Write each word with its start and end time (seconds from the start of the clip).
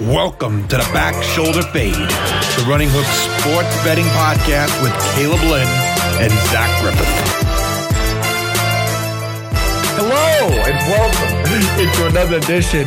Welcome 0.00 0.68
to 0.68 0.76
the 0.76 0.88
Back 0.92 1.20
Shoulder 1.22 1.62
Fade, 1.62 1.94
the 1.94 2.66
Running 2.68 2.88
Hook 2.90 3.06
Sports 3.06 3.74
Betting 3.82 4.04
Podcast 4.06 4.82
with 4.82 4.92
Caleb 5.14 5.40
Lynn 5.50 5.66
and 6.20 6.30
Zach 6.50 6.82
Griffith. 6.82 7.06
Hello 9.96 10.48
and 10.64 10.76
welcome 10.90 11.82
into 11.82 12.06
another 12.08 12.36
edition 12.36 12.82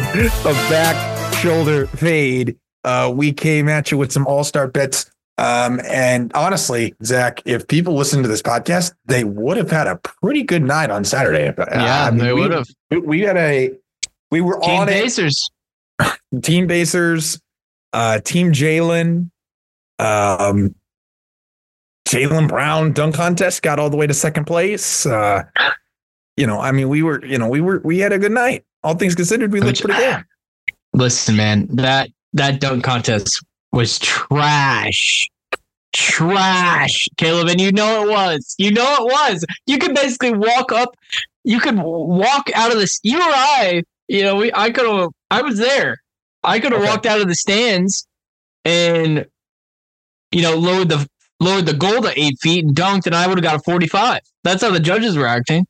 of 0.46 0.56
Back 0.70 1.34
Shoulder 1.36 1.88
Fade. 1.88 2.58
Uh, 2.84 3.12
we 3.16 3.32
came 3.34 3.68
at 3.70 3.90
you 3.92 3.98
with 3.98 4.12
some 4.12 4.28
all 4.28 4.44
star 4.44 4.68
bets. 4.68 5.10
Um, 5.40 5.80
and 5.90 6.32
honestly, 6.36 6.94
Zach, 7.04 7.42
if 7.46 7.68
people 7.68 7.96
listen 7.96 8.22
to 8.22 8.28
this 8.30 8.42
podcast, 8.44 8.94
they 9.06 9.24
would 9.24 9.58
have 9.58 9.72
had 9.72 9.88
a 9.88 9.96
pretty 9.96 10.44
good 10.44 10.64
night 10.64 10.92
on 10.92 11.04
Saturday. 11.04 11.54
Yeah, 11.58 12.06
I 12.06 12.12
mean, 12.12 12.20
they 12.20 12.34
we- 12.34 12.42
would 12.42 12.52
have. 12.52 12.68
We, 12.92 13.00
we 13.00 13.20
had 13.22 13.38
a, 13.38 13.72
we 14.32 14.42
were 14.42 14.60
Team 14.60 14.82
on 14.82 14.90
it. 14.90 14.94
Team 16.42 16.68
Basers, 16.68 17.40
uh, 17.94 18.20
Team 18.20 18.52
Jaylen, 18.52 19.30
um, 20.00 20.76
Jaylen 22.08 22.48
Brown 22.48 22.92
dunk 22.94 23.16
contest 23.16 23.62
got 23.62 23.80
all 23.80 23.90
the 23.90 23.98
way 23.98 24.08
to 24.08 24.14
second 24.14 24.46
place. 24.46 25.06
Uh, 25.06 25.44
you 26.38 26.48
know, 26.48 26.60
I 26.60 26.72
mean, 26.72 26.90
we 26.90 27.04
were, 27.04 27.24
you 27.26 27.38
know, 27.38 27.48
we 27.48 27.62
were, 27.62 27.82
we 27.84 28.00
had 28.00 28.14
a 28.14 28.18
good 28.18 28.32
night. 28.32 28.66
All 28.84 28.96
things 28.96 29.14
considered, 29.16 29.52
we 29.52 29.60
looked 29.60 29.84
Which- 29.84 29.96
pretty 29.96 30.02
good. 30.02 30.24
Listen, 30.94 31.36
man, 31.36 31.68
that 31.76 32.10
that 32.34 32.60
dunk 32.60 32.84
contest 32.84 33.44
was 33.72 34.00
trash. 34.00 35.30
Trash, 35.94 37.08
Caleb, 37.18 37.48
and 37.48 37.62
you 37.62 37.72
know 37.72 38.04
it 38.04 38.10
was. 38.10 38.56
You 38.58 38.72
know 38.72 38.96
it 39.00 39.04
was. 39.04 39.46
You 39.66 39.78
could 39.78 39.94
basically 39.94 40.34
walk 40.34 40.72
up. 40.72 40.96
You 41.44 41.60
could 41.60 41.78
walk 41.78 42.50
out 42.56 42.72
of 42.72 42.78
this. 42.80 43.00
You 43.04 43.18
or 43.18 43.22
I, 43.24 43.84
you 44.10 44.24
know, 44.24 44.36
we. 44.36 44.52
I 44.54 44.72
could 44.72 44.86
have. 44.86 45.12
I 45.32 45.42
was 45.42 45.58
there. 45.58 45.98
I 46.44 46.60
could 46.60 46.72
have 46.72 46.82
Okay. 46.82 46.90
walked 46.90 47.06
out 47.06 47.22
of 47.22 47.28
the 47.28 47.36
stands, 47.36 48.06
and 48.66 49.26
you 50.32 50.42
know, 50.42 50.58
lowered 50.58 50.90
the 50.90 51.08
lowered 51.40 51.66
the 51.66 51.74
goal 51.74 52.02
to 52.02 52.20
eight 52.20 52.38
feet 52.42 52.66
and 52.66 52.76
dunked, 52.76 53.06
and 53.06 53.16
I 53.16 53.28
would 53.28 53.38
have 53.38 53.44
got 53.44 53.56
a 53.56 53.60
forty-five. 53.60 54.20
That's 54.44 54.62
how 54.62 54.72
the 54.72 54.80
judges 54.80 55.16
were 55.16 55.28
acting. 55.28 55.66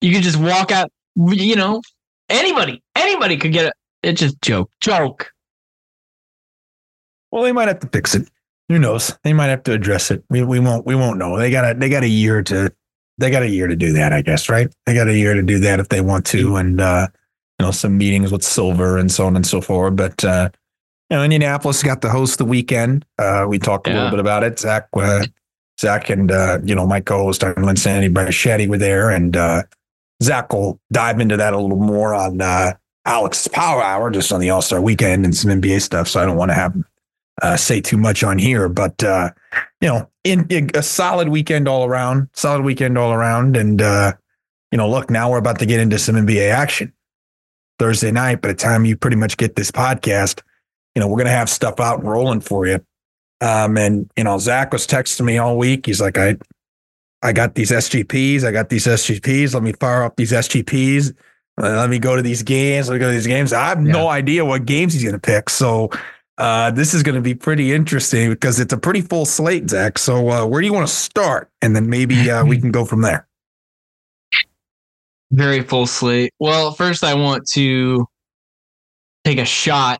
You 0.00 0.12
could 0.14 0.22
just 0.22 0.38
walk 0.38 0.70
out. 0.72 0.90
You 1.16 1.56
know, 1.56 1.82
anybody, 2.30 2.82
anybody 2.96 3.36
could 3.36 3.52
get 3.52 3.66
it. 3.66 3.74
It's 4.02 4.20
just 4.20 4.40
joke, 4.40 4.70
joke. 4.80 5.30
Well, 7.30 7.42
they 7.42 7.52
might 7.52 7.68
have 7.68 7.80
to 7.80 7.88
fix 7.88 8.14
it. 8.14 8.28
Who 8.68 8.78
knows? 8.78 9.16
They 9.24 9.32
might 9.32 9.46
have 9.48 9.62
to 9.64 9.72
address 9.72 10.10
it. 10.10 10.22
We 10.30 10.42
we 10.42 10.60
won't 10.60 10.86
we 10.86 10.94
won't 10.94 11.18
know. 11.18 11.38
They 11.38 11.50
got 11.50 11.70
a 11.70 11.78
they 11.78 11.88
got 11.88 12.02
a 12.02 12.08
year 12.08 12.42
to 12.44 12.72
they 13.18 13.30
got 13.30 13.42
a 13.42 13.48
year 13.48 13.66
to 13.66 13.76
do 13.76 13.92
that, 13.92 14.12
I 14.12 14.22
guess, 14.22 14.48
right? 14.48 14.68
They 14.86 14.94
got 14.94 15.08
a 15.08 15.16
year 15.16 15.34
to 15.34 15.42
do 15.42 15.58
that 15.60 15.80
if 15.80 15.88
they 15.88 16.00
want 16.00 16.24
to, 16.26 16.56
and 16.56 16.80
uh, 16.80 17.08
you 17.62 17.68
know, 17.68 17.70
some 17.70 17.96
meetings 17.96 18.32
with 18.32 18.42
Silver 18.42 18.98
and 18.98 19.12
so 19.12 19.24
on 19.24 19.36
and 19.36 19.46
so 19.46 19.60
forth. 19.60 19.94
But 19.94 20.24
uh, 20.24 20.50
you 21.08 21.16
know, 21.16 21.22
Indianapolis 21.22 21.80
got 21.84 22.02
to 22.02 22.08
host 22.08 22.38
the 22.38 22.44
weekend. 22.44 23.04
Uh, 23.20 23.46
we 23.48 23.60
talked 23.60 23.86
a 23.86 23.92
little 23.92 24.10
bit 24.10 24.18
about 24.18 24.42
it. 24.42 24.58
Zach, 24.58 24.88
uh, 24.94 25.24
Zach, 25.80 26.10
and 26.10 26.32
uh, 26.32 26.58
you 26.64 26.74
know, 26.74 26.88
my 26.88 26.98
co-host 27.00 27.44
Lynn 27.56 27.76
Sandy, 27.76 28.08
Brett 28.08 28.30
Shetty 28.30 28.66
were 28.66 28.78
there, 28.78 29.10
and 29.10 29.36
uh, 29.36 29.62
Zach 30.24 30.52
will 30.52 30.80
dive 30.90 31.20
into 31.20 31.36
that 31.36 31.52
a 31.52 31.58
little 31.60 31.76
more 31.76 32.14
on 32.14 32.40
uh, 32.40 32.72
Alex's 33.04 33.46
Power 33.46 33.80
Hour, 33.80 34.10
just 34.10 34.32
on 34.32 34.40
the 34.40 34.50
All 34.50 34.60
Star 34.60 34.80
Weekend 34.80 35.24
and 35.24 35.36
some 35.36 35.52
NBA 35.52 35.82
stuff. 35.82 36.08
So 36.08 36.20
I 36.20 36.26
don't 36.26 36.36
want 36.36 36.50
to 36.50 36.56
have 36.56 36.74
uh, 37.42 37.56
say 37.56 37.80
too 37.80 37.96
much 37.96 38.24
on 38.24 38.38
here, 38.38 38.68
but 38.68 39.04
uh, 39.04 39.30
you 39.80 39.86
know, 39.86 40.10
in, 40.24 40.48
in 40.48 40.68
a 40.74 40.82
solid 40.82 41.28
weekend 41.28 41.68
all 41.68 41.84
around, 41.84 42.28
solid 42.32 42.64
weekend 42.64 42.98
all 42.98 43.12
around, 43.12 43.56
and 43.56 43.80
uh, 43.80 44.14
you 44.72 44.78
know, 44.78 44.90
look, 44.90 45.10
now 45.10 45.30
we're 45.30 45.38
about 45.38 45.60
to 45.60 45.66
get 45.66 45.78
into 45.78 46.00
some 46.00 46.16
NBA 46.16 46.50
action 46.50 46.92
Thursday 47.78 48.10
night. 48.10 48.40
By 48.42 48.48
the 48.48 48.54
time 48.54 48.84
you 48.84 48.96
pretty 48.96 49.16
much 49.16 49.36
get 49.36 49.56
this 49.56 49.70
podcast, 49.70 50.42
you 50.94 51.00
know, 51.00 51.08
we're 51.08 51.18
gonna 51.18 51.30
have 51.30 51.50
stuff 51.50 51.80
out 51.80 52.00
and 52.00 52.08
rolling 52.08 52.40
for 52.40 52.66
you. 52.66 52.84
Um, 53.40 53.76
and 53.76 54.08
you 54.16 54.24
know, 54.24 54.38
Zach 54.38 54.72
was 54.72 54.86
texting 54.86 55.24
me 55.24 55.38
all 55.38 55.58
week. 55.58 55.86
He's 55.86 56.00
like, 56.00 56.16
I, 56.16 56.36
I 57.22 57.32
got 57.32 57.54
these 57.54 57.70
SGPs. 57.70 58.44
I 58.44 58.52
got 58.52 58.68
these 58.68 58.86
SGPs. 58.86 59.54
Let 59.54 59.62
me 59.62 59.72
fire 59.72 60.04
up 60.04 60.16
these 60.16 60.32
SGPs. 60.32 61.14
Uh, 61.60 61.76
Let 61.76 61.90
me 61.90 61.98
go 61.98 62.16
to 62.16 62.22
these 62.22 62.42
games. 62.42 62.88
Let 62.88 62.94
me 62.94 63.00
go 63.00 63.08
to 63.08 63.12
these 63.12 63.26
games. 63.26 63.52
I 63.52 63.68
have 63.68 63.80
no 63.80 64.08
idea 64.08 64.44
what 64.44 64.64
games 64.64 64.94
he's 64.94 65.02
going 65.02 65.14
to 65.14 65.20
pick. 65.20 65.50
So 65.50 65.90
uh, 66.38 66.70
this 66.70 66.94
is 66.94 67.02
going 67.02 67.14
to 67.14 67.20
be 67.20 67.34
pretty 67.34 67.72
interesting 67.72 68.30
because 68.30 68.58
it's 68.58 68.72
a 68.72 68.78
pretty 68.78 69.02
full 69.02 69.26
slate, 69.26 69.68
Zach. 69.68 69.98
So 69.98 70.30
uh, 70.30 70.46
where 70.46 70.60
do 70.60 70.66
you 70.66 70.72
want 70.72 70.88
to 70.88 70.92
start? 70.92 71.50
And 71.60 71.76
then 71.76 71.90
maybe 71.90 72.30
uh, 72.30 72.44
we 72.44 72.58
can 72.60 72.72
go 72.72 72.84
from 72.84 73.02
there. 73.02 73.26
Very 75.32 75.62
full 75.62 75.86
slate. 75.86 76.32
Well, 76.38 76.72
first 76.72 77.02
I 77.02 77.14
want 77.14 77.48
to 77.52 78.06
take 79.24 79.38
a 79.38 79.44
shot 79.44 79.98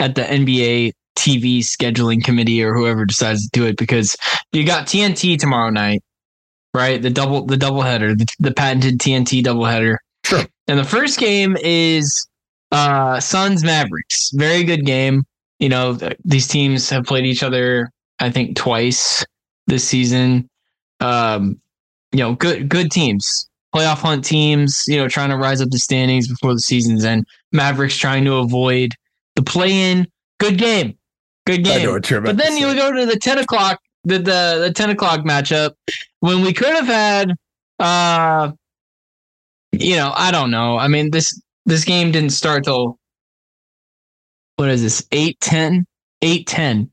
at 0.00 0.16
the 0.16 0.22
NBA 0.22 0.92
TV 1.16 1.60
scheduling 1.60 2.22
committee 2.22 2.62
or 2.62 2.74
whoever 2.74 3.04
decides 3.04 3.42
to 3.44 3.50
do 3.52 3.66
it 3.66 3.76
because 3.76 4.16
you 4.52 4.66
got 4.66 4.86
TNT 4.86 5.38
tomorrow 5.38 5.70
night, 5.70 6.02
right? 6.74 7.00
The 7.00 7.10
double 7.10 7.46
the 7.46 7.56
doubleheader, 7.56 8.18
the, 8.18 8.26
the 8.40 8.52
patented 8.52 8.98
TNT 8.98 9.42
doubleheader. 9.42 9.96
Sure. 10.24 10.44
And 10.66 10.78
the 10.78 10.84
first 10.84 11.18
game 11.18 11.56
is 11.60 12.26
uh 12.72 13.20
Suns 13.20 13.62
Mavericks. 13.62 14.30
Very 14.34 14.64
good 14.64 14.84
game. 14.84 15.24
You 15.58 15.68
know, 15.68 15.96
th- 15.96 16.16
these 16.24 16.48
teams 16.48 16.88
have 16.90 17.04
played 17.04 17.24
each 17.26 17.42
other 17.42 17.90
I 18.18 18.30
think 18.30 18.56
twice 18.56 19.24
this 19.66 19.86
season. 19.86 20.48
Um 21.00 21.60
you 22.12 22.18
know, 22.18 22.34
good 22.34 22.68
good 22.68 22.90
teams. 22.90 23.48
Playoff 23.74 23.98
hunt 23.98 24.24
teams, 24.24 24.84
you 24.86 24.96
know, 24.96 25.08
trying 25.08 25.30
to 25.30 25.36
rise 25.36 25.60
up 25.60 25.70
the 25.70 25.78
standings 25.78 26.28
before 26.28 26.52
the 26.52 26.60
season's 26.60 27.04
end. 27.04 27.26
Mavericks 27.52 27.96
trying 27.96 28.24
to 28.24 28.34
avoid 28.34 28.94
the 29.34 29.42
play 29.42 29.90
in. 29.90 30.06
Good 30.38 30.58
game. 30.58 30.96
Good 31.46 31.64
game. 31.64 31.90
what 31.90 32.08
you're 32.08 32.18
about 32.20 32.36
But 32.36 32.44
then 32.44 32.56
you 32.56 32.74
go 32.74 32.92
to 32.92 33.06
the 33.06 33.16
10 33.16 33.38
o'clock, 33.38 33.80
the, 34.04 34.18
the, 34.18 34.58
the 34.66 34.72
10 34.74 34.90
o'clock 34.90 35.20
matchup 35.20 35.72
when 36.20 36.42
we 36.42 36.52
could 36.52 36.74
have 36.74 36.86
had, 36.86 37.32
uh, 37.78 38.52
you 39.72 39.96
know, 39.96 40.12
I 40.14 40.30
don't 40.30 40.50
know. 40.50 40.76
I 40.76 40.88
mean, 40.88 41.10
this, 41.10 41.40
this 41.64 41.84
game 41.84 42.12
didn't 42.12 42.30
start 42.30 42.64
till, 42.64 42.98
what 44.56 44.68
is 44.68 44.82
this? 44.82 45.06
8 45.10 45.40
10? 45.40 45.86
8 46.20 46.46
10. 46.46 46.90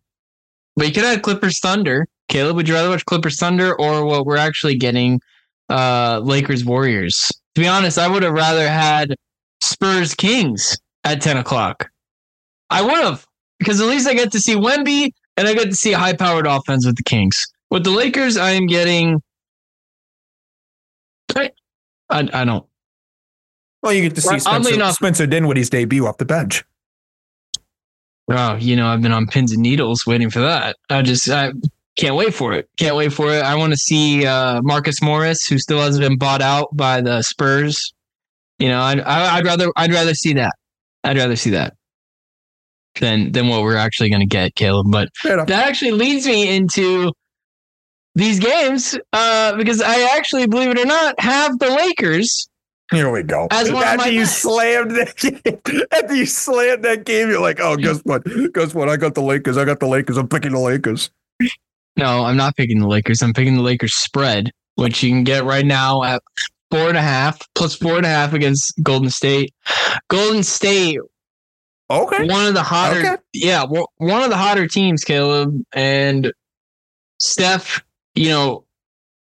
But 0.76 0.88
you 0.88 0.94
could 0.94 1.04
have 1.04 1.22
Clippers 1.22 1.60
Thunder. 1.60 2.08
Caleb, 2.30 2.56
would 2.56 2.68
you 2.68 2.76
rather 2.76 2.90
watch 2.90 3.06
Clippers 3.06 3.38
Thunder 3.38 3.76
or 3.80 4.06
what 4.06 4.26
we're 4.26 4.38
actually 4.38 4.76
getting, 4.76 5.20
uh, 5.70 6.20
Lakers 6.24 6.66
Warriors? 6.66 7.32
To 7.56 7.62
be 7.62 7.68
honest, 7.68 7.98
I 7.98 8.08
would 8.08 8.24
have 8.24 8.34
rather 8.34 8.68
had 8.68 9.16
Spurs 9.62 10.14
Kings 10.16 10.78
at 11.04 11.22
10 11.22 11.38
o'clock. 11.38 11.90
I 12.70 12.82
would 12.82 13.04
have 13.04 13.26
because 13.58 13.82
at 13.82 13.88
least 13.88 14.08
I 14.08 14.14
get 14.14 14.32
to 14.32 14.40
see 14.40 14.56
Wemby 14.56 15.12
and 15.38 15.48
I 15.48 15.54
get 15.54 15.66
to 15.66 15.76
see 15.76 15.94
a 15.94 15.98
high 15.98 16.14
powered 16.14 16.48
offense 16.48 16.86
with 16.86 16.96
the 16.96 17.04
Kings. 17.04 17.48
With 17.70 17.84
the 17.84 17.92
Lakers, 17.92 18.38
I 18.38 18.52
am 18.52 18.68
getting. 18.68 19.22
I, 22.12 22.28
I, 22.34 22.44
don't. 22.44 22.66
Well, 23.84 23.94
you 23.94 24.02
get 24.02 24.16
to 24.16 24.22
see 24.22 24.30
Well, 24.30 24.40
Spencer, 24.40 24.74
enough- 24.74 24.96
Spencer 24.96 25.28
Dinwiddie's 25.28 25.70
debut 25.70 26.08
off 26.08 26.18
the 26.18 26.26
bench. 26.26 26.64
Oh, 28.32 28.56
you 28.56 28.76
know, 28.76 28.88
I've 28.88 29.02
been 29.02 29.12
on 29.12 29.28
pins 29.28 29.52
and 29.52 29.62
needles 29.62 30.06
waiting 30.06 30.30
for 30.30 30.40
that. 30.40 30.76
I 30.90 31.02
just 31.02 31.30
I 31.30 31.52
can't 32.00 32.16
wait 32.16 32.34
for 32.34 32.54
it. 32.54 32.70
Can't 32.78 32.96
wait 32.96 33.12
for 33.12 33.30
it. 33.30 33.44
I 33.44 33.56
want 33.56 33.74
to 33.74 33.78
see 33.78 34.26
uh, 34.26 34.62
Marcus 34.64 35.02
Morris, 35.02 35.46
who 35.46 35.58
still 35.58 35.80
hasn't 35.80 36.02
been 36.02 36.18
bought 36.18 36.42
out 36.42 36.70
by 36.74 37.02
the 37.02 37.22
Spurs. 37.22 37.94
You 38.58 38.70
know, 38.70 38.80
I'd, 38.82 39.02
I- 39.02 39.36
I'd 39.38 39.46
rather 39.46 39.68
I'd 39.76 39.92
rather 39.92 40.14
see 40.14 40.34
that. 40.34 40.54
I'd 41.04 41.18
rather 41.18 41.36
see 41.36 41.50
that 41.52 41.76
than 43.02 43.34
than 43.34 43.50
what 43.50 43.64
we're 43.64 43.76
actually 43.76 44.10
going 44.10 44.22
to 44.22 44.26
get, 44.28 44.56
Caleb. 44.56 44.88
But 44.90 45.10
that 45.24 45.50
actually 45.68 45.92
leads 45.92 46.26
me 46.26 46.56
into 46.56 47.12
these 48.16 48.40
games 48.40 48.98
uh, 49.12 49.58
because 49.58 49.82
I 49.82 50.16
actually, 50.18 50.48
believe 50.48 50.70
it 50.70 50.80
or 50.80 50.86
not, 50.86 51.20
have 51.20 51.60
the 51.60 51.70
Lakers. 51.70 52.48
Here 52.92 53.12
we 53.12 53.24
go. 53.24 53.48
As 53.52 53.72
one 53.72 53.84
after 53.84 53.98
my 53.98 54.08
you 54.08 54.26
slammed 54.26 54.92
that 54.92 55.16
game, 55.18 55.86
after 55.92 56.16
you 56.16 56.26
slammed 56.26 56.84
that 56.86 57.04
game, 57.06 57.30
you're 57.30 57.42
like, 57.42 57.60
oh, 57.60 57.76
guess 57.76 58.00
what? 58.00 58.24
Guess 58.54 58.74
what? 58.74 58.88
I 58.88 58.96
got 58.96 59.16
the 59.16 59.22
Lakers. 59.22 59.58
I 59.58 59.66
got 59.66 59.80
the 59.82 59.88
Lakers. 59.88 60.18
I'm 60.18 60.28
picking 60.30 60.54
the 60.54 60.60
Lakers. 60.60 61.12
No, 61.98 62.24
I'm 62.26 62.38
not 62.38 62.56
picking 62.56 62.80
the 62.80 62.88
Lakers. 62.88 63.22
I'm 63.22 63.34
picking 63.34 63.56
the 63.56 63.62
Lakers 63.62 63.94
spread, 63.96 64.52
which 64.76 65.04
you 65.04 65.10
can 65.12 65.24
get 65.24 65.44
right 65.44 65.66
now 65.66 66.04
at 66.04 66.22
four 66.72 66.88
and 66.88 66.98
a 66.98 67.02
half 67.02 67.40
plus 67.56 67.76
four 67.76 67.98
and 67.98 68.06
a 68.06 68.10
half 68.10 68.34
against 68.34 68.74
Golden 68.84 69.10
State. 69.10 69.54
Golden 70.10 70.44
State, 70.44 71.00
Okay. 71.90 72.28
one 72.28 72.46
of 72.46 72.54
the 72.54 72.64
hotter, 72.64 73.00
Okay. 73.00 73.16
yeah, 73.34 73.66
one 73.66 74.24
of 74.24 74.30
the 74.30 74.38
hotter 74.38 74.68
teams, 74.68 75.04
Caleb 75.04 75.56
and 75.74 76.32
Steph. 77.20 77.84
You 78.16 78.30
know, 78.30 78.66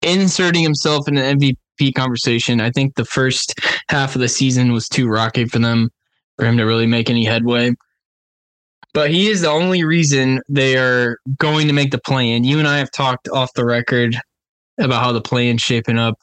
inserting 0.02 0.64
himself 0.64 1.08
in 1.08 1.16
the 1.16 1.22
MVP 1.22 1.94
conversation. 1.94 2.62
I 2.62 2.72
think 2.72 2.96
the 2.96 3.06
first 3.06 3.54
half 3.90 4.16
of 4.16 4.22
the 4.22 4.28
season 4.30 4.72
was 4.72 4.88
too 4.88 5.08
rocky 5.08 5.46
for 5.46 5.60
them 5.60 5.90
for 6.38 6.46
him 6.46 6.58
to 6.58 6.64
really 6.64 6.86
make 6.88 7.10
any 7.10 7.26
headway. 7.26 7.72
But 8.94 9.12
he 9.12 9.28
is 9.28 9.42
the 9.42 9.50
only 9.50 9.84
reason 9.84 10.42
they 10.50 10.78
are 10.78 11.18
going 11.38 11.68
to 11.68 11.74
make 11.74 11.92
the 11.92 12.00
play 12.00 12.32
in. 12.32 12.44
You 12.44 12.60
and 12.60 12.68
I 12.68 12.78
have 12.80 12.92
talked 12.92 13.28
off 13.30 13.54
the 13.54 13.66
record 13.66 14.16
about 14.80 15.04
how 15.04 15.12
the 15.12 15.22
play 15.22 15.50
in 15.50 15.58
shaping 15.58 16.00
up. 16.00 16.18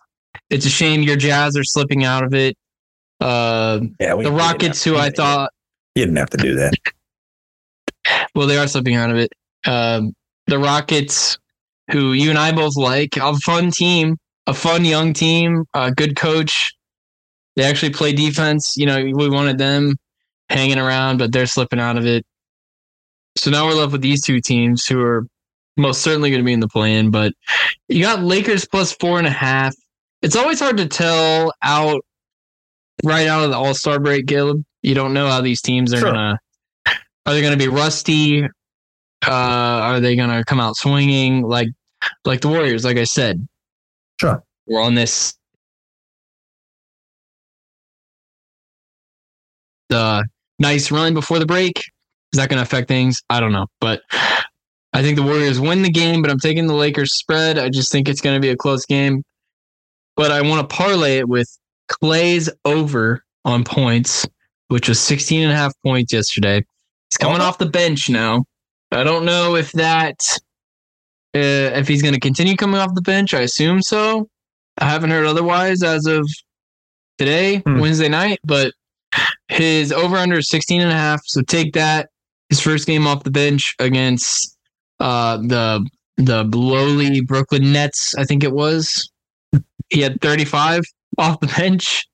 It's 0.51 0.67
a 0.67 0.71
shame 0.71 1.03
your 1.03 1.17
Jazz 1.17 1.57
are 1.57 1.65
slipping 1.65 2.05
out 2.05 2.25
of 2.25 2.35
it. 2.35 2.57
Uh, 3.21 3.81
Yeah, 4.01 4.15
we, 4.15 4.25
the 4.25 4.33
Rockets, 4.33 4.83
who 4.83 4.97
I 4.97 5.11
thought 5.11 5.53
you 5.95 6.05
didn't 6.05 6.17
have 6.17 6.31
to 6.31 6.37
do 6.37 6.55
that. 6.55 6.75
well, 8.35 8.47
they 8.47 8.57
are 8.57 8.67
slipping 8.67 8.97
out 8.97 9.11
of 9.11 9.17
it. 9.17 9.33
Um, 9.67 10.13
the 10.47 10.59
Rockets, 10.59 11.39
who 11.91 12.13
you 12.13 12.31
and 12.31 12.39
I 12.39 12.53
both 12.53 12.77
like, 12.77 13.17
a 13.17 13.37
fun 13.39 13.71
team, 13.71 14.17
a 14.47 14.55
fun 14.55 14.85
young 14.85 15.13
team, 15.13 15.65
a 15.75 15.93
good 15.93 16.17
coach. 16.17 16.73
They 17.57 17.63
actually 17.63 17.93
play 17.93 18.13
defense. 18.13 18.75
You 18.77 18.87
know, 18.87 19.03
we 19.03 19.29
wanted 19.29 19.59
them 19.59 19.95
hanging 20.51 20.79
around, 20.79 21.19
but 21.19 21.33
they're 21.33 21.47
slipping 21.47 21.81
out 21.81 21.97
of 21.97 22.07
it. 22.07 22.27
So 23.37 23.51
now 23.51 23.67
we're 23.67 23.75
left 23.75 23.93
with 23.93 24.03
these 24.03 24.23
two 24.23 24.41
teams 24.41 24.87
who 24.87 25.01
are 25.03 25.27
most 25.77 26.03
certainly 26.03 26.31
going 26.31 26.41
to 26.41 26.45
be 26.45 26.53
in 26.53 26.61
the 26.61 26.69
play-in. 26.69 27.11
But 27.11 27.33
you 27.89 28.01
got 28.03 28.23
Lakers 28.23 28.65
plus 28.65 28.93
four 28.93 29.19
and 29.19 29.27
a 29.27 29.31
half. 29.31 29.75
It's 30.23 30.37
always 30.37 30.61
hard 30.61 30.77
to 30.79 30.87
tell 30.87 31.53
out 31.63 32.01
right 33.05 33.27
out 33.27 33.45
of 33.45 33.51
the 33.51 33.57
All 33.57 33.75
Star 33.75 33.99
break, 33.99 34.27
Caleb. 34.27 34.65
You 34.83 34.95
don't 34.95 35.13
know 35.13 35.27
how 35.29 35.41
these 35.41 35.61
teams 35.61 35.93
are 35.93 35.99
Sure. 35.99 36.13
gonna 36.13 36.39
are 37.27 37.33
they 37.35 37.43
gonna 37.43 37.57
be 37.57 37.69
rusty? 37.69 38.45
Uh, 39.27 39.31
are 39.31 40.01
they 40.01 40.15
gonna 40.17 40.45
come 40.45 40.61
out 40.61 40.77
swinging 40.77 41.43
like 41.43 41.69
like 42.25 42.41
the 42.41 42.49
Warriors? 42.49 42.85
Like 42.85 42.99
I 42.99 43.05
said, 43.05 43.47
Sure. 44.21 44.43
we're 44.67 44.83
on 44.83 44.95
this 44.95 45.35
the 49.89 50.25
nice 50.59 50.91
run 50.91 51.15
before 51.15 51.39
the 51.39 51.47
break. 51.47 51.83
Is 52.35 52.39
that 52.39 52.49
going 52.49 52.59
to 52.59 52.65
affect 52.65 52.89
things? 52.89 53.23
I 53.31 53.39
don't 53.39 53.53
know, 53.53 53.67
but 53.81 54.03
I 54.93 55.03
think 55.03 55.17
the 55.17 55.23
Warriors 55.23 55.61
win 55.61 55.83
the 55.83 55.91
game. 55.91 56.21
But 56.21 56.33
I'm 56.33 56.41
taking 56.41 56.67
the 56.67 56.75
Lakers 56.75 57.15
spread. 57.15 57.59
I 57.59 57.69
just 57.69 57.93
think 57.93 58.09
it's 58.09 58.21
going 58.21 58.35
to 58.37 58.41
be 58.41 58.51
a 58.51 58.57
close 58.57 58.85
game. 58.85 59.23
But 60.17 60.33
I 60.33 60.43
want 60.43 60.69
to 60.69 60.77
parlay 60.77 61.19
it 61.19 61.29
with 61.29 61.49
Clay's 61.89 62.51
over 62.65 63.25
on 63.45 63.63
points, 63.63 64.27
which 64.67 64.89
was 64.89 64.99
16 64.99 65.43
and 65.43 65.53
a 65.53 65.55
half 65.55 65.73
points 65.85 66.13
yesterday. 66.13 66.57
He's 66.57 67.19
coming 67.19 67.41
off 67.41 67.59
the 67.59 67.67
bench 67.67 68.11
now. 68.11 68.45
I 68.91 69.05
don't 69.05 69.25
know 69.25 69.55
if 69.55 69.71
that 69.73 70.17
uh, 71.37 71.39
if 71.79 71.87
he's 71.87 72.03
going 72.03 72.15
to 72.15 72.21
continue 72.21 72.57
coming 72.57 72.81
off 72.81 72.95
the 72.95 73.03
bench. 73.03 73.33
I 73.33 73.43
assume 73.43 73.81
so. 73.81 74.29
I 74.79 74.87
haven't 74.87 75.11
heard 75.11 75.27
otherwise 75.27 75.85
as 75.85 76.07
of 76.07 76.29
today, 77.19 77.59
Hmm. 77.59 77.79
Wednesday 77.79 78.09
night, 78.09 78.41
but 78.45 78.73
his 79.49 79.93
over 79.93 80.17
under 80.17 80.39
is 80.39 80.49
16 80.49 80.81
and 80.81 80.91
a 80.91 80.95
half. 80.95 81.23
So 81.27 81.43
take 81.43 81.75
that. 81.75 82.11
His 82.49 82.61
first 82.61 82.87
game 82.87 83.07
off 83.07 83.25
the 83.25 83.31
bench 83.31 83.75
against 83.79 84.57
uh, 85.01 85.39
the 85.39 85.89
the 86.17 86.45
lowly 86.45 87.21
Brooklyn 87.21 87.73
Nets, 87.73 88.15
I 88.17 88.25
think 88.25 88.45
it 88.45 88.53
was. 88.53 89.11
He 89.91 90.01
had 90.01 90.21
35 90.21 90.83
off 91.19 91.41
the 91.41 91.47
bench. 91.59 92.07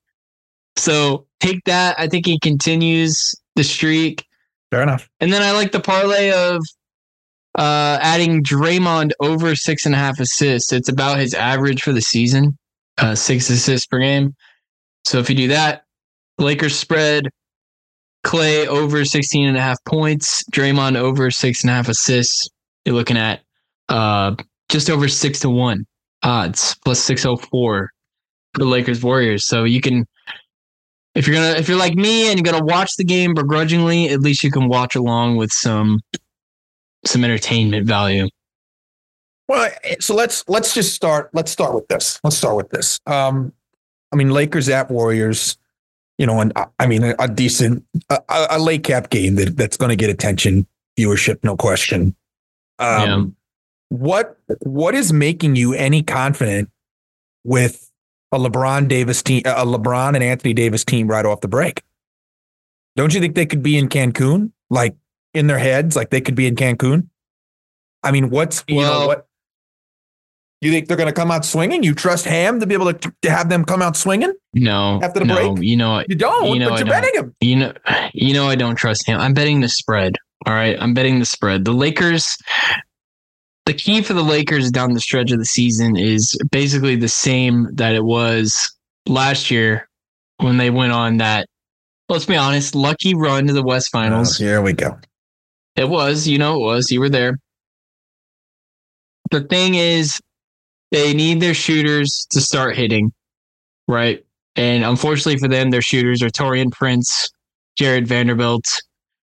So 0.75 1.27
take 1.39 1.63
that. 1.65 1.99
I 1.99 2.07
think 2.07 2.25
he 2.25 2.39
continues 2.39 3.35
the 3.55 3.63
streak. 3.63 4.25
Fair 4.71 4.81
enough. 4.81 5.09
And 5.19 5.31
then 5.31 5.41
I 5.41 5.51
like 5.51 5.71
the 5.71 5.79
parlay 5.79 6.31
of 6.31 6.61
uh, 7.57 7.99
adding 8.01 8.43
Draymond 8.43 9.11
over 9.19 9.55
six 9.55 9.85
and 9.85 9.93
a 9.93 9.97
half 9.97 10.19
assists. 10.19 10.71
It's 10.71 10.89
about 10.89 11.19
his 11.19 11.33
average 11.33 11.83
for 11.83 11.91
the 11.91 12.01
season, 12.01 12.57
uh, 12.97 13.15
six 13.15 13.49
assists 13.49 13.85
per 13.85 13.99
game. 13.99 14.35
So 15.03 15.19
if 15.19 15.29
you 15.29 15.35
do 15.35 15.47
that, 15.49 15.83
Lakers 16.37 16.75
spread, 16.75 17.27
Clay 18.23 18.67
over 18.67 19.03
16 19.03 19.47
and 19.47 19.57
a 19.57 19.61
half 19.61 19.83
points, 19.85 20.43
Draymond 20.51 20.95
over 20.95 21.31
six 21.31 21.63
and 21.63 21.71
a 21.71 21.73
half 21.73 21.89
assists. 21.89 22.47
You're 22.85 22.95
looking 22.95 23.17
at 23.17 23.41
uh, 23.89 24.35
just 24.69 24.89
over 24.89 25.07
six 25.07 25.39
to 25.41 25.49
one 25.49 25.85
odds, 26.23 26.75
plus 26.83 26.99
604 26.99 27.89
for 28.53 28.59
the 28.59 28.65
Lakers 28.65 29.03
Warriors. 29.03 29.45
So 29.45 29.63
you 29.63 29.81
can 29.81 30.05
if 31.15 31.27
you're 31.27 31.35
gonna 31.35 31.59
if 31.59 31.67
you're 31.67 31.77
like 31.77 31.95
me 31.95 32.29
and 32.29 32.39
you're 32.39 32.51
gonna 32.51 32.65
watch 32.65 32.95
the 32.97 33.03
game 33.03 33.33
begrudgingly, 33.33 34.09
at 34.09 34.21
least 34.21 34.43
you 34.43 34.51
can 34.51 34.67
watch 34.67 34.95
along 34.95 35.37
with 35.37 35.51
some 35.51 35.99
some 37.05 37.23
entertainment 37.23 37.87
value. 37.87 38.27
Well, 39.47 39.69
eh, 39.83 39.95
so 39.99 40.15
let's 40.15 40.43
let's 40.47 40.73
just 40.73 40.93
start. 40.93 41.29
Let's 41.33 41.51
start 41.51 41.73
with 41.75 41.87
this. 41.87 42.19
Let's 42.23 42.37
start 42.37 42.55
with 42.55 42.69
this. 42.69 42.99
Um, 43.05 43.51
I 44.11 44.15
mean, 44.15 44.29
Lakers 44.29 44.69
at 44.69 44.89
Warriors. 44.89 45.57
You 46.17 46.27
know, 46.27 46.39
and 46.39 46.51
uh, 46.55 46.65
I 46.79 46.85
mean, 46.87 47.03
a, 47.03 47.15
a 47.19 47.27
decent, 47.27 47.83
a, 48.09 48.19
a 48.51 48.59
late 48.59 48.83
cap 48.83 49.09
game 49.09 49.35
that 49.35 49.57
that's 49.57 49.77
going 49.77 49.89
to 49.89 49.95
get 49.95 50.09
attention, 50.09 50.67
viewership, 50.97 51.43
no 51.43 51.55
question. 51.57 52.15
Um, 52.79 53.35
What 53.89 54.37
what 54.59 54.95
is 54.95 55.11
making 55.11 55.55
you 55.55 55.73
any 55.73 56.01
confident 56.03 56.69
with 57.43 57.91
a 58.31 58.37
LeBron 58.39 58.87
Davis 58.87 59.21
team, 59.21 59.41
a 59.45 59.65
LeBron 59.65 60.15
and 60.15 60.23
Anthony 60.23 60.53
Davis 60.53 60.85
team 60.85 61.07
right 61.07 61.25
off 61.25 61.41
the 61.41 61.47
break? 61.47 61.81
Don't 62.95 63.13
you 63.13 63.19
think 63.19 63.35
they 63.35 63.45
could 63.45 63.63
be 63.63 63.77
in 63.77 63.89
Cancun, 63.89 64.51
like 64.69 64.95
in 65.33 65.47
their 65.47 65.57
heads, 65.57 65.95
like 65.95 66.09
they 66.09 66.21
could 66.21 66.35
be 66.35 66.45
in 66.47 66.55
Cancun? 66.55 67.07
I 68.03 68.11
mean, 68.11 68.29
what's 68.29 68.63
you 68.67 68.75
know 68.81 68.81
Well- 68.81 69.07
what? 69.07 69.27
You 70.61 70.71
think 70.71 70.87
they're 70.87 70.97
going 70.97 71.09
to 71.09 71.13
come 71.13 71.31
out 71.31 71.43
swinging? 71.43 71.81
You 71.81 71.95
trust 71.95 72.25
Ham 72.25 72.59
to 72.59 72.67
be 72.67 72.75
able 72.75 72.93
to, 72.93 73.13
to 73.23 73.31
have 73.31 73.49
them 73.49 73.65
come 73.65 73.81
out 73.81 73.97
swinging? 73.97 74.31
No, 74.53 74.99
After 75.01 75.19
the 75.19 75.25
no, 75.25 75.55
break? 75.55 75.67
you 75.67 75.75
know, 75.75 76.03
You 76.07 76.15
don't, 76.15 76.53
You 76.53 76.59
know, 76.59 76.69
but 76.69 76.79
you're 76.79 76.87
betting 76.87 77.15
him. 77.15 77.35
you 77.41 77.55
know, 77.55 77.73
you 78.13 78.33
know, 78.33 78.47
I 78.47 78.55
don't 78.55 78.75
trust 78.75 79.07
him. 79.07 79.19
I'm 79.19 79.33
betting 79.33 79.61
the 79.61 79.69
spread. 79.69 80.17
All 80.45 80.53
right, 80.53 80.77
I'm 80.79 80.93
betting 80.93 81.19
the 81.19 81.25
spread. 81.25 81.65
The 81.65 81.73
Lakers. 81.73 82.37
The 83.65 83.73
key 83.73 84.01
for 84.01 84.13
the 84.13 84.23
Lakers 84.23 84.71
down 84.71 84.93
the 84.93 84.99
stretch 84.99 85.31
of 85.31 85.39
the 85.39 85.45
season 85.45 85.95
is 85.95 86.35
basically 86.51 86.95
the 86.95 87.07
same 87.07 87.67
that 87.73 87.93
it 87.93 88.03
was 88.03 88.71
last 89.07 89.51
year 89.51 89.87
when 90.37 90.57
they 90.57 90.69
went 90.69 90.93
on 90.93 91.17
that. 91.17 91.47
Let's 92.09 92.25
be 92.25 92.35
honest, 92.35 92.75
lucky 92.75 93.13
run 93.13 93.47
to 93.47 93.53
the 93.53 93.63
West 93.63 93.89
oh, 93.93 93.99
Finals. 93.99 94.39
Oh, 94.39 94.43
here 94.43 94.61
we 94.61 94.73
go. 94.73 94.99
It 95.75 95.89
was, 95.89 96.27
you 96.27 96.37
know, 96.37 96.55
it 96.55 96.65
was. 96.65 96.91
You 96.91 96.99
were 96.99 97.09
there. 97.09 97.37
The 99.29 99.41
thing 99.41 99.75
is, 99.75 100.19
they 100.91 101.13
need 101.13 101.39
their 101.39 101.53
shooters 101.53 102.27
to 102.31 102.41
start 102.41 102.75
hitting, 102.75 103.11
right? 103.87 104.23
And 104.55 104.83
unfortunately 104.83 105.37
for 105.37 105.47
them, 105.47 105.69
their 105.69 105.81
shooters 105.81 106.21
are 106.21 106.29
Taurean 106.29 106.71
Prince, 106.71 107.29
Jarred 107.77 108.07
Vanderbilt, 108.07 108.65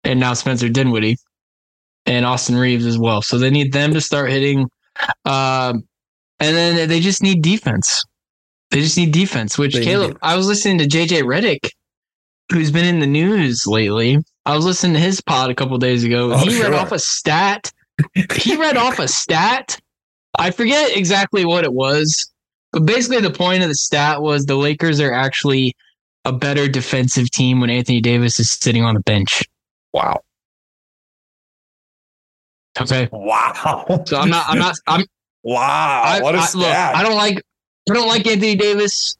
and 0.04 0.20
now 0.20 0.34
Spencer 0.34 0.68
Dinwiddie, 0.68 1.16
and 2.06 2.24
Austin 2.24 2.56
Reaves 2.56 2.86
as 2.86 2.98
well. 2.98 3.22
So 3.22 3.38
they 3.38 3.50
need 3.50 3.72
them 3.72 3.92
to 3.94 4.00
start 4.00 4.30
hitting. 4.30 4.68
Um, 5.24 5.82
and 6.40 6.56
then 6.56 6.88
they 6.88 7.00
just 7.00 7.22
need 7.22 7.42
defense. 7.42 8.04
They 8.70 8.80
just 8.80 8.96
need 8.96 9.12
defense, 9.12 9.58
which 9.58 9.74
They 9.74 9.82
Caleb. 9.82 10.18
I 10.22 10.36
was 10.36 10.46
listening 10.46 10.78
to 10.78 10.86
JJ 10.86 11.22
Redick, 11.22 11.70
who's 12.52 12.70
been 12.70 12.84
in 12.84 13.00
the 13.00 13.06
news 13.06 13.66
lately. 13.66 14.18
I 14.46 14.54
was 14.54 14.64
listening 14.64 14.94
to 14.94 15.00
his 15.00 15.20
pod 15.20 15.50
a 15.50 15.54
couple 15.54 15.76
days 15.78 16.04
ago. 16.04 16.32
Oh, 16.32 16.38
he 16.38 16.62
read 16.62 16.74
off 16.74 16.92
a 16.92 16.98
stat. 16.98 17.72
He 18.34 18.56
read 18.56 18.76
off 18.76 18.98
a 18.98 19.08
stat. 19.08 19.78
I 20.38 20.50
forget 20.52 20.96
exactly 20.96 21.44
what 21.44 21.64
it 21.64 21.72
was, 21.72 22.30
but 22.72 22.86
basically 22.86 23.20
the 23.20 23.30
point 23.30 23.62
of 23.62 23.68
the 23.68 23.74
stat 23.74 24.22
was 24.22 24.44
the 24.46 24.54
Lakers 24.56 25.00
are 25.00 25.12
actually 25.12 25.74
a 26.24 26.32
better 26.32 26.68
defensive 26.68 27.30
team 27.30 27.60
when 27.60 27.70
Anthony 27.70 28.00
Davis 28.00 28.38
is 28.38 28.50
sitting 28.50 28.84
on 28.84 28.94
the 28.94 29.00
bench. 29.00 29.42
Wow. 29.92 30.20
Okay. 32.80 33.08
Wow. 33.12 33.84
So 34.06 34.16
I'm 34.18 34.28
not 34.30 34.44
I'm 34.48 34.58
not 34.58 34.76
I'm 34.86 35.04
Wow. 35.42 36.02
I, 36.04 36.20
what 36.20 36.34
a 36.34 36.38
I- 36.38 36.44
stat. 36.46 36.58
look, 36.60 36.66
I 36.74 37.02
don't 37.02 37.16
like 37.16 37.42
I 37.90 37.94
don't 37.94 38.08
like 38.08 38.26
Anthony 38.26 38.54
Davis. 38.56 39.16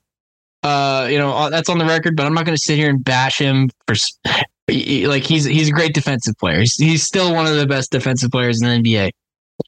Uh, 0.64 1.06
you 1.10 1.18
know 1.18 1.30
uh, 1.30 1.48
that's 1.50 1.68
on 1.68 1.78
the 1.78 1.84
record, 1.87 2.16
but 2.16 2.26
I'm 2.26 2.34
not 2.34 2.44
going 2.44 2.56
to 2.56 2.60
sit 2.62 2.76
here 2.76 2.90
and 2.90 3.02
bash 3.02 3.38
him 3.38 3.70
for 3.87 3.92
s- 3.94 4.18
he- 4.66 4.82
he- 4.82 5.06
like 5.08 5.22
he's 5.22 5.44
he's 5.44 5.68
a 5.68 5.72
great 5.72 5.94
defensive 5.94 6.34
player. 6.38 6.58
He's, 6.60 6.75
he's 6.75 7.02
still 7.04 7.32
one 7.32 7.46
of 7.46 7.54
the 7.56 7.66
best 7.66 7.90
defensive 7.92 8.30
players 8.32 8.60
in 8.60 8.68
the 8.82 8.90
NBA. 8.90 9.10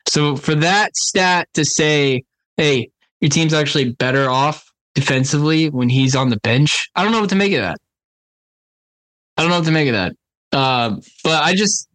So 0.09 0.37
for 0.37 0.55
that 0.57 0.97
stat 0.97 1.49
to 1.55 1.65
say, 1.65 2.25
hey, 2.57 2.91
your 3.21 3.29
team's 3.29 3.53
actually 3.55 3.93
better 3.93 4.29
off 4.29 4.65
defensively 4.95 5.69
when 5.71 5.89
he's 5.89 6.15
on 6.17 6.31
the 6.31 6.39
bench, 6.39 6.89
I 6.95 7.03
don't 7.03 7.13
know 7.13 7.21
what 7.21 7.31
to 7.31 7.37
make 7.37 7.53
of 7.53 7.61
that. 7.61 7.79
I 9.37 9.43
don't 9.43 9.51
know 9.51 9.59
what 9.59 9.67
to 9.67 9.71
make 9.73 9.89
of 9.89 9.95
that. 9.95 10.13
Uh, 10.53 10.97
but 11.23 11.43
I 11.43 11.55
just, 11.55 11.89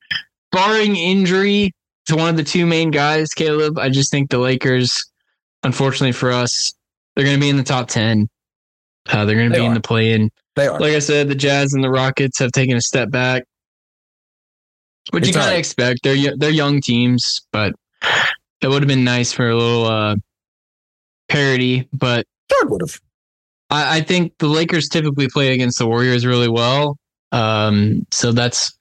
barring 0.51 0.95
injury 0.95 1.71
to 2.07 2.15
one 2.15 2.29
of 2.29 2.37
the 2.37 2.43
two 2.43 2.65
main 2.65 2.91
guys, 2.91 3.29
Caleb, 3.33 3.77
I 3.77 3.89
just 3.89 4.11
think 4.11 4.29
the 4.29 4.37
Lakers, 4.37 4.95
unfortunately 5.63 6.13
for 6.13 6.31
us, 6.31 6.73
they're 7.15 7.25
going 7.25 7.35
to 7.37 7.41
be 7.41 7.49
in 7.49 7.57
the 7.57 7.63
top 7.63 7.87
10. 7.89 8.29
Uh, 9.07 9.25
they're 9.25 9.35
going 9.35 9.49
to 9.49 9.53
They 9.53 9.59
be 9.61 9.65
in 9.65 9.73
the 9.73 9.81
play 9.81 10.13
in. 10.13 10.31
they 10.55 10.67
are. 10.67 10.79
Like 10.79 10.93
I 10.93 10.99
said, 10.99 11.27
the 11.27 11.35
Jazz 11.35 11.73
and 11.73 11.83
the 11.83 11.89
Rockets 11.89 12.39
have 12.39 12.51
taken 12.53 12.75
a 12.77 12.81
step 12.81 13.11
back, 13.11 13.43
which 15.11 15.25
you 15.25 15.29
It's 15.29 15.37
all 15.37 15.43
kind 15.43 15.51
of 15.51 15.55
right. 15.55 15.59
expect. 15.59 15.99
They're 16.03 16.35
they're 16.37 16.49
young 16.49 16.81
teams, 16.81 17.41
but 17.51 17.73
it 18.61 18.67
would 18.67 18.81
have 18.81 18.87
been 18.87 19.03
nice 19.03 19.31
for 19.31 19.49
a 19.49 19.55
little 19.55 19.85
uh, 19.85 20.15
parity. 21.29 21.87
But 21.93 22.25
would 22.69 22.81
have. 22.81 22.99
I, 23.69 23.97
I 23.97 24.01
think 24.01 24.37
the 24.39 24.47
Lakers 24.47 24.89
typically 24.89 25.27
play 25.27 25.53
against 25.53 25.79
the 25.79 25.87
Warriors 25.87 26.25
really 26.25 26.49
well. 26.49 26.97
Um, 27.31 28.05
so 28.11 28.31
that's. 28.31 28.77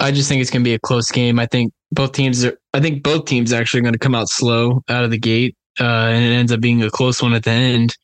I 0.00 0.12
just 0.12 0.28
think 0.28 0.40
it's 0.40 0.50
going 0.50 0.62
to 0.62 0.68
be 0.68 0.74
a 0.74 0.78
close 0.78 1.10
game. 1.10 1.40
I 1.40 1.46
think 1.46 1.72
both 1.90 2.12
teams 2.12 2.44
are. 2.44 2.56
I 2.74 2.80
think 2.80 3.02
both 3.02 3.24
teams 3.24 3.52
are 3.52 3.60
actually 3.60 3.80
going 3.80 3.94
to 3.94 3.98
come 3.98 4.14
out 4.14 4.28
slow 4.28 4.82
out 4.88 5.04
of 5.04 5.10
the 5.10 5.18
gate, 5.18 5.56
uh, 5.80 5.84
and 5.84 6.24
it 6.24 6.36
ends 6.36 6.52
up 6.52 6.60
being 6.60 6.82
a 6.82 6.90
close 6.90 7.22
one 7.22 7.34
at 7.34 7.44
the 7.44 7.50
end. 7.50 7.96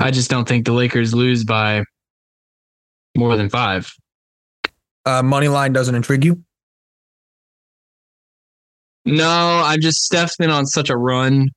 I 0.00 0.10
just 0.10 0.30
don't 0.30 0.46
think 0.46 0.64
the 0.64 0.72
Lakers 0.72 1.14
lose 1.14 1.44
by 1.44 1.84
more 3.16 3.36
than 3.36 3.48
five. 3.48 3.92
Uh, 5.04 5.22
money 5.22 5.48
line 5.48 5.72
doesn't 5.72 5.94
intrigue 5.94 6.24
you? 6.24 6.42
No, 9.16 9.62
I'm 9.64 9.80
just 9.80 10.04
Steph's 10.04 10.36
been 10.36 10.50
on 10.50 10.66
such 10.66 10.90
a 10.90 10.96
run 10.96 11.48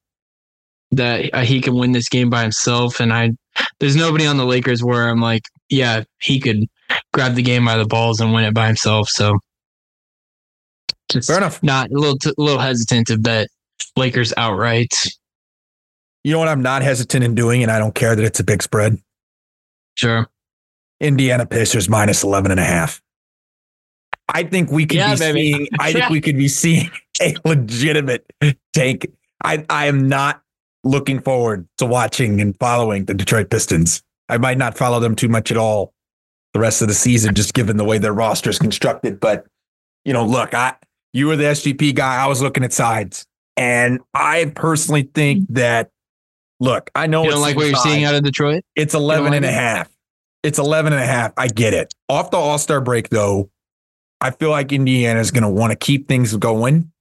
that 0.92 1.34
uh, 1.34 1.42
he 1.42 1.62
can 1.62 1.76
win 1.76 1.92
this 1.92 2.10
game 2.10 2.30
by 2.30 2.42
himself, 2.42 3.00
and 3.00 3.12
I 3.14 3.32
there's 3.80 3.96
nobody 3.96 4.26
on 4.26 4.38
the 4.38 4.46
Lakers 4.46 4.84
where 4.84 5.10
I'm 5.10 5.22
like, 5.22 5.44
yeah, 5.70 6.04
he 6.22 6.40
could 6.40 6.66
grab 7.14 7.36
the 7.36 7.42
game 7.42 7.66
by 7.66 7.78
the 7.78 7.86
balls 7.86 8.20
and 8.22 8.34
win 8.34 8.46
it 8.46 8.54
by 8.54 8.68
himself. 8.68 9.10
So 9.10 9.38
just 11.10 11.28
Fair 11.28 11.38
enough. 11.38 11.62
not 11.62 11.90
a 11.92 11.94
little 11.98 12.18
t- 12.18 12.30
a 12.38 12.42
little 12.42 12.60
hesitant 12.60 13.08
to 13.08 13.18
bet 13.18 13.48
Lakers 13.98 14.34
outright. 14.38 14.94
You 16.24 16.32
know 16.32 16.40
what 16.40 16.48
I'm 16.48 16.62
not 16.62 16.82
hesitant 16.84 17.24
in 17.24 17.36
doing, 17.36 17.64
and 17.64 17.72
I 17.72 17.80
don't 17.80 17.96
care 17.96 18.16
that 18.16 18.24
it's 18.24 18.40
a 18.40 18.44
big 18.44 18.62
spread. 18.64 18.98
Sure. 19.96 20.30
Indiana 21.00 21.46
Pacers 21.46 21.90
minus 21.90 22.24
11 22.24 22.52
and 22.52 22.60
a 22.60 22.64
half. 22.64 23.02
I 24.34 24.44
think 24.44 24.72
we 24.72 24.86
could 24.86 24.98
Yeah, 24.98 25.16
be 25.16 25.20
baby. 25.20 25.52
seeing 25.54 25.68
I 25.80 25.92
think 25.94 26.10
we 26.12 26.22
could 26.22 26.38
be 26.38 26.48
seeing 26.48 26.92
a 27.22 27.36
legitimate 27.46 28.26
tank. 28.74 29.08
I, 29.44 29.66
I 29.70 29.86
am 29.86 30.08
not 30.08 30.42
looking 30.84 31.20
forward 31.20 31.68
to 31.78 31.86
watching 31.86 32.42
and 32.42 32.58
following 32.60 33.06
the 33.06 33.14
Detroit 33.14 33.50
Pistons. 33.50 34.04
I 34.30 34.38
might 34.38 34.58
not 34.58 34.78
follow 34.78 35.00
them 35.00 35.16
too 35.16 35.30
much 35.30 35.52
at 35.52 35.58
all 35.58 35.94
the 36.54 36.60
rest 36.60 36.82
of 36.82 36.88
the 36.88 36.94
season, 36.94 37.36
just 37.36 37.54
given 37.54 37.78
the 37.78 37.84
way 37.84 37.98
their 37.98 38.14
roster 38.14 38.50
is 38.50 38.60
constructed. 38.60 39.20
But 39.20 39.46
you 40.04 40.14
know, 40.14 40.26
look, 40.26 40.54
I 40.54 40.76
you 41.14 41.28
were 41.28 41.36
the 41.36 41.46
SGP 41.46 41.96
guy. 41.96 42.22
I 42.22 42.28
was 42.28 42.42
looking 42.42 42.64
at 42.64 42.74
sides. 42.74 43.26
And 43.58 44.00
I 44.14 44.52
personally 44.56 45.04
think 45.14 45.44
mm-hmm. 45.44 45.54
that 45.56 45.92
look, 46.60 46.90
I 46.96 47.08
know 47.08 47.24
You 47.24 47.32
don't 47.32 47.42
like 47.42 47.56
what 47.56 47.68
you're 47.68 47.76
seeing 47.76 48.04
out 48.04 48.16
of 48.16 48.24
Detroit? 48.24 48.64
It's 48.76 48.94
11 48.94 49.26
like 49.26 49.34
and 49.38 49.46
a 49.46 49.52
half. 49.52 49.90
It's 50.44 50.58
11 50.58 50.94
and 50.94 51.02
a 51.02 51.06
half. 51.06 51.34
I 51.38 51.48
get 51.48 51.74
it. 51.74 51.94
Off 52.10 52.32
the 52.32 52.38
All 52.38 52.58
Star 52.58 52.82
break, 52.82 53.10
though, 53.10 53.50
I 54.20 54.32
feel 54.32 54.50
like 54.50 54.72
Indiana 54.72 55.20
is 55.20 55.32
going 55.32 55.44
to 55.44 55.50
want 55.50 55.72
to 55.72 55.76
keep 55.76 56.08
things 56.08 56.36
going 56.36 56.92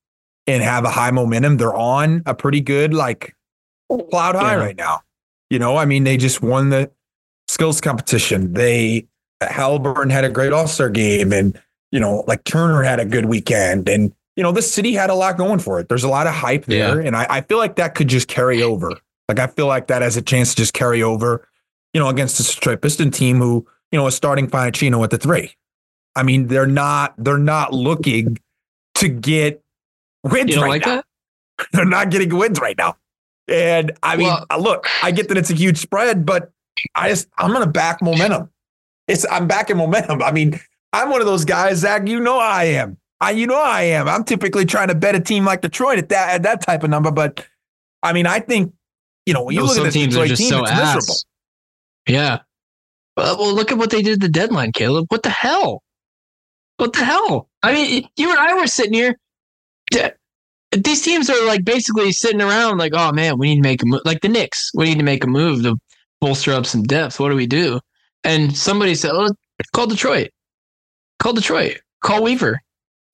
and 0.54 0.62
have 0.62 0.84
a 0.84 0.90
high 0.90 1.10
momentum. 1.10 1.56
They're 1.56 1.74
on 1.74 2.22
a 2.26 2.34
pretty 2.34 2.60
good, 2.60 2.94
like, 2.94 3.34
cloud 4.10 4.34
high 4.36 4.52
Yeah. 4.56 4.60
right 4.60 4.76
now. 4.76 5.00
You 5.48 5.58
know, 5.58 5.76
I 5.76 5.84
mean, 5.84 6.04
they 6.04 6.16
just 6.16 6.42
won 6.42 6.70
the 6.70 6.90
skills 7.48 7.80
competition. 7.80 8.52
They, 8.52 9.06
Halliburton 9.40 10.10
had 10.10 10.24
a 10.24 10.28
great 10.28 10.52
All 10.52 10.66
Star 10.68 10.90
game, 10.90 11.32
and, 11.32 11.60
you 11.90 11.98
know, 11.98 12.24
like 12.26 12.44
Turner 12.44 12.82
had 12.82 13.00
a 13.00 13.04
good 13.04 13.24
weekend. 13.24 13.88
And, 13.88 14.12
you 14.36 14.42
know, 14.42 14.52
the 14.52 14.62
city 14.62 14.92
had 14.92 15.10
a 15.10 15.14
lot 15.14 15.36
going 15.36 15.58
for 15.58 15.80
it. 15.80 15.88
There's 15.88 16.04
a 16.04 16.08
lot 16.08 16.26
of 16.26 16.34
hype 16.34 16.66
there. 16.66 17.00
And 17.00 17.16
I, 17.16 17.26
I 17.28 17.40
feel 17.40 17.58
like 17.58 17.76
that 17.76 17.94
could 17.94 18.08
just 18.08 18.28
carry 18.28 18.62
over. 18.62 18.92
Like, 19.28 19.38
I 19.38 19.48
feel 19.48 19.66
like 19.66 19.88
that 19.88 20.02
has 20.02 20.16
a 20.16 20.22
chance 20.22 20.50
to 20.50 20.56
just 20.56 20.74
carry 20.74 21.02
over 21.02 21.46
you 21.92 22.00
know, 22.00 22.08
against 22.08 22.38
the 22.38 22.44
Detroit 22.44 22.82
Piston 22.82 23.10
team 23.10 23.38
who, 23.38 23.66
you 23.90 23.98
know, 23.98 24.06
is 24.06 24.14
starting 24.14 24.46
Fontecchio 24.46 25.02
at 25.02 25.10
the 25.10 25.18
three. 25.18 25.52
I 26.14 26.22
mean, 26.22 26.46
they're 26.46 26.66
not 26.66 27.14
they're 27.18 27.36
not 27.36 27.72
looking 27.72 28.38
to 28.96 29.08
get 29.08 29.60
wins 30.24 30.50
You 30.50 30.56
don't 30.56 30.64
right 30.64 30.70
like 30.70 30.86
now. 30.86 30.96
that? 30.96 31.04
They're 31.72 31.84
not 31.84 32.10
getting 32.10 32.34
wins 32.36 32.60
right 32.60 32.76
now. 32.76 32.96
And 33.48 33.92
I 34.02 34.16
mean, 34.16 34.28
Well- 34.28 34.46
uh, 34.50 34.58
look, 34.58 34.86
I 35.02 35.10
get 35.10 35.28
that 35.28 35.36
it's 35.38 35.50
a 35.50 35.54
huge 35.54 35.78
spread, 35.78 36.24
but 36.24 36.50
I 36.94 37.08
just 37.08 37.28
I'm 37.38 37.52
gonna 37.52 37.66
back 37.66 38.00
momentum. 38.02 38.50
It's 39.08 39.26
I'm 39.30 39.46
backing 39.46 39.76
momentum. 39.76 40.22
I 40.22 40.30
mean, 40.32 40.58
I'm 40.92 41.10
one 41.10 41.20
of 41.20 41.26
those 41.26 41.44
guys, 41.44 41.78
Zach. 41.78 42.06
You 42.08 42.20
know 42.20 42.38
I 42.38 42.64
am. 42.64 42.96
I 43.20 43.32
you 43.32 43.46
know 43.46 43.60
I 43.60 43.82
am. 43.82 44.08
I'm 44.08 44.24
typically 44.24 44.64
trying 44.64 44.88
to 44.88 44.94
bet 44.94 45.14
a 45.14 45.20
team 45.20 45.44
like 45.44 45.60
Detroit 45.62 45.98
at 45.98 46.08
that 46.10 46.30
at 46.30 46.42
that 46.44 46.62
type 46.62 46.84
of 46.84 46.90
number, 46.90 47.10
but 47.10 47.46
I 48.02 48.12
mean, 48.12 48.26
I 48.26 48.40
think 48.40 48.72
you 49.26 49.34
know 49.34 49.42
when 49.44 49.54
you 49.56 49.62
Well, 49.62 49.68
look 49.70 49.78
at 49.78 49.84
this 49.84 49.94
teams 49.94 50.14
Detroit 50.14 50.28
just 50.28 50.40
team, 50.42 50.50
so 50.50 50.62
it's 50.62 50.70
ass. 50.70 50.94
miserable. 50.94 51.16
Yeah. 52.06 52.38
Well, 53.16 53.36
well, 53.38 53.52
look 53.52 53.70
at 53.72 53.78
what 53.78 53.90
they 53.90 54.00
did 54.00 54.14
at 54.14 54.20
the 54.20 54.28
deadline, 54.28 54.72
Caleb. 54.72 55.06
What 55.08 55.22
the 55.22 55.30
hell? 55.30 55.82
What 56.78 56.92
the 56.94 57.04
hell? 57.04 57.48
I 57.62 57.74
mean, 57.74 58.08
you 58.16 58.30
and 58.30 58.38
I 58.38 58.54
were 58.54 58.66
sitting 58.66 58.94
here. 58.94 59.18
These 60.72 61.02
teams 61.02 61.28
are 61.28 61.46
like 61.46 61.64
basically 61.64 62.12
sitting 62.12 62.40
around, 62.40 62.78
like, 62.78 62.92
oh 62.94 63.10
man, 63.12 63.38
we 63.38 63.48
need 63.48 63.56
to 63.56 63.68
make 63.68 63.82
a 63.82 63.86
move. 63.86 64.02
Like 64.04 64.20
the 64.20 64.28
Knicks, 64.28 64.70
we 64.74 64.84
need 64.84 64.98
to 64.98 65.04
make 65.04 65.24
a 65.24 65.26
move 65.26 65.64
to 65.64 65.76
bolster 66.20 66.52
up 66.52 66.64
some 66.64 66.84
depth. 66.84 67.18
What 67.18 67.30
do 67.30 67.34
we 67.34 67.46
do? 67.46 67.80
And 68.22 68.56
somebody 68.56 68.94
said, 68.94 69.10
oh, 69.14 69.30
call 69.72 69.88
Detroit. 69.88 70.30
Call 71.18 71.32
Detroit. 71.32 71.78
Call 72.02 72.22
Weaver. 72.22 72.60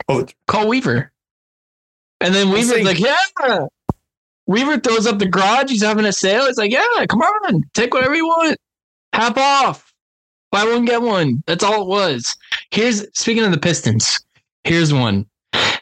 Oh, 0.09 0.27
Call 0.49 0.69
Weaver. 0.69 1.11
And 2.21 2.35
then 2.35 2.51
Weaver's 2.51 2.85
like, 2.85 2.99
yeah. 2.99 3.67
Weaver 4.47 4.79
throws 4.79 5.07
up 5.07 5.19
the 5.19 5.27
garage. 5.27 5.71
He's 5.71 5.83
having 5.83 6.05
a 6.05 6.13
sale. 6.13 6.45
It's 6.45 6.59
like, 6.59 6.71
yeah, 6.71 7.07
come 7.09 7.21
on, 7.21 7.63
take 7.75 7.95
whatever 7.95 8.15
you 8.15 8.27
want. 8.27 8.59
Half 9.13 9.39
off. 9.39 9.93
Buy 10.53 10.65
one, 10.65 10.85
get 10.85 11.03
one. 11.03 11.43
That's 11.47 11.65
all 11.65 11.83
it 11.83 11.89
was. 11.89 12.37
Here's 12.71 13.07
speaking 13.19 13.45
of 13.45 13.51
the 13.51 13.59
Pistons, 13.59 14.21
here's 14.65 14.93
one. 14.93 15.27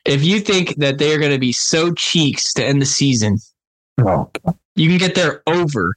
If 0.04 0.22
you 0.22 0.40
think 0.40 0.76
that 0.76 0.98
they 0.98 1.14
are 1.14 1.18
going 1.18 1.32
to 1.32 1.38
be 1.38 1.52
so 1.52 1.92
cheeks 1.92 2.52
to 2.54 2.64
end 2.64 2.82
the 2.82 2.86
season, 2.86 3.38
oh, 4.00 4.30
you 4.76 4.88
can 4.88 4.98
get 4.98 5.14
their 5.14 5.42
over. 5.46 5.94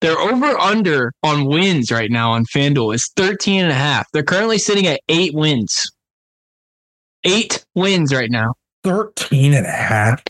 Their 0.00 0.18
over 0.18 0.58
under 0.58 1.12
on 1.22 1.46
wins 1.46 1.92
right 1.92 2.10
now 2.10 2.32
on 2.32 2.44
FanDuel 2.44 2.94
is 2.94 3.08
13 3.16 3.62
and 3.62 3.70
a 3.70 3.74
half. 3.74 4.06
They're 4.12 4.24
currently 4.24 4.58
sitting 4.58 4.86
at 4.86 5.00
eight 5.08 5.32
wins. 5.32 5.90
Eight 7.24 7.64
wins 7.76 8.12
right 8.12 8.30
now. 8.30 8.54
13 8.82 9.54
and 9.54 9.64
a 9.64 9.70
half. 9.70 10.24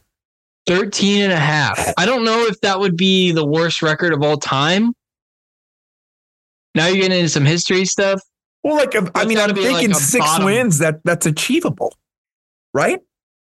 13 0.66 1.22
and 1.22 1.32
a 1.32 1.38
half. 1.38 1.92
I 1.96 2.06
don't 2.06 2.24
know 2.24 2.44
if 2.44 2.60
that 2.60 2.78
would 2.78 2.96
be 2.96 3.32
the 3.32 3.46
worst 3.46 3.82
record 3.82 4.12
of 4.12 4.22
all 4.22 4.36
time. 4.36 4.92
Now 6.74 6.86
you're 6.86 7.02
getting 7.02 7.18
into 7.18 7.28
some 7.28 7.44
history 7.44 7.84
stuff. 7.84 8.20
Well, 8.62 8.76
like 8.76 8.94
I 9.16 9.24
mean, 9.24 9.38
I'm 9.38 9.54
be 9.54 9.62
like 9.62 9.76
thinking 9.76 9.94
six 9.94 10.24
bottom. 10.24 10.46
wins. 10.46 10.78
That 10.78 11.00
that's 11.04 11.26
achievable, 11.26 11.94
right? 12.74 13.00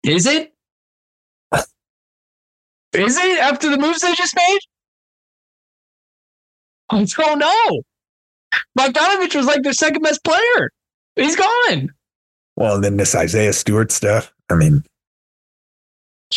Is 0.04 0.26
it? 0.26 0.54
Is 2.94 3.18
it 3.18 3.40
after 3.40 3.70
the 3.70 3.78
moves 3.78 4.00
they 4.02 4.14
just 4.16 4.36
made? 4.36 4.60
I 6.90 7.04
don't 7.06 7.40
know. 7.40 7.82
Bogdanovich 8.78 9.36
was 9.36 9.46
like 9.46 9.62
their 9.62 9.74
second 9.74 10.02
best 10.02 10.24
player. 10.24 10.72
He's 11.16 11.36
gone. 11.36 11.90
Well, 12.56 12.76
and 12.76 12.84
then 12.84 12.98
this 12.98 13.14
Isaiah 13.14 13.54
Stewart 13.54 13.92
stuff. 13.92 14.34
I 14.50 14.56
mean, 14.56 14.84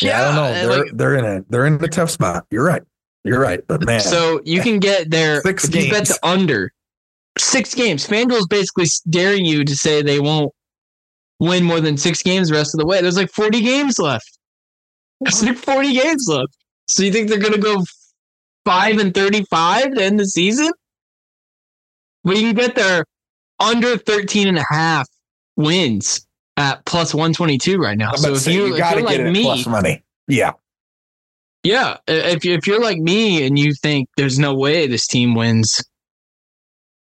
yeah, 0.00 0.20
I 0.20 0.24
don't 0.26 0.34
know. 0.34 0.52
They're 0.52 0.82
like- 0.84 0.92
they're 0.96 1.16
in 1.16 1.24
a 1.24 1.44
they're 1.48 1.66
in 1.66 1.82
a 1.82 1.88
tough 1.88 2.10
spot. 2.10 2.44
You're 2.50 2.64
right. 2.64 2.82
You're 3.24 3.40
right. 3.40 3.60
But 3.66 3.84
man, 3.86 4.00
So 4.00 4.40
you 4.44 4.60
can 4.60 4.78
get 4.78 5.10
there 5.10 5.40
Six 5.42 5.68
bet 5.68 5.90
games. 5.90 6.08
the 6.08 6.18
under 6.22 6.70
six 7.38 7.74
games. 7.74 8.06
FanDuel's 8.06 8.46
basically 8.48 8.86
daring 9.08 9.44
you 9.46 9.64
to 9.64 9.74
say 9.76 10.02
they 10.02 10.20
won't 10.20 10.52
win 11.42 11.64
more 11.64 11.80
than 11.80 11.96
six 11.96 12.22
games 12.22 12.48
the 12.48 12.54
rest 12.54 12.74
of 12.74 12.78
the 12.78 12.86
way. 12.86 13.02
There's 13.02 13.16
like 13.16 13.30
40 13.30 13.60
games 13.60 13.98
left. 13.98 14.38
There's 15.20 15.42
like 15.42 15.58
40 15.58 15.92
games 15.92 16.26
left. 16.28 16.56
So 16.86 17.02
you 17.02 17.12
think 17.12 17.28
they're 17.28 17.38
gonna 17.38 17.58
go 17.58 17.84
five 18.64 18.98
and 18.98 19.12
35 19.12 19.94
to 19.94 20.02
end 20.02 20.20
the 20.20 20.26
season? 20.26 20.70
But 22.24 22.36
you 22.36 22.42
can 22.42 22.54
get 22.54 22.76
there 22.76 23.04
under 23.58 23.98
13 23.98 24.46
and 24.48 24.58
a 24.58 24.64
half 24.70 25.08
wins 25.56 26.24
at 26.56 26.84
plus 26.84 27.12
122 27.12 27.78
right 27.78 27.98
now. 27.98 28.12
So 28.12 28.34
if 28.34 28.46
you, 28.46 28.66
you 28.66 28.74
if 28.74 28.78
got 28.78 28.94
to 28.94 29.00
you're 29.00 29.08
get 29.08 29.20
like 29.20 29.32
me, 29.32 29.42
plus 29.42 29.66
money. 29.66 30.02
Yeah, 30.28 30.52
yeah, 31.64 31.96
if 32.06 32.44
if 32.44 32.66
you're 32.66 32.80
like 32.80 32.98
me 32.98 33.44
and 33.46 33.58
you 33.58 33.72
think 33.74 34.08
there's 34.16 34.38
no 34.38 34.54
way 34.54 34.86
this 34.86 35.06
team 35.06 35.34
wins, 35.34 35.82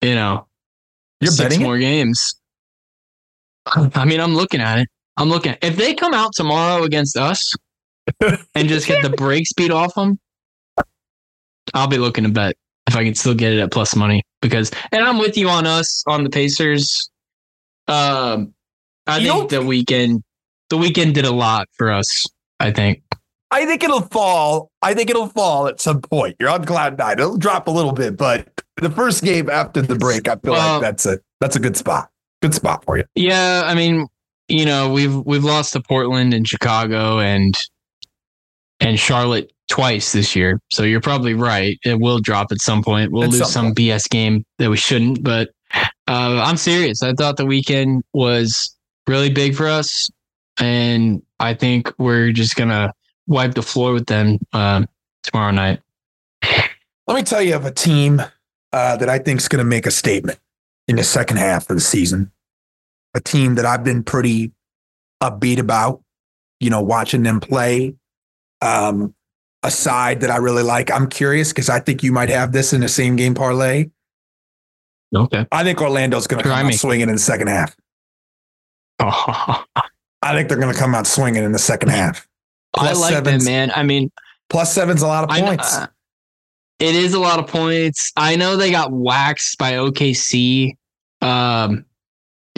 you 0.01 0.15
know, 0.15 0.47
you're 1.21 1.31
six 1.31 1.43
betting 1.43 1.61
it? 1.61 1.63
more 1.63 1.77
games. 1.77 2.35
I 3.67 4.05
mean, 4.05 4.19
I'm 4.19 4.35
looking 4.35 4.61
at 4.61 4.79
it. 4.79 4.87
I'm 5.17 5.29
looking. 5.29 5.55
If 5.61 5.75
they 5.77 5.93
come 5.93 6.13
out 6.13 6.31
tomorrow 6.33 6.83
against 6.83 7.17
us 7.17 7.53
and 8.55 8.67
just 8.69 8.87
get 8.87 9.01
the 9.01 9.09
break 9.09 9.47
speed 9.47 9.71
off 9.71 9.93
them, 9.95 10.19
I'll 11.73 11.87
be 11.87 11.97
looking 11.97 12.23
to 12.25 12.29
bet 12.29 12.55
if 12.87 12.95
I 12.95 13.03
can 13.03 13.15
still 13.15 13.33
get 13.33 13.53
it 13.53 13.59
at 13.59 13.71
plus 13.71 13.95
money 13.95 14.23
because. 14.41 14.71
And 14.91 15.03
I'm 15.03 15.17
with 15.17 15.37
you 15.37 15.49
on 15.49 15.65
us 15.65 16.03
on 16.07 16.23
the 16.23 16.29
Pacers. 16.29 17.09
Um, 17.87 18.53
I 19.07 19.17
You 19.19 19.31
think 19.31 19.49
the 19.51 19.61
weekend, 19.61 20.23
the 20.69 20.77
weekend 20.77 21.15
did 21.15 21.25
a 21.25 21.31
lot 21.31 21.67
for 21.77 21.91
us. 21.91 22.25
I 22.59 22.71
think. 22.71 23.01
I 23.51 23.65
think 23.65 23.83
it'll 23.83 24.01
fall. 24.01 24.71
I 24.81 24.93
think 24.93 25.09
it'll 25.09 25.27
fall 25.29 25.67
at 25.67 25.79
some 25.79 26.01
point. 26.01 26.35
You're 26.39 26.49
on 26.49 26.65
cloud 26.65 26.97
nine. 26.97 27.19
It'll 27.19 27.37
drop 27.37 27.67
a 27.67 27.71
little 27.71 27.91
bit, 27.93 28.17
but 28.17 28.47
the 28.77 28.89
first 28.89 29.23
game 29.23 29.49
after 29.49 29.81
the 29.81 29.95
break, 29.95 30.27
I 30.27 30.35
feel 30.35 30.53
Well- 30.53 30.73
like 30.73 30.81
that's 30.81 31.05
a 31.05 31.19
that's 31.39 31.55
a 31.55 31.59
good 31.59 31.77
spot. 31.77 32.09
Good 32.45 32.53
spot 32.53 32.85
for 32.85 32.95
you. 32.95 33.05
Yeah, 33.15 33.63
I 33.65 33.73
mean, 33.73 34.05
you 34.47 34.65
know, 34.65 34.91
we've 34.91 35.15
we've 35.25 35.43
lost 35.43 35.73
to 35.73 35.81
Portland 35.81 36.31
and 36.31 36.47
Chicago 36.47 37.17
and 37.17 37.55
and 38.79 38.99
Charlotte 38.99 39.51
twice 39.67 40.11
this 40.11 40.35
year. 40.35 40.61
So 40.71 40.83
you're 40.83 41.01
probably 41.01 41.33
right. 41.33 41.79
It 41.83 41.99
will 41.99 42.19
drop 42.19 42.51
at 42.51 42.61
some 42.61 42.83
point. 42.83 43.11
We'll 43.11 43.23
At 43.23 43.31
lose 43.31 43.51
some. 43.51 43.73
BS 43.73 44.07
game 44.11 44.45
that 44.59 44.69
we 44.69 44.77
shouldn't, 44.77 45.23
but 45.23 45.49
uh, 45.73 45.81
I'm 46.07 46.57
serious. 46.57 47.01
I 47.01 47.13
thought 47.13 47.37
the 47.37 47.47
weekend 47.47 48.03
was 48.13 48.77
really 49.07 49.31
big 49.31 49.55
for 49.55 49.65
us, 49.67 50.07
and 50.59 51.23
I 51.39 51.55
think 51.55 51.91
we're 51.97 52.31
just 52.31 52.55
gonna 52.55 52.93
wipe 53.25 53.55
the 53.55 53.63
floor 53.63 53.91
with 53.91 54.05
them 54.05 54.37
um, 54.53 54.87
tomorrow 55.23 55.49
night. 55.49 55.79
Let 56.43 57.15
me 57.15 57.23
tell 57.23 57.41
you 57.41 57.55
of 57.55 57.65
a 57.65 57.71
team 57.71 58.21
uh, 58.71 58.97
that 58.97 59.09
I 59.09 59.17
think 59.17 59.39
is 59.39 59.47
going 59.47 59.63
to 59.63 59.67
make 59.67 59.87
a 59.87 59.91
statement 59.91 60.37
in 60.87 60.97
the 60.97 61.03
second 61.03 61.37
half 61.37 61.69
of 61.71 61.77
the 61.77 61.81
season. 61.81 62.31
A 63.15 63.19
team 63.19 63.55
that 63.55 63.65
I've 63.65 63.83
been 63.83 64.03
pretty 64.03 64.51
upbeat 65.23 65.57
about 65.57 66.01
you 66.61 66.69
know, 66.69 66.81
watching 66.81 67.21
them 67.23 67.39
play. 67.39 67.93
Um, 68.61 69.13
a 69.63 69.69
side 69.69 70.21
that 70.21 70.29
I 70.31 70.37
really 70.37 70.63
like. 70.63 70.89
I'm 70.89 71.07
curious 71.07 71.49
because 71.51 71.69
I 71.69 71.79
think 71.79 72.01
you 72.01 72.11
might 72.11 72.29
have 72.29 72.51
this 72.53 72.71
in 72.71 72.81
the 72.81 72.87
same 72.87 73.15
game 73.15 73.33
parlay. 73.35 73.89
Okay. 75.15 75.45
I 75.51 75.63
think 75.63 75.81
Orlando's 75.81 76.27
going 76.27 76.41
to 76.41 76.47
Try 76.47 76.59
come 76.59 76.67
me. 76.67 76.73
out 76.73 76.79
swinging 76.79 77.09
in 77.09 77.15
the 77.15 77.19
second 77.21 77.47
half. 77.47 77.75
Oh, 78.99 79.63
I 80.21 80.33
think 80.33 80.47
they're 80.49 80.57
going 80.59 80.73
to 80.73 80.79
come 80.79 80.95
out 80.95 81.07
swinging 81.07 81.43
in 81.43 81.51
the 81.51 81.59
second 81.59 81.89
half. 81.89 82.27
I 82.75 82.79
Plus 82.87 83.01
like 83.01 83.13
sevens. 83.13 83.43
them, 83.43 83.51
man. 83.53 83.71
I 83.75 83.83
mean, 83.83 84.11
Plus 84.49 84.73
seven's 84.73 85.01
a 85.01 85.07
lot 85.07 85.23
of 85.25 85.31
I 85.31 85.41
know, 85.41 85.47
points. 85.47 85.75
uh, 85.75 85.87
it 86.79 86.95
is 86.95 87.13
a 87.13 87.19
lot 87.19 87.39
of 87.39 87.47
points. 87.47 88.11
I 88.15 88.35
know 88.35 88.55
they 88.57 88.71
got 88.71 88.91
waxed 88.91 89.57
by 89.57 89.73
OKC 89.73 90.73
um, 91.21 91.85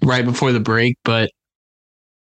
right 0.08 0.26
before 0.26 0.52
the 0.52 0.60
break, 0.60 0.98
but 1.04 1.30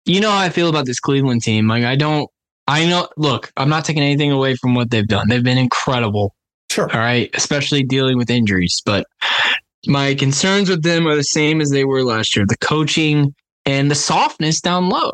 you 0.04 0.20
know 0.20 0.30
how 0.30 0.38
I 0.38 0.50
feel 0.50 0.68
about 0.68 0.86
this 0.86 1.00
Cleveland 1.00 1.42
team. 1.42 1.66
Like, 1.68 1.84
I 1.84 1.96
don't. 1.96 2.28
I 2.68 2.86
know. 2.86 3.08
Look, 3.16 3.50
I'm 3.56 3.68
not 3.68 3.84
taking 3.84 4.02
anything 4.02 4.30
away 4.30 4.54
from 4.54 4.74
what 4.74 4.90
they've 4.90 5.06
done. 5.08 5.28
They've 5.28 5.42
been 5.42 5.58
incredible. 5.58 6.34
sure. 6.70 6.90
All 6.92 7.00
right, 7.00 7.28
especially 7.34 7.82
dealing 7.82 8.16
with 8.16 8.30
injuries. 8.30 8.80
But 8.84 9.06
my 9.86 10.14
concerns 10.14 10.68
with 10.68 10.82
them 10.82 11.06
are 11.08 11.16
the 11.16 11.24
same 11.24 11.60
as 11.60 11.70
they 11.70 11.84
were 11.84 12.04
last 12.04 12.36
year: 12.36 12.44
the 12.46 12.56
coaching 12.58 13.34
and 13.66 13.90
the 13.90 13.94
softness 13.96 14.60
down 14.60 14.88
low. 14.88 15.10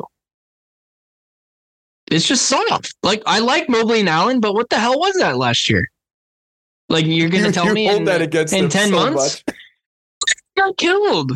It's 2.09 2.27
just 2.27 2.45
soft. 2.45 2.95
Like 3.03 3.21
I 3.25 3.39
like 3.39 3.67
Mobley 3.69 3.99
and 3.99 4.09
Allen, 4.09 4.39
but 4.39 4.53
what 4.53 4.69
the 4.69 4.79
hell 4.79 4.97
was 4.99 5.15
that 5.15 5.37
last 5.37 5.69
year? 5.69 5.89
Like 6.89 7.05
you're 7.05 7.29
gonna 7.29 7.47
You- 7.47 7.51
tell 7.51 7.65
you 7.67 7.73
me 7.73 7.87
in, 7.89 8.07
in 8.07 8.69
10 8.69 8.69
so 8.69 8.89
months? 8.91 9.43
much. 9.47 9.55
got 10.57 10.77
killed. 10.77 11.31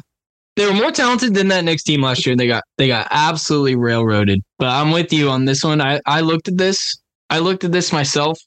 They 0.56 0.66
were 0.66 0.74
more 0.74 0.92
talented 0.92 1.34
than 1.34 1.48
that 1.48 1.64
next 1.64 1.84
team 1.84 2.02
last 2.02 2.26
year. 2.26 2.36
They 2.36 2.48
got 2.48 2.64
they 2.78 2.88
got 2.88 3.08
absolutely 3.10 3.76
railroaded. 3.76 4.42
But 4.60 4.70
I'm 4.70 4.92
with 4.92 5.14
you 5.14 5.30
on 5.30 5.46
this 5.46 5.64
one. 5.64 5.82
I 5.82 6.02
I 6.06 6.22
looked 6.22 6.48
at 6.48 6.58
this. 6.58 7.00
I 7.30 7.40
looked 7.40 7.64
at 7.64 7.72
this 7.72 7.94
myself. 7.94 8.38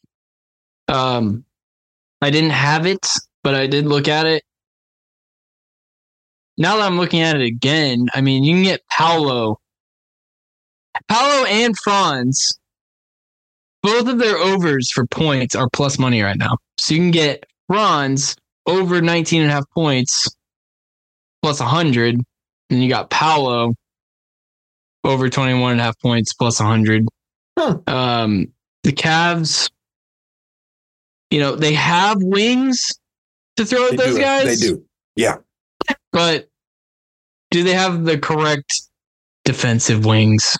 Um, 0.88 1.44
I 2.20 2.30
didn't 2.30 2.50
have 2.50 2.86
it, 2.86 3.06
but 3.42 3.54
I 3.54 3.66
did 3.66 3.86
look 3.86 4.08
at 4.08 4.26
it. 4.26 4.42
Now 6.58 6.76
that 6.76 6.84
I'm 6.84 6.98
looking 6.98 7.20
at 7.20 7.36
it 7.36 7.42
again, 7.42 8.06
I 8.14 8.20
mean, 8.20 8.44
you 8.44 8.54
can 8.54 8.62
get 8.62 8.86
Paolo, 8.90 9.58
Paolo 11.08 11.46
and 11.46 11.74
Franz. 11.82 12.58
Both 13.82 14.08
of 14.08 14.18
their 14.18 14.38
overs 14.38 14.90
for 14.90 15.04
points 15.06 15.54
are 15.54 15.68
plus 15.70 15.98
money 15.98 16.22
right 16.22 16.38
now. 16.38 16.56
So 16.78 16.94
you 16.94 17.00
can 17.00 17.10
get 17.10 17.44
Franz 17.66 18.36
over 18.66 19.02
19 19.02 19.42
and 19.42 19.50
a 19.50 19.54
half 19.54 19.68
points 19.70 20.26
plus 21.44 21.60
100. 21.60 22.22
And 22.70 22.82
you 22.82 22.88
got 22.88 23.10
Paolo 23.10 23.74
over 25.04 25.28
21 25.28 25.72
and 25.72 25.80
a 25.80 25.84
half 25.84 26.00
points 26.00 26.32
plus 26.32 26.58
100. 26.58 27.06
Huh. 27.58 27.78
Um, 27.86 28.50
the 28.82 28.92
Cavs, 28.92 29.70
you 31.30 31.40
know, 31.40 31.54
they 31.54 31.74
have 31.74 32.16
wings 32.22 32.98
to 33.56 33.66
throw 33.66 33.88
They 33.88 33.92
at 33.92 33.98
those 33.98 34.14
do. 34.14 34.20
guys. 34.22 34.60
They 34.60 34.66
do. 34.68 34.84
Yeah. 35.16 35.36
But 36.12 36.48
do 37.50 37.62
they 37.62 37.74
have 37.74 38.06
the 38.06 38.16
correct 38.16 38.80
defensive 39.44 40.06
wings? 40.06 40.56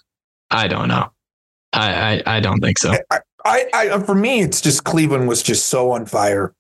I 0.51 0.69
don't 0.69 0.89
know. 0.89 1.09
I, 1.73 2.17
I, 2.27 2.37
I 2.37 2.41
don't 2.41 2.61
think 2.61 2.79
so. 2.79 2.95
I, 3.47 3.69
I, 3.73 3.99
for 4.01 4.15
me, 4.15 4.43
it's 4.43 4.61
just 4.61 4.85
Cleveland 4.85 5.29
was 5.29 5.43
just 5.43 5.67
so 5.67 5.93
on 5.93 6.05
fire 6.05 6.55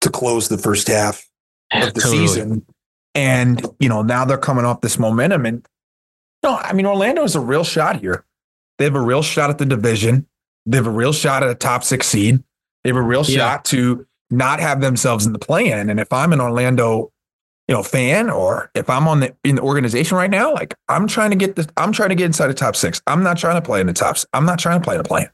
to 0.00 0.10
close 0.10 0.48
the 0.48 0.58
first 0.58 0.88
half 0.88 1.24
of 1.72 1.94
the 1.94 2.00
Totally. 2.00 2.26
season. 2.26 2.66
And, 3.14 3.64
you 3.78 3.88
know, 3.88 4.02
now 4.02 4.24
they're 4.24 4.38
coming 4.38 4.64
off 4.64 4.80
this 4.80 4.98
momentum. 4.98 5.44
And 5.46 5.66
no, 6.42 6.56
I 6.56 6.72
mean, 6.72 6.86
Orlando 6.86 7.22
is 7.24 7.34
a 7.34 7.40
real 7.40 7.64
shot 7.64 8.00
here. 8.00 8.24
They 8.78 8.84
have 8.86 8.94
a 8.94 9.00
real 9.00 9.22
shot 9.22 9.50
at 9.50 9.58
the 9.58 9.66
division. 9.66 10.26
They 10.66 10.76
have 10.78 10.86
a 10.86 10.90
real 10.90 11.12
shot 11.12 11.42
at 11.42 11.50
a 11.50 11.54
top 11.54 11.84
six 11.84 12.06
seed. 12.06 12.42
They 12.84 12.90
have 12.90 12.96
a 12.96 13.02
real 13.02 13.24
Yeah. 13.24 13.36
shot 13.38 13.64
to 13.66 14.06
not 14.30 14.60
have 14.60 14.80
themselves 14.80 15.26
in 15.26 15.32
the 15.32 15.38
play 15.38 15.70
in. 15.70 15.90
And 15.90 16.00
if 16.00 16.12
I'm 16.12 16.32
an 16.32 16.40
Orlando, 16.40 17.12
you 17.68 17.74
know, 17.74 17.82
fan, 17.82 18.30
or 18.30 18.70
if 18.74 18.88
I'm 18.88 19.06
on 19.06 19.20
the 19.20 19.34
in 19.44 19.56
the 19.56 19.62
organization 19.62 20.16
right 20.16 20.30
now, 20.30 20.52
like 20.54 20.74
I'm 20.88 21.06
trying 21.06 21.30
to 21.30 21.36
get 21.36 21.54
the 21.56 21.68
I'm 21.76 21.92
trying 21.92 22.08
to 22.08 22.14
get 22.14 22.24
inside 22.26 22.48
the 22.48 22.54
top 22.54 22.76
six. 22.76 23.00
I'm 23.06 23.22
not 23.22 23.36
trying 23.36 23.56
to 23.56 23.62
play 23.62 23.80
in 23.80 23.86
the 23.86 23.92
tops. 23.92 24.24
I'm 24.32 24.46
not 24.46 24.58
trying 24.58 24.80
to 24.80 24.84
play 24.84 24.96
in 24.96 25.02
the 25.02 25.08
play. 25.08 25.28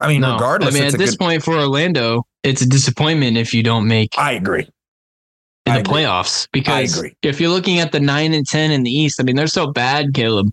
I 0.00 0.08
mean, 0.08 0.20
No, 0.20 0.34
regardless, 0.34 0.74
I 0.74 0.78
mean, 0.78 0.86
at 0.86 0.98
this 0.98 1.10
good, 1.10 1.18
point 1.18 1.42
for 1.42 1.54
Orlando, 1.56 2.24
it's 2.42 2.62
a 2.62 2.68
disappointment 2.68 3.36
if 3.36 3.52
you 3.52 3.62
don't 3.62 3.86
make 3.88 4.10
I 4.16 4.32
agree. 4.32 4.68
In 5.70 5.76
I 5.76 5.82
the 5.82 5.88
agree. 5.88 6.02
playoffs 6.02 6.48
because 6.52 7.04
if 7.22 7.40
you're 7.40 7.50
looking 7.50 7.78
at 7.80 7.92
the 7.92 8.00
nine 8.00 8.34
and 8.34 8.46
ten 8.46 8.70
in 8.70 8.82
the 8.82 8.90
East, 8.90 9.20
I 9.20 9.22
mean 9.24 9.36
they're 9.36 9.46
so 9.46 9.70
bad, 9.72 10.14
Caleb. 10.14 10.50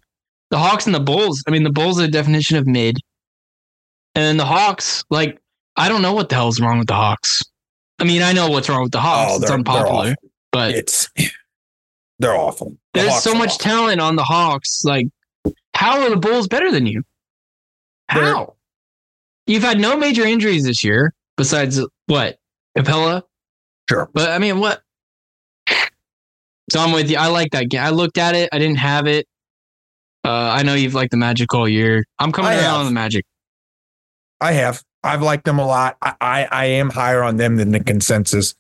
The 0.52 0.58
Hawks 0.58 0.86
and 0.86 0.96
the 0.96 1.00
Bulls. 1.00 1.44
I 1.48 1.52
mean 1.52 1.64
the 1.64 1.72
Bulls 1.72 2.00
are 2.00 2.04
the 2.04 2.12
definition 2.12 2.58
of 2.58 2.68
mid, 2.68 2.98
and 4.16 4.24
then 4.24 4.38
the 4.38 4.46
Hawks. 4.46 5.04
Like 5.10 5.40
I 5.76 5.90
don't 5.90 6.02
know 6.02 6.14
what 6.14 6.30
the 6.30 6.36
hell's 6.36 6.60
wrong 6.62 6.78
with 6.80 6.88
the 6.88 6.94
Hawks. 6.96 7.44
I 8.00 8.04
mean 8.04 8.22
I 8.22 8.32
know 8.34 8.50
what's 8.50 8.70
wrong 8.70 8.84
with 8.84 8.92
the 8.92 9.02
Hawks. 9.02 9.32
Oh, 9.32 9.36
it's 9.36 9.42
they're- 9.42 9.50
they're 9.50 9.58
unpopular, 9.58 10.16
but 10.52 10.72
It's 10.76 11.10
they're 12.20 12.36
awful. 12.36 12.78
The 12.94 13.02
there's 13.02 13.12
Hawks 13.12 13.24
so 13.24 13.34
much 13.36 13.50
awful. 13.52 13.60
talent 13.60 14.02
on 14.02 14.16
the 14.16 14.24
Hawks. 14.24 14.84
Like 14.86 15.08
how 15.74 16.02
are 16.02 16.10
the 16.10 16.18
Bulls 16.18 16.48
better 16.48 16.72
than 16.72 16.86
you? 16.86 17.04
They're- 18.14 18.24
How? 18.24 18.54
You've 19.48 19.64
had 19.64 19.80
no 19.80 19.96
major 19.98 20.24
injuries 20.26 20.66
this 20.66 20.84
year 20.84 21.14
besides 21.38 21.80
what 22.08 22.38
Capela. 22.78 23.24
Sure. 23.90 24.10
But 24.14 24.30
I 24.32 24.40
mean, 24.40 24.60
what? 24.60 24.82
So 26.70 26.80
I'm 26.80 26.92
with 26.92 27.10
you. 27.10 27.18
I 27.18 27.28
like 27.28 27.52
that 27.52 27.70
game. 27.70 27.82
I 27.82 27.90
looked 27.92 28.18
at 28.18 28.36
it. 28.36 28.50
I 28.52 28.60
didn't 28.60 28.78
have 28.78 29.08
it. 29.08 29.26
Uh, 30.26 30.32
I 30.32 30.64
know 30.64 30.74
you've 30.74 30.94
liked 30.94 31.12
the 31.12 31.18
Magic 31.18 31.54
all 31.54 31.68
year. 31.70 32.04
I'm 32.20 32.32
coming 32.32 32.52
I 32.52 32.56
around 32.56 32.64
have. 32.64 32.80
on 32.82 32.86
the 32.88 32.92
Magic. 32.92 33.26
I 34.42 34.52
have. 34.54 34.84
I've 35.04 35.22
liked 35.22 35.46
them 35.46 35.60
a 35.60 35.66
lot. 35.66 35.98
I, 36.02 36.16
I, 36.20 36.46
I 36.52 36.66
am 36.66 36.90
higher 36.90 37.24
on 37.24 37.38
them 37.38 37.56
than 37.56 37.72
the 37.72 37.80
consensus. 37.80 38.54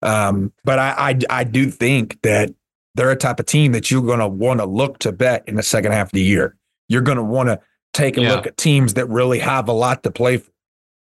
Um, 0.00 0.52
but 0.64 0.78
I, 0.78 1.10
I 1.10 1.18
I 1.40 1.44
do 1.44 1.70
think 1.70 2.20
that 2.22 2.52
they're 2.94 3.10
a 3.10 3.16
type 3.16 3.38
of 3.38 3.46
team 3.46 3.72
that 3.72 3.90
you're 3.90 4.02
gonna 4.02 4.26
want 4.28 4.60
to 4.60 4.66
look 4.66 4.98
to 5.00 5.12
bet 5.12 5.44
in 5.46 5.54
the 5.56 5.62
second 5.62 5.92
half 5.92 6.08
of 6.08 6.12
the 6.12 6.22
year. 6.22 6.56
You're 6.88 7.02
gonna 7.02 7.22
want 7.22 7.48
to 7.50 7.60
take 7.92 8.16
a 8.16 8.22
Yeah. 8.22 8.34
look 8.34 8.46
at 8.46 8.56
teams 8.56 8.94
that 8.94 9.06
really 9.08 9.38
have 9.38 9.68
a 9.68 9.72
lot 9.72 10.02
to 10.04 10.10
play 10.10 10.38
for. 10.38 10.50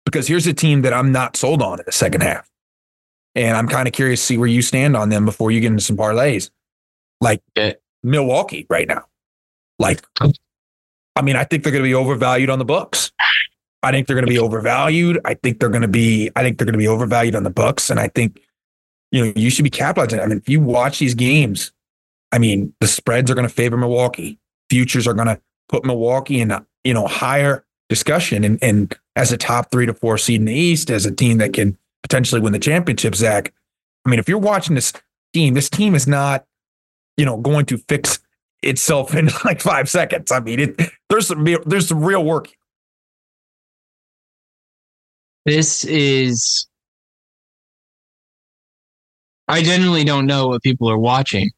Because 0.06 0.28
here's 0.28 0.46
a 0.48 0.54
team 0.54 0.82
that 0.82 0.94
I'm 0.94 1.12
not 1.14 1.38
sold 1.38 1.62
on 1.62 1.80
in 1.80 1.86
the 1.86 1.92
second 1.94 2.22
half. 2.22 2.48
And 3.36 3.58
I'm 3.58 3.68
kind 3.68 3.88
of 3.88 3.94
curious 3.94 4.20
to 4.22 4.26
see 4.26 4.38
where 4.38 4.48
you 4.48 4.62
stand 4.62 4.96
on 4.96 5.10
them 5.10 5.26
before 5.26 5.52
you 5.52 5.60
get 5.60 5.68
into 5.68 5.84
some 5.84 5.98
parlays. 5.98 6.50
Like 7.22 7.42
Okay. 7.58 7.76
Milwaukee 8.04 8.68
right 8.70 8.88
now. 8.88 9.06
Like, 9.80 10.06
I 11.16 11.22
mean, 11.22 11.36
I 11.36 11.44
think 11.44 11.64
they're 11.64 11.72
going 11.72 11.84
to 11.84 11.88
be 11.90 11.96
overvalued 11.96 12.50
on 12.50 12.60
the 12.60 12.66
books. 12.66 13.12
I 13.82 13.92
think 13.92 14.08
they're 14.08 14.16
going 14.16 14.26
to 14.26 14.32
be 14.32 14.40
overvalued. 14.40 15.20
I 15.26 15.34
think 15.34 15.60
they're 15.60 15.70
going 15.70 15.82
to 15.82 15.88
be. 15.88 16.32
I 16.36 16.42
think 16.42 16.58
they're 16.58 16.66
going 16.66 16.74
to 16.74 16.80
be 16.80 16.88
overvalued 16.88 17.36
on 17.36 17.44
the 17.44 17.50
books, 17.50 17.90
and 17.90 18.00
I 18.00 18.08
think 18.08 18.40
you 19.12 19.26
know 19.26 19.34
you 19.36 19.50
should 19.50 19.64
be 19.64 19.70
capitalizing. 19.70 20.20
I 20.20 20.26
mean, 20.26 20.38
if 20.38 20.48
you 20.48 20.62
watch 20.62 21.00
these 21.00 21.16
games, 21.16 21.72
I 22.32 22.40
mean, 22.40 22.74
the 22.80 22.88
spreads 22.88 23.30
are 23.30 23.36
going 23.36 23.48
to 23.48 23.54
favor 23.54 23.76
Milwaukee. 23.76 24.40
Futures 24.70 25.06
are 25.06 25.14
going 25.14 25.28
to 25.28 25.40
put 25.68 25.84
Milwaukee 25.84 26.40
in 26.40 26.52
a 26.52 26.66
you 26.84 26.94
know 26.94 27.08
higher 27.08 27.66
discussion, 27.90 28.44
and 28.46 28.58
and 28.64 28.96
as 29.16 29.32
a 29.34 29.38
top 29.38 29.70
three 29.70 29.86
to 29.86 29.94
four 29.94 30.18
seed 30.18 30.40
in 30.40 30.46
the 30.46 30.54
East, 30.54 30.90
as 30.90 31.06
a 31.06 31.12
team 31.12 31.40
that 31.40 31.52
can 31.54 31.78
potentially 32.04 32.42
win 32.42 32.54
the 32.54 32.60
championship. 32.60 33.16
Zach, 33.16 33.54
I 34.06 34.10
mean, 34.10 34.20
if 34.20 34.30
you're 34.30 34.38
watching 34.38 34.76
this 34.76 34.94
team, 35.34 35.56
this 35.56 35.70
team 35.70 35.96
is 35.96 36.08
not 36.08 36.46
you 37.18 37.26
know 37.26 37.38
going 37.38 37.66
to 37.68 37.78
fix 37.78 38.20
itself 38.62 39.16
in 39.16 39.30
like 39.46 39.62
five 39.62 39.90
seconds. 39.90 40.32
I 40.32 40.40
mean, 40.40 40.60
it 40.60 40.82
there's 41.10 41.28
some 41.28 41.44
there's 41.66 41.88
some 41.88 42.04
real 42.04 42.24
work. 42.24 42.50
This 45.46 45.84
is. 45.86 46.68
I 49.48 49.62
genuinely 49.62 50.06
don't 50.06 50.26
know 50.26 50.48
what 50.48 50.64
people 50.64 50.90
are 50.90 50.98
watching 50.98 51.52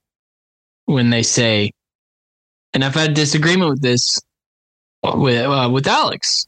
when 0.85 1.11
they 1.11 1.21
say, 1.21 1.71
and 2.73 2.83
I've 2.83 2.95
had 2.95 3.13
disagreement 3.13 3.69
with 3.69 3.81
this 3.81 4.19
with 5.03 5.45
uh, 5.45 5.69
with 5.71 5.85
Alex. 5.87 6.47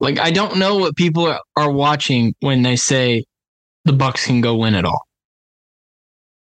Like 0.00 0.18
I 0.18 0.30
don't 0.30 0.58
know 0.58 0.76
what 0.76 0.96
people 0.96 1.36
are, 1.56 1.70
watching 1.70 2.34
when 2.40 2.62
they 2.62 2.76
say 2.76 3.24
the 3.84 3.92
Bucks 3.92 4.26
can 4.26 4.40
go 4.40 4.56
win 4.56 4.74
it 4.74 4.84
all. 4.84 5.06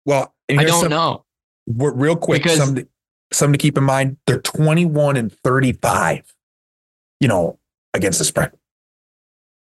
Well, 0.05 0.33
I 0.49 0.63
don't 0.63 0.81
some- 0.81 0.89
know. 0.89 1.23
Real 1.67 2.15
quick, 2.15 2.43
Because- 2.43 2.57
something 2.57 2.85
to, 2.85 2.89
something 3.33 3.53
to 3.53 3.57
keep 3.59 3.77
in 3.77 3.83
mind: 3.83 4.17
they're 4.27 4.41
21 4.41 5.17
and 5.17 5.31
35. 5.43 6.21
You 7.19 7.27
know, 7.27 7.59
against 7.93 8.19
the 8.19 8.25
spread. 8.25 8.51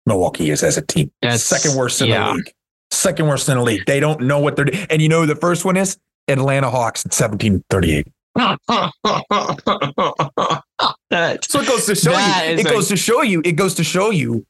Milwaukee 0.06 0.50
is 0.52 0.62
as 0.64 0.78
a 0.78 0.82
team 0.82 1.12
That's- 1.22 1.44
second 1.44 1.76
worst 1.78 2.02
in 2.02 2.10
yeah. 2.10 2.28
the 2.30 2.34
league. 2.36 2.52
Second 2.92 3.28
worst 3.28 3.50
in 3.50 3.58
the 3.58 3.64
league. 3.64 3.84
They 3.88 4.00
don't 4.00 4.22
know 4.22 4.40
what 4.40 4.56
they're 4.56 4.66
doing. 4.66 4.86
And 4.90 5.02
you 5.02 5.10
know 5.10 5.22
who 5.22 5.28
the 5.28 5.36
first 5.36 5.66
one 5.66 5.76
is 5.78 5.98
Atlanta 6.28 6.70
Hawks 6.70 7.06
at 7.06 7.14
17 7.14 7.64
38. 7.70 8.08
That- 11.10 11.46
So 11.50 11.62
it 11.62 11.68
goes 11.68 11.86
to 11.86 11.96
show 11.96 12.12
That 12.12 12.48
you. 12.48 12.54
It 12.60 12.66
a- 12.66 12.70
goes 12.70 12.88
to 12.90 12.98
show 12.98 13.22
you. 13.22 13.42
It 13.46 13.54
goes 13.54 13.74
to 13.76 13.84
show 13.84 14.10
you. 14.12 14.46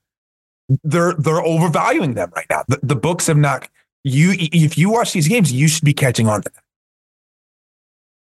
They're 0.84 1.14
they're 1.14 1.44
overvaluing 1.44 2.16
them 2.16 2.32
right 2.36 2.48
now. 2.50 2.64
The, 2.68 2.80
the 2.82 2.96
books 2.96 3.28
have 3.28 3.38
not. 3.38 3.70
You 4.04 4.34
if 4.38 4.78
you 4.78 4.90
watch 4.90 5.14
these 5.14 5.28
games, 5.28 5.52
you 5.52 5.68
should 5.68 5.84
be 5.84 5.94
catching 5.94 6.28
on 6.28 6.42
to 6.42 6.50
them. 6.50 6.62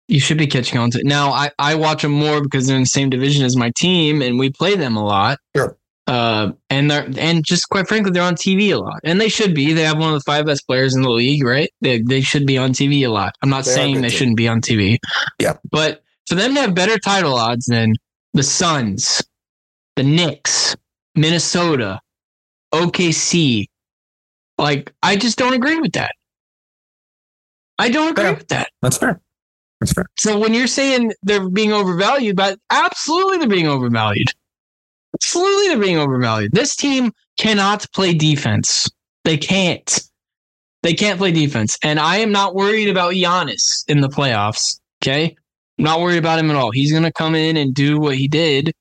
You 0.07 0.19
should 0.19 0.37
be 0.37 0.47
catching 0.47 0.77
on 0.77 0.91
to 0.91 0.99
it. 0.99 1.05
Now, 1.05 1.31
I, 1.31 1.51
I 1.57 1.75
watch 1.75 2.01
them 2.01 2.11
more 2.11 2.41
because 2.41 2.67
they're 2.67 2.75
in 2.75 2.81
the 2.83 2.87
same 2.87 3.09
division 3.09 3.45
as 3.45 3.55
my 3.55 3.71
team 3.77 4.21
and 4.21 4.37
we 4.37 4.49
play 4.49 4.75
them 4.75 4.97
a 4.97 5.03
lot. 5.05 5.39
Sure. 5.55 5.77
Uh, 6.07 6.51
and 6.69 6.91
they're 6.91 7.07
and 7.17 7.45
just 7.45 7.69
quite 7.69 7.87
frankly, 7.87 8.11
they're 8.11 8.23
on 8.23 8.35
TV 8.35 8.71
a 8.73 8.77
lot, 8.77 8.99
and 9.05 9.21
they 9.21 9.29
should 9.29 9.53
be. 9.53 9.71
They 9.71 9.83
have 9.83 9.97
one 9.97 10.09
of 10.13 10.19
the 10.19 10.23
five 10.25 10.45
best 10.45 10.65
players 10.67 10.95
in 10.95 11.03
the 11.03 11.09
league, 11.09 11.43
right? 11.45 11.69
They 11.79 12.01
they 12.01 12.19
should 12.21 12.45
be 12.45 12.57
on 12.57 12.71
TV 12.73 13.01
a 13.03 13.07
lot. 13.09 13.35
I'm 13.41 13.49
not 13.49 13.63
They 13.65 13.71
saying 13.71 13.95
they 14.01 14.09
team. 14.09 14.17
shouldn't 14.17 14.37
be 14.37 14.47
on 14.47 14.59
TV. 14.61 14.97
Yeah. 15.39 15.57
but 15.69 16.03
for 16.27 16.35
them 16.35 16.55
to 16.55 16.61
have 16.61 16.75
better 16.75 16.97
title 16.97 17.35
odds 17.35 17.65
than 17.67 17.93
the 18.33 18.43
Suns, 18.43 19.23
the 19.95 20.03
Knicks, 20.03 20.75
Minnesota, 21.15 21.99
OKC, 22.73 23.67
like 24.57 24.93
I 25.03 25.15
just 25.15 25.37
don't 25.37 25.53
agree 25.53 25.79
with 25.79 25.93
that. 25.93 26.11
I 27.79 27.89
don't 27.89 28.11
agree 28.11 28.25
Yeah. 28.25 28.31
with 28.31 28.47
that. 28.49 28.69
That's 28.81 28.97
fair. 28.97 29.19
That's 29.79 29.93
fair. 29.93 30.05
So 30.17 30.37
when 30.37 30.53
you're 30.53 30.67
saying 30.67 31.13
they're 31.23 31.49
being 31.49 31.73
overvalued, 31.73 32.35
but 32.35 32.59
absolutely 32.69 33.39
they're 33.39 33.47
being 33.47 33.67
overvalued. 33.67 34.27
Absolutely 35.15 35.69
they're 35.69 35.79
being 35.79 35.97
overvalued. 35.97 36.51
This 36.53 36.75
team 36.75 37.11
cannot 37.39 37.85
play 37.93 38.13
defense. 38.13 38.89
They 39.23 39.37
can't. 39.37 40.01
They 40.83 40.93
can't 40.93 41.17
play 41.19 41.31
defense. 41.31 41.77
And 41.83 41.99
I 41.99 42.17
am 42.17 42.31
not 42.31 42.55
worried 42.55 42.89
about 42.89 43.13
Giannis 43.13 43.83
in 43.87 44.01
the 44.01 44.09
playoffs. 44.09 44.79
Okay. 45.03 45.35
I'm 45.77 45.85
not 45.85 46.01
worried 46.01 46.17
about 46.17 46.39
him 46.39 46.49
at 46.49 46.55
all. 46.55 46.71
He's 46.71 46.91
gonna 46.91 47.11
come 47.11 47.35
in 47.35 47.57
and 47.57 47.73
do 47.73 47.99
what 47.99 48.15
he 48.15 48.27
did. 48.27 48.73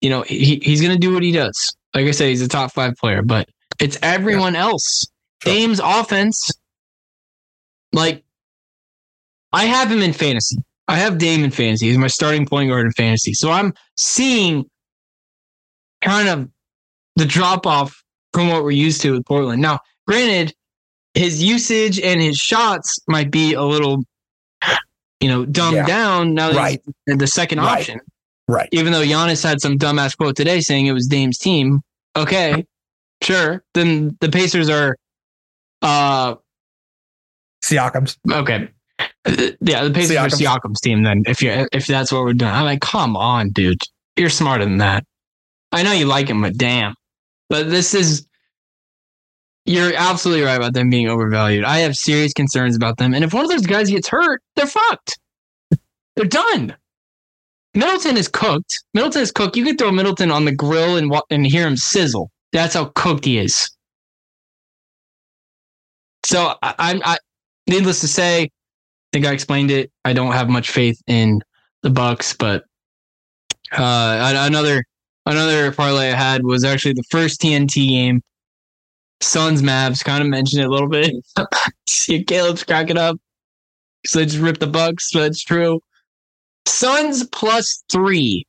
You 0.00 0.10
know, 0.10 0.22
he, 0.22 0.60
he's 0.62 0.80
gonna 0.80 0.98
do 0.98 1.12
what 1.14 1.22
he 1.22 1.32
does. 1.32 1.76
Like 1.94 2.06
I 2.06 2.10
said, 2.12 2.28
he's 2.28 2.42
a 2.42 2.48
top 2.48 2.72
five 2.72 2.94
player, 2.96 3.22
but 3.22 3.48
it's 3.80 3.98
everyone 4.02 4.56
else. 4.56 5.06
Sure. 5.42 5.52
Dame's 5.52 5.80
offense, 5.82 6.50
like 7.92 8.24
I 9.52 9.64
have 9.64 9.90
him 9.90 10.02
in 10.02 10.12
fantasy. 10.12 10.56
I 10.88 10.96
have 10.96 11.18
Dame 11.18 11.44
in 11.44 11.50
fantasy. 11.50 11.86
He's 11.86 11.98
my 11.98 12.08
starting 12.08 12.46
point 12.46 12.70
guard 12.70 12.86
in 12.86 12.92
fantasy. 12.92 13.32
So 13.32 13.50
I'm 13.50 13.72
seeing 13.96 14.64
kind 16.02 16.28
of 16.28 16.48
the 17.16 17.24
drop 17.24 17.66
off 17.66 18.02
from 18.32 18.48
what 18.48 18.62
we're 18.62 18.70
used 18.72 19.00
to 19.02 19.12
with 19.12 19.26
Portland. 19.26 19.62
Now, 19.62 19.80
granted, 20.06 20.54
his 21.14 21.42
usage 21.42 22.00
and 22.00 22.20
his 22.20 22.36
shots 22.36 22.98
might 23.08 23.30
be 23.30 23.54
a 23.54 23.62
little, 23.62 24.02
you 25.20 25.28
know, 25.28 25.44
dumbed 25.44 25.76
Yeah. 25.76 25.86
down 25.86 26.34
now 26.34 26.48
that 26.48 26.56
Right. 26.56 26.82
the 27.06 27.26
second 27.26 27.58
Right. 27.58 27.78
option. 27.80 28.00
Right. 28.48 28.68
Even 28.72 28.92
though 28.92 29.02
Giannis 29.04 29.42
had 29.44 29.60
some 29.60 29.78
dumbass 29.78 30.16
quote 30.16 30.34
today 30.36 30.60
saying 30.60 30.86
it 30.86 30.92
was 30.92 31.06
Dame's 31.06 31.38
team. 31.38 31.82
Okay, 32.16 32.66
sure. 33.22 33.62
Then 33.74 34.16
the 34.20 34.28
Pacers 34.28 34.68
are 34.68 34.96
uh 35.82 36.34
Siakam's. 37.64 38.18
Okay. 38.30 38.68
Yeah, 39.60 39.84
the 39.84 39.90
Pacers 39.94 40.16
are 40.16 40.28
Siakam's. 40.28 40.40
Siakam's 40.40 40.80
team. 40.80 41.02
Then, 41.04 41.22
if 41.26 41.42
you 41.42 41.68
if 41.72 41.86
that's 41.86 42.10
what 42.10 42.24
we're 42.24 42.32
doing, 42.32 42.50
I'm 42.50 42.64
like, 42.64 42.80
come 42.80 43.16
on, 43.16 43.50
dude, 43.50 43.80
you're 44.16 44.30
smarter 44.30 44.64
than 44.64 44.78
that. 44.78 45.04
I 45.72 45.82
know 45.82 45.92
you 45.92 46.06
like 46.06 46.28
him, 46.28 46.40
but 46.42 46.56
damn. 46.56 46.94
But 47.48 47.70
this 47.70 47.94
is, 47.94 48.26
you're 49.66 49.92
absolutely 49.94 50.44
right 50.44 50.56
about 50.56 50.74
them 50.74 50.90
being 50.90 51.08
overvalued. 51.08 51.64
I 51.64 51.78
have 51.78 51.94
serious 51.94 52.32
concerns 52.32 52.76
about 52.76 52.96
them, 52.98 53.14
and 53.14 53.24
if 53.24 53.32
one 53.32 53.44
of 53.44 53.50
those 53.50 53.66
guys 53.66 53.90
gets 53.90 54.08
hurt, 54.08 54.42
they're 54.56 54.66
fucked. 54.66 55.18
They're 56.16 56.26
done. 56.26 56.76
Middleton 57.74 58.16
is 58.16 58.26
cooked. 58.26 58.82
Middleton 58.94 59.22
is 59.22 59.30
cooked. 59.30 59.56
You 59.56 59.64
could 59.64 59.78
throw 59.78 59.92
Middleton 59.92 60.30
on 60.30 60.44
the 60.44 60.54
grill 60.54 60.96
and 60.96 61.14
and 61.30 61.46
hear 61.46 61.66
him 61.66 61.76
sizzle. 61.76 62.30
That's 62.52 62.74
how 62.74 62.86
cooked 62.96 63.24
he 63.24 63.38
is. 63.38 63.70
So 66.24 66.54
I, 66.62 66.74
I'm, 66.78 67.02
I, 67.04 67.18
needless 67.68 68.00
to 68.00 68.08
say, 68.08 68.42
I 68.42 68.48
think 69.12 69.26
I 69.26 69.32
explained 69.32 69.70
it. 69.70 69.90
I 70.04 70.12
don't 70.12 70.32
have 70.32 70.48
much 70.48 70.70
faith 70.70 71.00
in 71.06 71.40
the 71.82 71.90
Bucks, 71.90 72.34
but 72.34 72.64
uh, 73.72 74.34
another 74.46 74.84
another 75.26 75.72
parlay 75.72 76.10
I 76.10 76.16
had 76.16 76.44
was 76.44 76.64
actually 76.64 76.94
the 76.94 77.04
first 77.10 77.40
TNT 77.40 77.88
game. 77.88 78.22
Suns 79.20 79.62
Mavs 79.62 80.04
kind 80.04 80.22
of 80.22 80.28
mentioned 80.28 80.62
it 80.62 80.66
a 80.66 80.70
little 80.70 80.88
bit. 80.88 81.14
See 81.88 82.24
Caleb's 82.24 82.64
cracking 82.64 82.98
up. 82.98 83.16
So 84.06 84.18
they 84.18 84.26
just 84.26 84.38
ripped 84.38 84.60
the 84.60 84.66
Bucks, 84.66 85.10
but 85.12 85.24
it's 85.24 85.44
true. 85.44 85.80
Suns 86.66 87.26
plus 87.26 87.84
three 87.92 88.46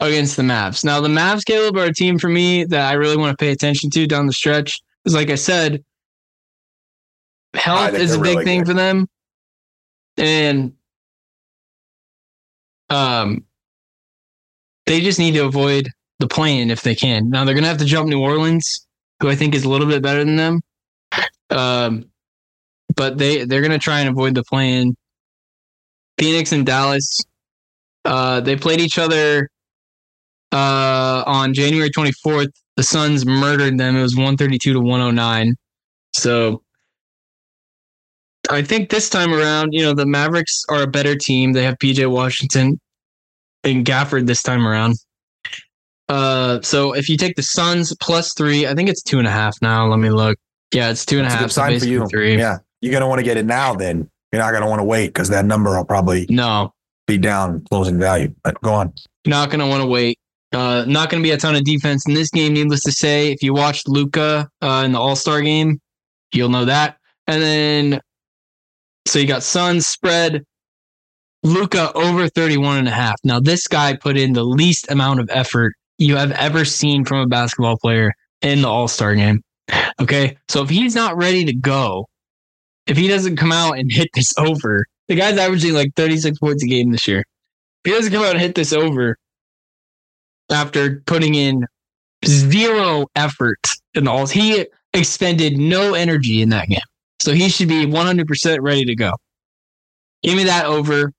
against 0.00 0.36
the 0.36 0.42
Mavs. 0.42 0.84
Now 0.84 1.00
the 1.00 1.08
Mavs, 1.08 1.44
Caleb, 1.44 1.76
are 1.76 1.84
a 1.84 1.92
team 1.92 2.18
for 2.18 2.28
me 2.28 2.64
that 2.64 2.88
I 2.90 2.94
really 2.94 3.16
want 3.16 3.36
to 3.36 3.42
pay 3.42 3.52
attention 3.52 3.90
to 3.90 4.06
down 4.06 4.26
the 4.26 4.32
stretch. 4.32 4.80
Because 5.02 5.14
like 5.14 5.30
I 5.30 5.34
said, 5.34 5.84
health 7.54 7.94
is 7.94 8.14
a 8.14 8.18
big 8.18 8.34
really 8.36 8.44
thing 8.44 8.60
good. 8.60 8.68
for 8.68 8.74
them. 8.74 9.08
And 10.16 10.72
um 12.90 13.44
they 14.86 15.00
just 15.00 15.18
need 15.18 15.32
to 15.32 15.46
avoid 15.46 15.88
the 16.18 16.28
play 16.28 16.58
in 16.60 16.70
if 16.70 16.82
they 16.82 16.94
can. 16.94 17.30
Now 17.30 17.44
they're 17.44 17.54
gonna 17.54 17.66
have 17.66 17.78
to 17.78 17.84
jump 17.84 18.08
New 18.08 18.20
Orleans, 18.20 18.83
who 19.20 19.28
I 19.28 19.34
think 19.34 19.54
is 19.54 19.64
a 19.64 19.68
little 19.68 19.86
bit 19.86 20.02
better 20.02 20.24
than 20.24 20.36
them. 20.36 20.60
Um 21.50 22.06
but 22.96 23.18
they 23.18 23.44
they're 23.44 23.62
gonna 23.62 23.78
try 23.78 24.00
and 24.00 24.08
avoid 24.08 24.34
the 24.34 24.44
play 24.44 24.72
in. 24.72 24.96
Phoenix 26.18 26.52
and 26.52 26.64
Dallas. 26.64 27.20
Uh 28.04 28.40
they 28.40 28.56
played 28.56 28.80
each 28.80 28.98
other 28.98 29.48
uh 30.52 31.24
on 31.26 31.54
January 31.54 31.90
24th. 31.90 32.52
The 32.76 32.82
Suns 32.82 33.24
murdered 33.24 33.78
them. 33.78 33.96
It 33.96 34.02
was 34.02 34.16
132 34.16 34.72
to 34.72 34.80
109. 34.80 35.54
So 36.12 36.62
I 38.50 38.62
think 38.62 38.90
this 38.90 39.08
time 39.08 39.32
around, 39.32 39.72
you 39.72 39.82
know, 39.82 39.94
the 39.94 40.06
Mavericks 40.06 40.64
are 40.68 40.82
a 40.82 40.86
better 40.86 41.16
team. 41.16 41.52
They 41.52 41.62
have 41.62 41.76
PJ 41.78 42.10
Washington 42.10 42.78
and 43.62 43.84
Gafford 43.86 44.26
this 44.26 44.42
time 44.42 44.66
around. 44.66 44.96
Uh, 46.08 46.60
so 46.62 46.92
if 46.94 47.08
you 47.08 47.16
take 47.16 47.36
the 47.36 47.42
Suns 47.42 47.94
plus 48.00 48.32
three, 48.34 48.66
I 48.66 48.74
think 48.74 48.88
it's 48.88 49.02
two 49.02 49.18
and 49.18 49.26
a 49.26 49.30
half 49.30 49.56
now. 49.62 49.86
Let 49.86 49.98
me 49.98 50.10
look. 50.10 50.36
Yeah, 50.72 50.90
it's 50.90 51.06
two 51.06 51.18
and 51.18 51.26
a 51.26 51.30
That's 51.30 51.34
a 51.34 51.38
half. 51.38 51.44
good 51.48 51.52
so 51.52 51.60
sign 51.62 51.80
for 51.80 51.86
you. 51.86 52.06
Three. 52.08 52.36
Yeah. 52.38 52.58
You're 52.80 52.90
going 52.92 53.00
to 53.02 53.06
want 53.06 53.20
to 53.20 53.24
get 53.24 53.36
it 53.36 53.46
now 53.46 53.74
then. 53.74 54.10
You're 54.32 54.42
not 54.42 54.50
going 54.50 54.62
to 54.62 54.68
want 54.68 54.80
to 54.80 54.84
wait 54.84 55.06
because 55.08 55.28
that 55.30 55.44
number 55.44 55.76
will 55.76 55.84
probably 55.84 56.26
No, 56.28 56.72
be 57.06 57.16
down 57.18 57.64
closing 57.70 57.98
value. 57.98 58.34
But 58.42 58.60
go 58.62 58.74
on. 58.74 58.92
not 59.26 59.50
gonna 59.50 59.68
want 59.68 59.82
to 59.82 59.86
wait. 59.86 60.18
Uh, 60.52 60.84
not 60.88 61.08
gonna 61.08 61.22
be 61.22 61.30
a 61.30 61.36
ton 61.36 61.54
of 61.54 61.64
defense 61.64 62.06
in 62.08 62.14
this 62.14 62.30
game. 62.30 62.52
Needless 62.52 62.82
to 62.82 62.92
say, 62.92 63.30
if 63.32 63.42
you 63.42 63.54
watched 63.54 63.88
Luka 63.88 64.48
uh, 64.60 64.82
in 64.84 64.92
the 64.92 64.98
All 65.00 65.14
Star 65.16 65.40
game, 65.40 65.80
you'll 66.32 66.48
know 66.48 66.64
that. 66.64 66.96
And 67.28 67.40
then, 67.42 68.00
so 69.06 69.18
you 69.20 69.26
got 69.26 69.42
Suns 69.44 69.86
spread. 69.86 70.42
Luka 71.44 71.92
over 71.94 72.28
31 72.28 72.78
and 72.78 72.88
a 72.88 72.90
half. 72.90 73.16
Now, 73.22 73.38
this 73.38 73.66
guy 73.68 73.94
put 73.94 74.16
in 74.16 74.32
the 74.32 74.42
least 74.44 74.90
amount 74.90 75.20
of 75.20 75.28
effort 75.30 75.74
you 75.98 76.16
have 76.16 76.32
ever 76.32 76.64
seen 76.64 77.04
from 77.04 77.18
a 77.18 77.26
basketball 77.26 77.76
player 77.78 78.12
in 78.42 78.62
the 78.62 78.68
All 78.68 78.88
Star 78.88 79.14
game. 79.14 79.42
Okay. 80.00 80.36
So 80.48 80.62
if 80.62 80.68
he's 80.68 80.94
not 80.94 81.16
ready 81.16 81.44
to 81.44 81.54
go, 81.54 82.06
if 82.86 82.96
he 82.96 83.08
doesn't 83.08 83.36
come 83.36 83.52
out 83.52 83.78
and 83.78 83.90
hit 83.90 84.08
this 84.14 84.32
over, 84.38 84.84
the 85.08 85.14
guy's 85.14 85.38
averaging 85.38 85.72
like 85.74 85.94
36 85.96 86.38
points 86.38 86.62
a 86.62 86.66
game 86.66 86.90
this 86.90 87.06
year. 87.08 87.20
If 87.84 87.90
he 87.90 87.92
doesn't 87.92 88.12
come 88.12 88.22
out 88.24 88.32
and 88.32 88.40
hit 88.40 88.54
this 88.54 88.72
over 88.72 89.16
after 90.50 91.02
putting 91.06 91.34
in 91.34 91.64
zero 92.26 93.06
effort 93.16 93.58
in 93.94 94.04
the 94.04 94.10
All, 94.10 94.26
he 94.26 94.66
expended 94.92 95.56
no 95.58 95.94
energy 95.94 96.42
in 96.42 96.50
that 96.50 96.68
game. 96.68 96.80
So 97.20 97.32
he 97.32 97.48
should 97.48 97.68
be 97.68 97.86
100% 97.86 98.58
ready 98.60 98.84
to 98.84 98.94
go. 98.94 99.12
Give 100.22 100.36
me 100.36 100.44
that 100.44 100.66
over. 100.66 101.12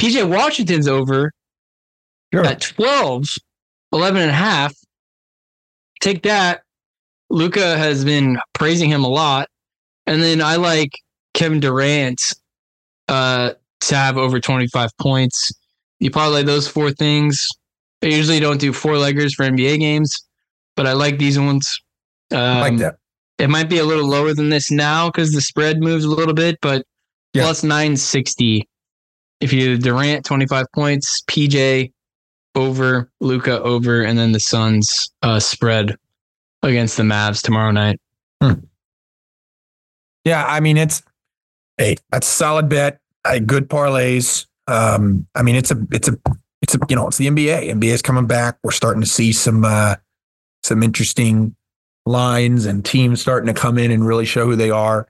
PJ 0.00 0.28
Washington's 0.28 0.88
over 0.88 1.32
Sure. 2.32 2.44
at 2.46 2.60
12, 2.60 3.26
11 3.92 4.22
and 4.22 4.30
a 4.30 4.34
half. 4.34 4.74
Take 6.00 6.22
that. 6.22 6.62
Luka 7.28 7.76
has 7.78 8.04
been 8.04 8.38
praising 8.54 8.90
him 8.90 9.04
a 9.04 9.08
lot. 9.08 9.48
And 10.06 10.22
then 10.22 10.40
I 10.42 10.56
like 10.56 10.90
Kevin 11.34 11.60
Durant 11.60 12.20
uh, 13.08 13.52
to 13.82 13.94
have 13.96 14.16
over 14.16 14.40
25 14.40 14.90
points. 14.98 15.52
You 16.00 16.10
parlay 16.10 16.42
those 16.42 16.66
four 16.66 16.90
things. 16.90 17.46
I 18.02 18.06
usually 18.06 18.40
don't 18.40 18.58
do 18.60 18.72
four 18.72 18.94
leggers 18.94 19.34
for 19.34 19.44
NBA 19.44 19.78
games, 19.78 20.16
but 20.74 20.86
I 20.86 20.94
like 20.94 21.18
these 21.18 21.38
ones. 21.38 21.78
Um, 22.32 22.38
I 22.38 22.60
like 22.62 22.78
that. 22.78 22.96
It 23.38 23.50
might 23.50 23.68
be 23.68 23.78
a 23.78 23.84
little 23.84 24.08
lower 24.08 24.34
than 24.34 24.48
this 24.48 24.70
now 24.70 25.08
because 25.10 25.32
the 25.32 25.40
spread 25.40 25.80
moves 25.80 26.04
a 26.04 26.08
little 26.10 26.34
bit, 26.34 26.58
but 26.62 26.84
Yeah. 27.34 27.44
plus 27.44 27.62
960. 27.62 28.66
If 29.40 29.52
you 29.52 29.60
do 29.60 29.78
Durant 29.78 30.24
25 30.24 30.66
points, 30.74 31.22
PJ 31.22 31.92
over, 32.54 33.10
Luka 33.20 33.60
over, 33.62 34.02
and 34.02 34.18
then 34.18 34.32
the 34.32 34.40
Suns 34.40 35.12
uh, 35.22 35.40
spread 35.40 35.96
against 36.62 36.96
the 36.96 37.02
Mavs 37.02 37.42
tomorrow 37.42 37.70
night. 37.70 38.00
Yeah, 40.24 40.44
I 40.46 40.60
mean 40.60 40.76
it's 40.76 41.02
hey, 41.78 41.96
that's 42.10 42.26
a 42.26 42.30
solid 42.30 42.68
bet. 42.68 43.00
Uh, 43.24 43.38
good 43.38 43.68
parlays. 43.68 44.46
Um, 44.66 45.26
I 45.34 45.42
mean 45.42 45.56
it's 45.56 45.70
a 45.70 45.76
it's 45.90 46.08
a 46.08 46.16
it's 46.60 46.74
a 46.74 46.78
you 46.88 46.96
know 46.96 47.08
it's 47.08 47.16
the 47.16 47.26
NBA. 47.26 47.70
NBA 47.70 47.92
is 47.92 48.02
coming 48.02 48.26
back. 48.26 48.58
We're 48.62 48.70
starting 48.70 49.00
to 49.00 49.08
see 49.08 49.32
some 49.32 49.64
uh, 49.64 49.96
some 50.62 50.82
interesting 50.82 51.56
lines 52.04 52.66
and 52.66 52.84
teams 52.84 53.20
starting 53.20 53.52
to 53.52 53.58
come 53.58 53.78
in 53.78 53.90
and 53.90 54.06
really 54.06 54.26
show 54.26 54.44
who 54.44 54.56
they 54.56 54.70
are. 54.70 55.08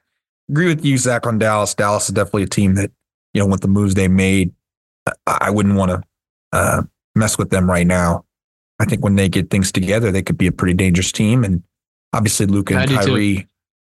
Agree 0.48 0.68
with 0.68 0.84
you, 0.84 0.96
Zach, 0.96 1.26
on 1.26 1.38
Dallas. 1.38 1.74
Dallas 1.74 2.08
is 2.08 2.14
definitely 2.14 2.44
a 2.44 2.48
team 2.48 2.74
that 2.74 2.90
you 3.32 3.40
know, 3.40 3.46
with 3.46 3.60
the 3.60 3.68
moves 3.68 3.94
they 3.94 4.08
made, 4.08 4.52
I, 5.26 5.38
I 5.42 5.50
wouldn't 5.50 5.76
want 5.76 5.90
to 5.90 6.02
uh, 6.52 6.82
mess 7.20 7.38
with 7.38 7.50
them 7.50 7.70
right 7.70 7.86
now. 7.86 8.24
I 8.80 8.86
think 8.86 9.04
when 9.04 9.14
they 9.14 9.28
get 9.28 9.50
things 9.50 9.70
together, 9.70 10.10
they 10.10 10.22
could 10.22 10.38
be 10.38 10.46
a 10.46 10.52
pretty 10.52 10.74
dangerous 10.74 11.12
team. 11.12 11.44
And 11.44 11.62
obviously, 12.12 12.46
Luka 12.46 12.76
and 12.76 12.90
Kyrie 12.90 13.46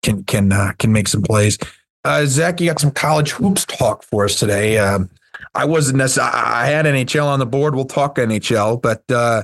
can 0.04 0.24
can 0.24 0.54
uh, 0.54 0.72
can 0.78 0.94
make 0.94 1.08
some 1.08 1.24
plays. 1.24 1.58
Uh, 2.06 2.26
Zach, 2.26 2.62
you 2.62 2.68
got 2.68 2.80
some 2.80 2.92
college 2.92 3.32
hoops 3.32 3.66
talk 3.66 4.04
for 4.04 4.26
us 4.26 4.40
today. 4.40 4.78
Um, 4.78 5.10
I 5.56 5.66
wasn't 5.66 5.98
necessarily. 5.98 6.34
I 6.36 6.68
had 6.68 6.86
NHL 6.86 7.26
on 7.26 7.40
the 7.40 7.46
board. 7.46 7.76
We'll 7.76 7.86
talk 7.86 8.16
NHL, 8.16 8.82
but 8.82 9.04
uh, 9.12 9.44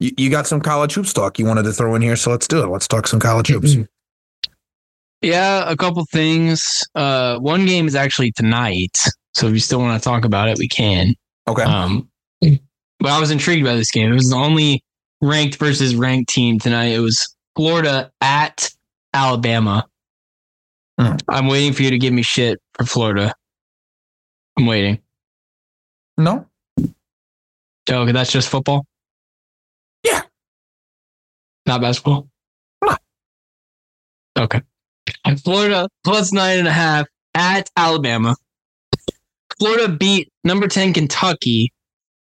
you, 0.00 0.10
you 0.16 0.30
got 0.30 0.48
some 0.48 0.60
college 0.60 0.94
hoops 0.94 1.12
talk 1.12 1.38
you 1.38 1.46
wanted 1.46 1.62
to 1.62 1.72
throw 1.72 1.94
in 1.94 2.02
here, 2.02 2.16
so 2.16 2.32
let's 2.32 2.48
do 2.48 2.62
it. 2.62 2.66
Let's 2.66 2.88
talk 2.88 3.06
some 3.06 3.20
college 3.20 3.48
hoops. 3.48 3.76
Yeah, 5.22 5.70
a 5.70 5.76
couple 5.76 6.04
things. 6.06 6.84
Uh, 6.96 7.38
one 7.38 7.64
game 7.66 7.86
is 7.86 7.94
actually 7.94 8.32
tonight, 8.32 8.98
so 9.34 9.46
if 9.46 9.52
you 9.52 9.60
still 9.60 9.78
want 9.78 10.02
to 10.02 10.04
talk 10.04 10.24
about 10.24 10.48
it, 10.48 10.58
we 10.58 10.66
can. 10.66 11.14
Okay. 11.46 11.62
Um, 11.62 12.08
but 13.02 13.10
I 13.10 13.18
was 13.18 13.30
intrigued 13.30 13.64
by 13.64 13.74
this 13.74 13.90
game. 13.90 14.10
It 14.10 14.14
was 14.14 14.30
the 14.30 14.36
only 14.36 14.82
ranked 15.20 15.56
versus 15.56 15.94
ranked 15.96 16.32
team 16.32 16.58
tonight. 16.58 16.92
It 16.92 17.00
was 17.00 17.36
Florida 17.56 18.12
at 18.20 18.70
Alabama. 19.12 19.86
Hmm. 20.98 21.16
I'm 21.28 21.48
waiting 21.48 21.72
for 21.72 21.82
you 21.82 21.90
to 21.90 21.98
give 21.98 22.12
me 22.12 22.22
shit 22.22 22.60
for 22.74 22.84
Florida. 22.84 23.34
I'm 24.56 24.66
waiting. 24.66 25.00
No. 26.16 26.46
Oh, 26.78 28.02
okay, 28.02 28.12
that's 28.12 28.30
just 28.30 28.48
football. 28.48 28.86
Yeah. 30.04 30.22
Not 31.66 31.80
basketball. 31.80 32.28
No. 32.84 32.96
Okay. 34.38 34.62
And 35.24 35.40
Florida 35.42 35.88
plus 36.04 36.32
nine 36.32 36.58
and 36.58 36.68
a 36.68 36.72
half 36.72 37.06
at 37.34 37.68
Alabama. 37.76 38.36
Florida 39.58 39.88
beat 39.88 40.32
number 40.44 40.68
10 40.68 40.92
Kentucky 40.92 41.72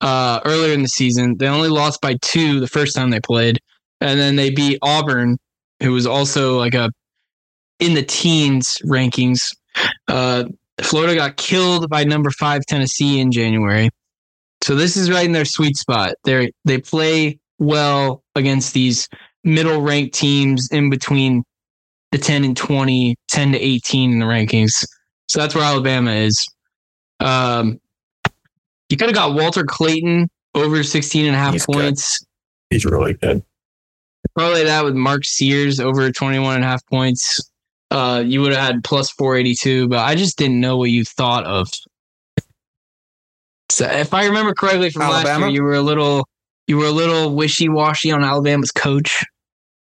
uh, 0.03 0.41
earlier 0.43 0.73
in 0.73 0.81
the 0.81 0.89
season. 0.89 1.37
They 1.37 1.47
only 1.47 1.69
lost 1.69 2.01
by 2.01 2.17
two 2.21 2.59
the 2.59 2.67
first 2.67 2.95
time 2.95 3.09
they 3.09 3.21
played. 3.21 3.59
And 4.01 4.19
then 4.19 4.35
they 4.35 4.49
beat 4.49 4.77
Auburn, 4.81 5.37
who 5.81 5.93
was 5.93 6.05
also 6.05 6.57
like 6.57 6.75
a 6.75 6.91
in 7.79 7.95
the 7.95 8.03
teens 8.03 8.77
rankings. 8.85 9.55
Uh, 10.07 10.43
Florida 10.81 11.15
got 11.15 11.37
killed 11.37 11.89
by 11.89 12.03
number 12.03 12.29
five 12.31 12.65
Tennessee 12.65 13.19
in 13.19 13.31
January. 13.31 13.89
So 14.61 14.75
this 14.75 14.97
is 14.97 15.09
right 15.09 15.25
in 15.25 15.31
their 15.31 15.45
sweet 15.45 15.77
spot. 15.77 16.15
They 16.25 16.51
they 16.65 16.79
play 16.79 17.39
well 17.59 18.23
against 18.35 18.73
these 18.73 19.07
middle 19.45 19.81
ranked 19.81 20.15
teams 20.15 20.67
in 20.71 20.89
between 20.89 21.43
the 22.11 22.17
10 22.17 22.43
and 22.43 22.55
20, 22.55 23.15
10 23.29 23.51
to 23.53 23.59
18 23.59 24.11
in 24.11 24.19
the 24.19 24.25
rankings. 24.25 24.85
So 25.29 25.39
that's 25.39 25.55
where 25.55 25.63
Alabama 25.63 26.11
is. 26.11 26.47
Um, 27.19 27.79
you 28.93 28.97
could 28.97 29.07
have 29.07 29.15
got 29.15 29.33
Walter 29.33 29.63
Clayton 29.63 30.29
over 30.53 30.83
16 30.83 31.25
and 31.25 31.35
a 31.35 31.39
half 31.39 31.53
He's 31.53 31.65
good. 31.65 31.73
points. 31.73 32.23
He's 32.69 32.85
really 32.85 33.15
good. 33.15 33.43
Probably 34.35 34.63
that 34.65 34.85
with 34.85 34.93
Mark 34.93 35.25
Sears 35.25 35.79
over 35.79 36.11
21 36.11 36.57
and 36.57 36.63
a 36.63 36.67
half 36.67 36.85
points. 36.85 37.41
Uh, 37.89 38.23
you 38.23 38.39
would 38.41 38.53
have 38.53 38.63
had 38.63 38.83
plus 38.83 39.09
482, 39.09 39.87
but 39.87 39.97
I 39.97 40.13
just 40.13 40.37
didn't 40.37 40.61
know 40.61 40.77
what 40.77 40.91
you 40.91 41.05
thought 41.05 41.43
of. 41.45 41.67
So 43.71 43.87
if 43.87 44.13
I 44.13 44.25
remember 44.27 44.53
correctly 44.53 44.91
from 44.91 45.01
last 45.01 45.25
Alabama? 45.25 45.47
year, 45.47 45.55
you 45.55 45.63
were 45.63 45.73
a 45.73 45.81
little 45.81 46.27
you 46.67 46.77
were 46.77 46.85
a 46.85 46.91
little 46.91 47.33
wishy 47.33 47.69
washy 47.69 48.11
on 48.11 48.23
Alabama's 48.23 48.69
coach. 48.69 49.23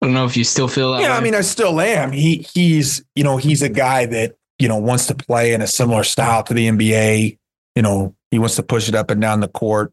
I 0.02 0.06
don't 0.06 0.12
know 0.12 0.26
if 0.26 0.36
you 0.36 0.44
still 0.44 0.68
feel 0.68 0.92
that. 0.92 1.00
Yeah, 1.00 1.12
way. 1.12 1.16
I 1.16 1.20
mean, 1.22 1.34
I 1.34 1.40
still 1.40 1.80
am. 1.80 2.12
He 2.12 2.46
he's 2.52 3.02
you 3.14 3.24
know 3.24 3.38
he's 3.38 3.62
a 3.62 3.70
guy 3.70 4.04
that 4.04 4.36
you 4.58 4.68
know 4.68 4.76
wants 4.76 5.06
to 5.06 5.14
play 5.14 5.54
in 5.54 5.62
a 5.62 5.66
similar 5.66 6.04
style 6.04 6.42
to 6.42 6.52
the 6.52 6.68
NBA. 6.68 7.38
You 7.76 7.82
know, 7.82 8.14
he 8.30 8.38
wants 8.38 8.56
to 8.56 8.62
push 8.62 8.88
it 8.88 8.94
up 8.94 9.10
and 9.10 9.20
down 9.20 9.40
the 9.40 9.48
court. 9.48 9.92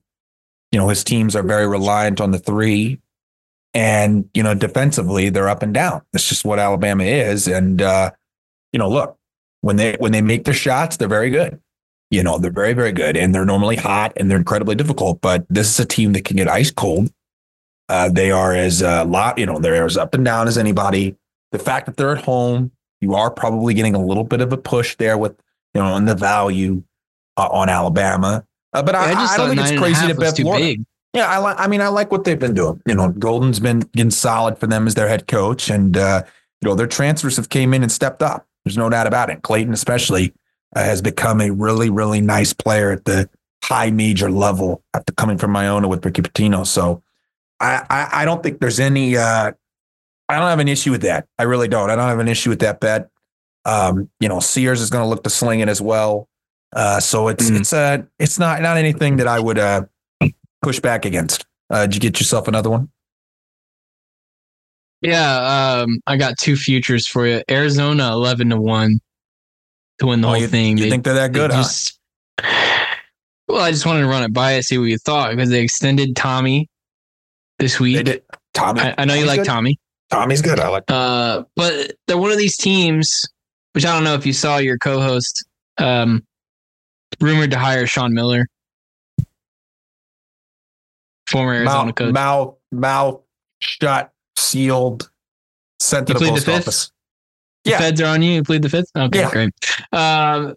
You 0.72 0.80
know, 0.80 0.90
his 0.90 1.04
teams 1.04 1.36
are 1.36 1.44
very 1.44 1.68
reliant 1.68 2.20
on 2.22 2.32
the 2.32 2.40
three, 2.40 3.00
and 3.74 4.30
you 4.34 4.44
know, 4.44 4.54
defensively 4.54 5.30
they're 5.30 5.50
up 5.50 5.64
and 5.64 5.74
down. 5.74 6.02
That's 6.12 6.28
just 6.28 6.46
what 6.46 6.60
Alabama 6.60 7.04
is. 7.04 7.48
And 7.48 7.82
uh, 7.82 8.12
you 8.74 8.80
know, 8.80 8.90
look 8.90 9.18
when 9.62 9.78
they 9.78 9.96
when 10.00 10.12
they 10.12 10.22
make 10.22 10.46
their 10.46 10.54
shots, 10.54 10.98
they're 10.98 11.08
very 11.08 11.30
good. 11.30 11.60
You 12.10 12.24
know, 12.24 12.38
they're 12.38 12.52
very 12.52 12.74
very 12.74 12.92
good, 12.92 13.18
and 13.18 13.34
they're 13.34 13.46
normally 13.46 13.76
hot 13.76 14.14
and 14.18 14.30
they're 14.30 14.38
incredibly 14.38 14.76
difficult. 14.76 15.22
But 15.22 15.46
this 15.50 15.70
is 15.70 15.80
a 15.80 15.86
team 15.86 16.14
that 16.14 16.26
can 16.26 16.38
get 16.38 16.48
ice 16.48 16.72
cold. 16.72 17.12
Uh, 17.90 18.10
they 18.10 18.32
are 18.32 18.54
as 18.54 18.84
uh, 18.84 19.06
lot, 19.06 19.38
you 19.38 19.46
know, 19.46 19.60
they're 19.60 19.86
as 19.86 19.98
up 19.98 20.14
and 20.14 20.26
down 20.26 20.48
as 20.48 20.58
anybody. 20.58 21.16
The 21.54 21.60
fact 21.60 21.86
that 21.86 21.96
they're 21.96 22.16
at 22.16 22.24
home, 22.24 22.72
you 23.00 23.16
are 23.16 23.32
probably 23.32 23.74
getting 23.74 23.96
a 23.96 24.04
little 24.04 24.26
bit 24.26 24.42
of 24.42 24.52
a 24.52 24.58
push 24.58 24.98
there 24.98 25.18
with, 25.18 25.40
you 25.74 25.82
know, 25.82 25.88
on 25.88 26.04
the 26.04 26.16
value 26.16 26.84
uh, 27.38 27.48
on 27.52 27.70
Alabama. 27.70 28.44
Uh, 28.74 28.84
but 28.84 28.96
I, 28.96 29.12
I 29.12 29.14
just 29.14 29.34
I 29.34 29.38
don't 29.38 29.56
think 29.56 29.62
it's 29.62 29.80
crazy 29.80 30.08
to 30.08 30.16
bet 30.16 30.38
Florida. 30.38 30.66
big. 30.66 30.86
Yeah, 31.14 31.28
I 31.28 31.38
like. 31.38 31.56
I 31.60 31.68
mean, 31.68 31.82
I 31.82 31.88
like 31.88 32.12
what 32.12 32.26
they've 32.26 32.38
been 32.38 32.54
doing. 32.54 32.82
You 32.86 32.96
know, 32.96 33.10
Golden's 33.10 33.60
been 33.60 33.80
getting 33.80 34.12
solid 34.12 34.58
for 34.58 34.68
them 34.68 34.88
as 34.88 34.96
their 34.96 35.08
head 35.08 35.28
coach, 35.28 35.70
and 35.70 35.96
uh, 35.98 36.24
you 36.62 36.68
know 36.70 36.76
their 36.76 36.88
transfers 36.88 37.38
have 37.38 37.50
came 37.50 37.74
in 37.74 37.82
and 37.82 37.92
stepped 37.92 38.22
up. 38.22 38.46
There's 38.66 38.78
no 38.78 38.90
doubt 38.90 39.08
about 39.08 39.30
it. 39.30 39.42
Clayton, 39.42 39.74
especially, 39.74 40.34
uh, 40.76 40.84
has 40.84 41.02
become 41.02 41.40
a 41.40 41.50
really, 41.50 41.90
really 41.90 42.20
nice 42.20 42.54
player 42.54 42.92
at 42.92 43.06
the 43.06 43.30
high 43.64 43.90
major 43.90 44.30
level 44.30 44.84
after 44.94 45.14
coming 45.14 45.38
from 45.38 45.56
Iona 45.56 45.88
with 45.88 46.06
Ricky 46.06 46.22
Pitino. 46.22 46.68
So, 46.68 47.02
I, 47.60 47.86
I, 47.90 48.10
I 48.22 48.26
don't 48.26 48.44
think 48.44 48.60
there's 48.60 48.80
any. 48.80 49.16
Uh, 49.18 49.54
I 50.30 50.36
don't 50.36 50.50
have 50.50 50.60
an 50.60 50.68
issue 50.68 50.92
with 50.92 51.04
that. 51.04 51.26
I 51.40 51.44
really 51.44 51.70
don't. 51.70 51.90
I 51.90 51.96
don't 51.96 52.10
have 52.10 52.20
an 52.20 52.28
issue 52.28 52.50
with 52.50 52.60
that 52.60 52.82
bet. 52.82 53.10
Um, 53.64 54.10
you 54.20 54.28
know, 54.28 54.40
Sears 54.40 54.82
is 54.82 54.90
going 54.90 55.04
to 55.04 55.08
look 55.08 55.24
to 55.24 55.30
sling 55.30 55.62
it 55.62 55.70
as 55.70 55.82
well. 55.82 56.28
Uh, 56.76 57.00
so 57.00 57.28
it's 57.30 57.50
Mhm. 57.50 57.60
it's 57.62 57.74
uh 57.74 57.98
it's 58.20 58.38
not 58.40 58.62
not 58.62 58.78
anything 58.78 59.18
that 59.18 59.28
I 59.28 59.40
would 59.40 59.58
uh 59.58 59.84
push 60.62 60.80
back 60.80 61.06
against. 61.06 61.46
Uh, 61.70 61.86
did 61.86 61.96
you 61.96 62.02
get 62.02 62.20
yourself 62.20 62.48
another 62.48 62.70
one? 62.70 62.90
Yeah, 65.02 65.82
um, 65.84 66.00
I 66.08 66.18
got 66.18 66.38
two 66.40 66.56
futures 66.56 67.08
for 67.08 67.28
you. 67.28 67.42
Arizona 67.50 68.12
eleven 68.12 68.50
to 68.50 68.58
one 68.58 69.00
to 70.00 70.08
win 70.08 70.22
the 70.22 70.28
Oh, 70.28 70.32
whole 70.32 70.40
you, 70.42 70.48
thing. 70.48 70.78
You 70.78 70.86
They- 70.86 70.90
think 70.90 71.04
they're 71.04 71.14
that 71.14 71.34
they 71.34 71.40
good? 71.40 71.52
huh? 71.52 71.58
just- 71.64 72.00
well, 73.48 73.62
I 73.62 73.72
just 73.72 73.86
wanted 73.86 74.02
to 74.02 74.08
run 74.08 74.24
it 74.24 74.34
by 74.34 74.56
you, 74.56 74.62
see 74.62 74.78
what 74.78 74.86
you 74.86 74.98
thought 74.98 75.32
because 75.32 75.50
they 75.50 75.62
extended 75.62 76.16
Tommy 76.16 76.70
this 77.60 77.80
week. 77.80 77.98
They 77.98 78.04
did. 78.04 78.24
Tommy. 78.54 78.82
I, 78.82 78.96
I 78.98 79.06
know 79.06 79.14
you 79.14 79.26
like 79.26 79.40
good. 79.42 79.46
Tommy, 79.46 79.80
Tommy's 80.10 80.42
good. 80.42 80.60
I 80.60 80.68
like. 80.68 80.84
uh, 80.90 81.44
but 81.56 81.94
they're 82.08 82.18
one 82.18 82.32
of 82.32 82.38
these 82.40 82.58
teams, 82.58 83.24
which 83.74 83.86
I 83.86 83.94
don't 83.94 84.04
know 84.04 84.16
if 84.16 84.26
you 84.26 84.34
saw 84.34 84.58
your 84.58 84.78
co-host, 84.80 85.46
um, 85.78 86.26
rumored 87.20 87.52
to 87.52 87.58
hire 87.60 87.86
Sean 87.88 88.14
Miller, 88.14 88.48
former 91.30 91.54
Arizona 91.54 91.86
Mouth, 91.86 91.96
coach. 91.96 92.14
mouth, 92.14 92.56
mouth 92.72 93.22
shut, 93.60 94.12
sealed, 94.38 95.10
sent 95.80 96.08
to 96.08 96.14
You 96.14 96.20
the 96.20 96.26
the 96.26 96.32
post 96.32 96.46
fifth? 96.46 96.56
office. 96.68 96.92
The 97.64 97.72
Yeah. 97.72 97.78
feds 97.80 98.02
are 98.02 98.06
on 98.06 98.22
you. 98.22 98.32
You 98.34 98.44
plead 98.44 98.62
the 98.62 98.70
fifth. 98.70 98.90
Okay, 98.96 99.20
Yeah. 99.20 99.32
great. 99.32 99.50
Um, 99.92 100.56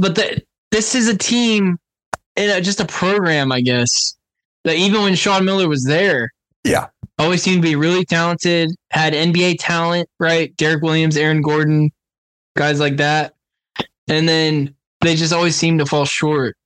but 0.00 0.14
the, 0.14 0.42
this 0.70 0.94
is 0.94 1.08
a 1.08 1.16
team 1.16 1.78
and 2.36 2.64
just 2.64 2.80
a 2.80 2.84
program, 2.86 3.52
I 3.52 3.60
guess. 3.60 4.14
That 4.64 4.76
even 4.76 5.02
when 5.02 5.14
Sean 5.14 5.44
Miller 5.44 5.68
was 5.68 5.84
there, 5.84 6.32
Yeah. 6.64 6.88
always 7.18 7.42
seemed 7.42 7.62
to 7.62 7.68
be 7.68 7.76
really 7.76 8.04
talented. 8.04 8.70
Had 8.90 9.14
NBA 9.14 9.56
talent, 9.60 10.08
right? 10.18 10.54
Derrick 10.56 10.82
Williams, 10.82 11.16
Aaron 11.16 11.42
Gordon, 11.42 11.90
guys 12.56 12.80
like 12.80 12.96
that, 12.96 13.34
and 14.08 14.28
then 14.28 14.74
they 15.00 15.14
just 15.14 15.32
always 15.32 15.56
seem 15.56 15.78
to 15.78 15.86
fall 15.86 16.04
short 16.04 16.56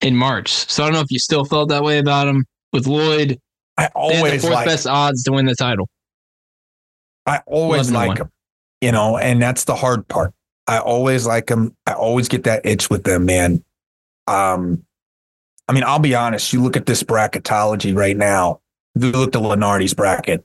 in 0.00 0.16
March. 0.16 0.50
So 0.50 0.82
I 0.82 0.86
don't 0.86 0.94
know 0.94 1.00
if 1.00 1.10
you 1.10 1.18
still 1.18 1.44
felt 1.44 1.68
that 1.68 1.82
way 1.82 1.98
about 1.98 2.26
them 2.26 2.44
with 2.72 2.86
Lloyd. 2.86 3.38
I 3.76 3.82
had 3.82 3.92
the 3.92 3.98
always 3.98 4.42
fourth 4.42 4.54
like. 4.54 4.66
best 4.66 4.86
odds 4.86 5.22
to 5.24 5.32
win 5.32 5.46
the 5.46 5.54
title. 5.54 5.88
I 7.26 7.40
always 7.46 7.90
like 7.90 8.18
them, 8.18 8.30
you 8.80 8.92
know, 8.92 9.16
and 9.16 9.40
that's 9.40 9.64
the 9.64 9.74
hard 9.74 10.06
part. 10.08 10.32
I 10.66 10.78
always 10.78 11.26
like 11.26 11.46
them. 11.46 11.74
I 11.86 11.92
always 11.92 12.28
get 12.28 12.44
that 12.44 12.64
itch 12.66 12.90
with 12.90 13.04
them, 13.04 13.24
man. 13.24 13.64
Um, 14.26 14.84
I 15.68 15.72
mean, 15.72 15.84
I'll 15.84 15.98
be 15.98 16.14
honest. 16.14 16.52
You 16.52 16.62
look 16.62 16.76
at 16.76 16.86
this 16.86 17.02
bracketology 17.02 17.96
right 17.96 18.16
now. 18.16 18.60
You 18.94 19.10
look 19.10 19.34
at 19.34 19.42
Lunardi's 19.42 19.94
bracket. 19.94 20.44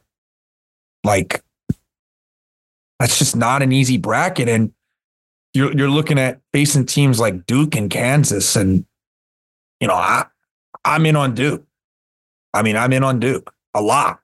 Like, 1.03 1.43
that's 2.99 3.19
just 3.19 3.35
not 3.35 3.61
an 3.61 3.71
easy 3.71 3.97
bracket, 3.97 4.49
and 4.49 4.73
you're 5.53 5.75
you're 5.75 5.89
looking 5.89 6.19
at 6.19 6.39
facing 6.53 6.85
teams 6.85 7.19
like 7.19 7.45
Duke 7.45 7.75
and 7.75 7.89
Kansas, 7.89 8.55
and 8.55 8.85
you 9.79 9.87
know, 9.87 9.95
I 9.95 10.25
I'm 10.85 11.05
in 11.05 11.15
on 11.15 11.35
Duke. 11.35 11.65
I 12.53 12.61
mean, 12.61 12.75
I'm 12.75 12.93
in 12.93 13.03
on 13.03 13.19
Duke 13.19 13.53
a 13.73 13.81
lot, 13.81 14.19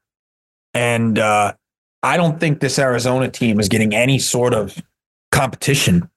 and 0.73 1.17
uh, 1.19 1.53
I 2.03 2.17
don't 2.17 2.39
think 2.39 2.59
this 2.59 2.79
Arizona 2.79 3.29
team 3.29 3.59
is 3.59 3.69
getting 3.69 3.93
any 3.93 4.19
sort 4.19 4.53
of 4.53 4.81
competition 5.31 6.09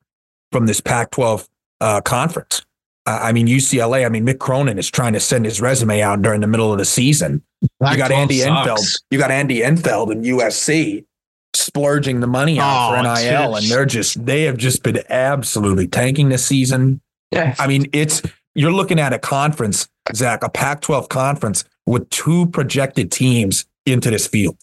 from 0.53 0.67
this 0.67 0.81
Pac 0.81 1.11
12 1.11 1.49
uh, 1.81 2.01
conference. 2.01 2.65
I 3.07 3.33
mean, 3.33 3.47
UCLA, 3.47 4.05
I 4.05 4.11
mean, 4.11 4.27
Mick 4.27 4.39
Cronin 4.39 4.79
is 4.79 4.91
trying 4.91 5.15
to 5.15 5.21
send 5.21 5.47
his 5.47 5.63
resume 5.63 6.03
out 6.03 6.21
during 6.21 6.43
the 6.43 6.47
middle 6.47 6.71
of 6.71 6.79
the 6.79 6.85
season. 6.85 7.43
You 7.63 7.97
got 7.97 8.13
Andy 8.13 8.41
sucks. 8.41 8.69
Enfield. 8.69 8.87
You 9.11 9.19
got 9.19 9.31
Andy 9.31 9.65
Enfield 9.65 10.11
and 10.11 10.25
USC 10.25 11.07
splurging 11.55 12.21
the 12.21 12.27
money 12.27 12.59
out 12.61 12.93
Oh, 12.93 12.97
for 12.97 13.03
NIL, 13.03 13.57
and 13.57 13.67
they're 13.67 13.87
just 13.87 14.25
they 14.25 14.43
have 14.45 14.57
just 14.57 14.83
been 14.83 15.01
absolutely 15.09 15.87
tanking 15.89 16.29
this 16.29 16.45
season. 16.45 17.01
Yeah. 17.31 17.55
I 17.59 17.67
mean, 17.67 17.87
it's 17.93 18.23
you're 18.55 18.73
looking 18.73 18.99
at 18.99 19.13
a 19.13 19.19
conference, 19.19 19.89
Zach, 20.15 20.43
a 20.43 20.49
Pac-12 20.49 21.09
conference 21.09 21.65
with 21.87 22.09
two 22.11 22.47
projected 22.47 23.11
teams 23.13 23.67
into 23.87 24.11
this 24.11 24.27
field. 24.27 24.57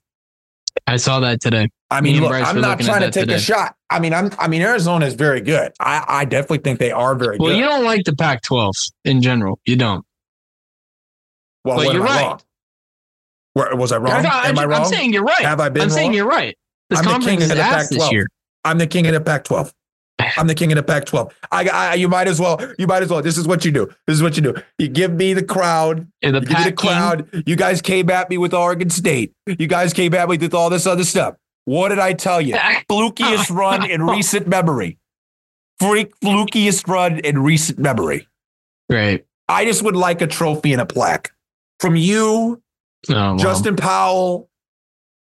I 0.88 0.98
saw 0.98 1.20
that 1.22 1.40
today. 1.42 1.70
I 1.90 2.02
mean, 2.02 2.16
and 2.18 2.26
look, 2.26 2.34
I'm 2.34 2.60
not 2.60 2.80
trying 2.82 3.02
to 3.02 3.12
take 3.12 3.24
today. 3.24 3.36
a 3.36 3.40
shot. 3.40 3.76
I 3.90 4.00
mean, 4.00 4.14
I'm 4.14 4.32
I 4.40 4.48
mean, 4.48 4.62
Arizona 4.62 5.06
is 5.06 5.14
very 5.14 5.40
good. 5.42 5.72
I, 5.80 6.04
I 6.08 6.26
definitely 6.26 6.58
think 6.60 6.80
they 6.80 6.92
are 6.92 7.16
very 7.16 7.38
Well, 7.38 7.50
good. 7.52 7.58
you 7.58 7.64
don't 7.64 7.86
like 7.86 8.04
the 8.04 8.16
Pac-12 8.16 8.72
in 9.06 9.22
general. 9.22 9.60
You 9.66 9.76
don't. 9.78 10.06
well, 11.64 11.78
but 11.78 11.94
you're 11.94 12.04
I 12.04 12.06
right. 12.06 12.22
wrong? 12.24 12.42
Where, 13.54 13.76
was 13.76 13.92
I 13.94 13.98
wrong? 13.98 14.12
I'm, 14.14 14.26
am 14.26 14.60
I 14.60 14.66
wrong? 14.66 14.82
I'm 14.82 14.86
saying 14.88 15.14
you're 15.14 15.24
right. 15.24 15.40
Have 15.40 15.62
I 15.62 15.70
been 15.70 15.84
I'm 15.84 15.90
saying 15.90 16.14
you're 16.14 16.28
right. 16.28 16.58
This 16.90 17.00
I'm 17.00 17.06
the 17.06 17.12
king 17.12 17.40
conference 17.40 17.44
of 17.46 17.52
is 17.52 17.56
the 17.58 17.62
ass 17.64 17.90
this 17.90 17.98
Pac-12. 18.00 18.12
year. 18.12 18.28
I'm 18.64 18.78
the 18.78 18.88
king 18.88 19.08
of 19.08 19.14
the 19.14 19.22
Pac-12. 19.22 19.72
I'm 20.38 20.48
the 20.48 20.56
king 20.56 20.72
of 20.72 20.76
the 20.78 20.84
Pac-12. 20.84 21.32
I, 21.52 21.68
I, 21.70 21.94
you 21.96 22.08
might 22.08 22.28
as 22.28 22.40
well. 22.40 22.60
You 22.80 22.88
might 22.88 23.04
as 23.04 23.10
well. 23.10 23.22
This 23.22 23.38
is 23.38 23.48
what 23.48 23.66
you 23.66 23.72
do. 23.72 23.88
This 24.08 24.16
is 24.16 24.24
what 24.24 24.38
you 24.38 24.42
do. 24.44 24.56
You 24.80 24.88
give 24.88 25.12
me 25.12 25.34
the 25.34 25.44
crowd. 25.44 26.08
Yeah, 26.22 26.32
the 26.32 26.40
you 26.42 26.64
the 26.64 26.72
crowd. 26.72 27.44
You 27.46 27.56
guys 27.56 27.82
came 27.82 28.10
at 28.10 28.30
me 28.30 28.38
with 28.38 28.54
Oregon 28.54 28.90
State. 28.90 29.34
You 29.46 29.68
guys 29.68 29.94
came 29.94 30.14
at 30.14 30.30
me 30.30 30.38
with 30.38 30.54
all 30.54 30.70
this 30.70 30.88
other 30.88 31.04
stuff. 31.04 31.36
What 31.66 31.90
did 31.90 32.00
I 32.00 32.14
tell 32.14 32.40
you? 32.40 32.56
Flukiest 32.90 33.50
run 33.56 33.90
in 33.90 34.04
recent 34.04 34.48
memory. 34.48 34.98
Freak 35.80 36.18
flukiest 36.22 36.88
run 36.88 37.20
in 37.20 37.40
recent 37.40 37.78
memory. 37.80 38.28
Right. 38.90 39.26
I 39.50 39.66
just 39.66 39.84
would 39.84 39.96
like 39.96 40.22
a 40.22 40.28
trophy 40.28 40.72
and 40.72 40.82
a 40.82 40.86
plaque 40.86 41.32
from 41.80 41.96
you, 41.98 42.62
Oh. 43.10 43.38
Justin 43.38 43.76
Powell, 43.76 44.50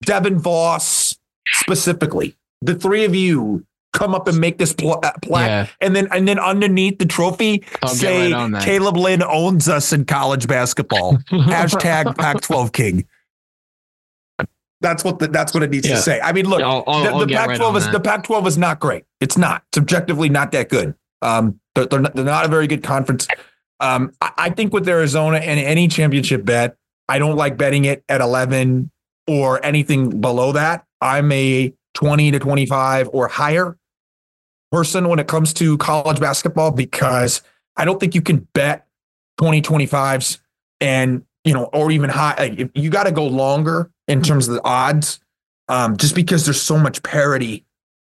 Devin 0.06 0.40
Voss, 0.40 1.15
specifically. 1.48 2.36
The 2.62 2.76
three 2.76 3.06
of 3.06 3.14
you 3.16 3.66
come 3.94 4.14
up 4.14 4.28
and 4.28 4.38
make 4.40 4.58
this 4.58 4.74
pla- 4.74 5.00
uh, 5.04 5.12
plaque, 5.22 5.48
Yeah. 5.48 5.68
and 5.82 5.96
then 5.96 6.08
and 6.12 6.28
then 6.28 6.40
underneath 6.40 7.00
the 7.00 7.06
trophy, 7.06 7.64
I'll 7.82 7.90
say 7.90 8.34
right. 8.34 8.62
Caleb 8.62 8.98
Lynn 8.98 9.24
owns 9.24 9.70
us 9.70 9.94
in 9.94 10.06
college 10.06 10.48
basketball. 10.48 11.18
Hashtag 11.32 12.18
Pac-12 12.18 12.74
King. 12.74 13.08
That's 14.82 15.04
what 15.04 15.20
the, 15.20 15.28
that's 15.28 15.54
what 15.54 15.64
it 15.64 15.72
needs 15.72 15.88
Yeah. 15.88 15.96
to 15.96 16.02
say. 16.02 16.20
I 16.22 16.32
mean, 16.34 16.48
look, 16.48 16.62
I'll, 16.62 16.84
I'll, 16.86 17.20
the, 17.20 17.26
the 17.26 17.34
Pac-12 17.34 17.62
on 17.62 17.76
is 17.78 17.86
that. 17.86 17.94
the 17.94 18.00
Pac-12 18.00 18.48
is 18.48 18.58
not 18.58 18.80
great. 18.80 19.06
It's 19.22 19.38
not. 19.38 19.64
It's 19.70 19.78
objectively 19.78 20.30
not 20.30 20.52
that 20.52 20.70
good. 20.70 20.94
Um, 21.22 21.60
they're, 21.74 21.86
they're, 21.86 22.02
not, 22.02 22.14
they're 22.16 22.26
not 22.26 22.46
a 22.46 22.50
very 22.50 22.68
good 22.68 22.84
conference. 22.84 23.28
Um, 23.80 24.12
I, 24.22 24.32
I 24.38 24.50
think 24.50 24.74
with 24.74 24.88
Arizona 24.88 25.38
and 25.38 25.60
any 25.60 25.88
championship 25.88 26.44
bet, 26.46 26.76
I 27.08 27.20
don't 27.20 27.36
like 27.38 27.58
betting 27.58 27.86
it 27.86 28.04
at 28.10 28.22
11 28.22 28.92
or 29.28 29.64
anything 29.66 30.22
below 30.22 30.52
that. 30.52 30.86
I'm 31.06 31.32
a 31.32 31.72
20 31.94 32.32
to 32.32 32.40
25 32.40 33.10
or 33.14 33.28
higher 33.28 33.78
person 34.72 35.08
when 35.08 35.20
it 35.20 35.28
comes 35.28 35.54
to 35.54 35.78
college 35.78 36.20
basketball 36.20 36.72
because 36.72 37.44
I 37.78 37.86
don't 37.86 38.00
think 38.00 38.16
you 38.16 38.22
can 38.22 38.48
bet 38.54 38.88
20, 39.38 39.62
25s 39.62 40.40
and, 40.82 41.24
you 41.44 41.54
know, 41.54 41.66
or 41.66 41.92
even 41.92 42.10
high. 42.10 42.36
Like, 42.38 42.72
you 42.74 42.90
got 42.90 43.04
to 43.04 43.12
go 43.12 43.28
longer 43.28 43.92
in 44.08 44.24
terms 44.24 44.48
of 44.48 44.56
the 44.56 44.64
odds 44.64 45.20
um, 45.70 45.96
just 45.96 46.16
because 46.16 46.44
there's 46.46 46.62
so 46.62 46.78
much 46.78 47.04
parity. 47.04 47.66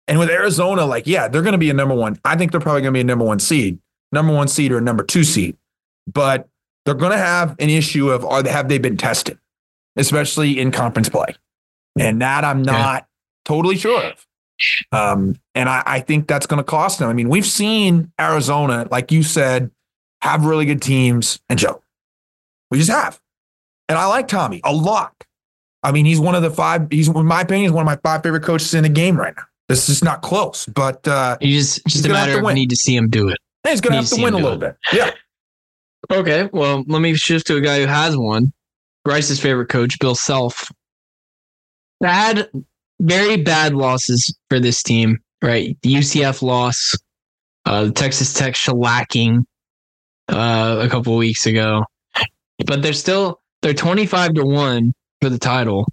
And 0.07 0.19
with 0.19 0.29
Arizona, 0.29 0.85
like, 0.85 1.07
yeah, 1.07 1.27
they're 1.27 1.41
going 1.41 1.53
to 1.53 1.57
be 1.57 1.71
a 1.71 1.73
number 1.73 1.95
one. 1.95 2.19
I 2.23 2.35
think 2.35 2.51
they're 2.51 2.61
probably 2.61 2.81
going 2.81 2.93
to 2.93 2.97
be 2.97 3.01
a 3.01 3.05
number 3.05 3.25
one 3.25 3.39
seed, 3.39 3.79
number 4.11 4.33
one 4.33 4.47
seed 4.47 4.71
or 4.71 4.77
a 4.77 4.81
number 4.81 5.03
two 5.03 5.23
seed. 5.23 5.57
But 6.05 6.47
they're 6.85 6.93
going 6.93 7.11
to 7.11 7.17
have 7.17 7.55
an 7.57 7.71
issue 7.71 8.11
of 8.11 8.23
are 8.23 8.43
they, 8.43 8.51
have 8.51 8.69
they 8.69 8.77
been 8.77 8.97
tested, 8.97 9.39
especially 9.95 10.59
in 10.59 10.71
conference 10.71 11.09
play? 11.09 11.35
And 11.99 12.21
that 12.21 12.43
I'm 12.43 12.61
not 12.63 13.07
totally 13.45 13.77
sure 13.77 14.03
of. 14.03 14.25
Um, 14.91 15.35
and 15.55 15.67
I, 15.69 15.83
I 15.85 15.99
think 15.99 16.27
that's 16.27 16.45
going 16.45 16.57
to 16.57 16.63
cost 16.63 16.99
them. 16.99 17.09
I 17.09 17.13
mean, 17.13 17.29
we've 17.29 17.45
seen 17.45 18.11
Arizona, 18.19 18.87
like 18.89 19.11
you 19.11 19.23
said, 19.23 19.71
have 20.21 20.45
really 20.45 20.65
good 20.65 20.81
teams 20.81 21.39
and 21.49 21.59
Joe. 21.59 21.81
We 22.71 22.77
just 22.77 22.89
have. 22.89 23.19
And 23.89 23.97
I 23.97 24.05
like 24.05 24.27
Tommy 24.27 24.61
a 24.63 24.73
lot. 24.73 25.13
I 25.83 25.91
mean, 25.91 26.05
he's 26.05 26.19
one 26.19 26.33
of 26.33 26.41
the 26.41 26.49
five, 26.49 26.87
he's, 26.89 27.09
in 27.09 27.25
my 27.25 27.41
opinion, 27.41 27.65
he's 27.65 27.71
one 27.73 27.81
of 27.81 27.85
my 27.85 27.97
five 27.97 28.23
favorite 28.23 28.43
coaches 28.43 28.73
in 28.73 28.83
the 28.83 28.89
game 28.89 29.17
right 29.17 29.33
now. 29.35 29.43
This 29.67 29.89
is 29.89 30.03
not 30.03 30.21
close, 30.21 30.65
but 30.65 31.07
uh, 31.07 31.37
You 31.41 31.57
just 31.59 31.85
just 31.87 32.05
a 32.05 32.09
matter 32.09 32.39
of 32.39 32.53
need 32.53 32.69
to 32.69 32.75
see 32.75 32.95
him 32.95 33.09
do 33.09 33.29
it. 33.29 33.37
he's 33.67 33.81
going 33.81 33.91
to 33.91 33.97
have 33.97 34.09
to 34.09 34.21
win 34.21 34.33
a 34.33 34.37
little 34.37 34.53
it. 34.53 34.59
bit. 34.59 34.77
Yeah. 34.93 35.11
Okay, 36.11 36.49
well, 36.51 36.83
let 36.87 36.99
me 37.01 37.15
shift 37.15 37.47
to 37.47 37.55
a 37.57 37.61
guy 37.61 37.79
who 37.79 37.87
has 37.87 38.17
one. 38.17 38.51
Bryce's 39.05 39.39
favorite 39.39 39.69
coach, 39.69 39.97
Bill 39.99 40.15
Self. 40.15 40.69
Bad, 42.03 42.49
very 42.99 43.37
bad 43.37 43.73
losses 43.75 44.37
for 44.49 44.59
this 44.59 44.83
team, 44.83 45.19
right? 45.41 45.77
The 45.83 45.93
UCF 45.93 46.41
loss, 46.41 46.97
uh, 47.65 47.91
Texas 47.91 48.33
Tech 48.33 48.55
shellacking 48.55 49.45
uh, 50.27 50.81
a 50.81 50.89
couple 50.89 51.15
weeks 51.15 51.45
ago, 51.45 51.85
but 52.65 52.81
they're 52.81 52.91
still 52.91 53.39
they're 53.61 53.73
twenty 53.73 54.05
five 54.05 54.33
to 54.33 54.43
one 54.43 54.91
for 55.21 55.29
the 55.29 55.39
title, 55.39 55.87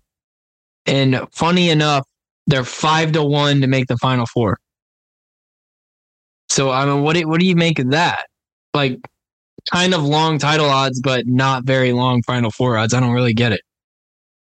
and 0.84 1.20
funny 1.30 1.70
enough, 1.70 2.04
they're 2.48 2.64
five 2.64 3.12
to 3.12 3.22
one 3.22 3.60
to 3.60 3.68
make 3.68 3.86
the 3.86 3.96
Final 3.96 4.26
Four. 4.26 4.58
So 6.48 6.72
I 6.72 6.86
mean, 6.86 7.02
what 7.02 7.14
do, 7.14 7.28
what 7.28 7.38
do 7.38 7.46
you 7.46 7.54
make 7.54 7.78
of 7.78 7.92
that? 7.92 8.24
Like, 8.74 8.98
kind 9.70 9.94
of 9.94 10.02
long 10.02 10.38
title 10.38 10.66
odds, 10.66 11.00
but 11.00 11.28
not 11.28 11.62
very 11.62 11.92
long 11.92 12.20
Final 12.22 12.50
Four 12.50 12.76
odds. 12.76 12.94
I 12.94 12.98
don't 12.98 13.12
really 13.12 13.32
get 13.32 13.52
it. 13.52 13.60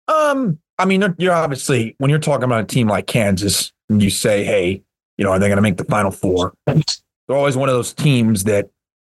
Um, 0.07 0.59
I 0.79 0.85
mean, 0.85 1.03
you're- 1.19 1.35
obviously 1.35 1.95
when 1.99 2.11
you're 2.11 2.19
talking 2.19 2.45
about 2.45 2.61
a 2.61 2.67
team 2.67 2.89
like 2.89 3.07
Kansas, 3.07 3.73
and 3.89 4.03
you 4.03 4.11
say, 4.11 4.45
"Hey, 4.45 4.83
you 5.17 5.25
know, 5.25 5.31
are 5.31 5.39
they 5.39 5.47
going 5.49 5.57
to 5.57 5.62
make 5.62 5.77
the 5.77 5.85
Final 5.85 6.11
Four? 6.11 6.55
They're 6.67 7.37
always 7.37 7.57
one 7.57 7.69
of 7.69 7.75
those 7.75 7.95
teams 7.95 8.45
that 8.45 8.69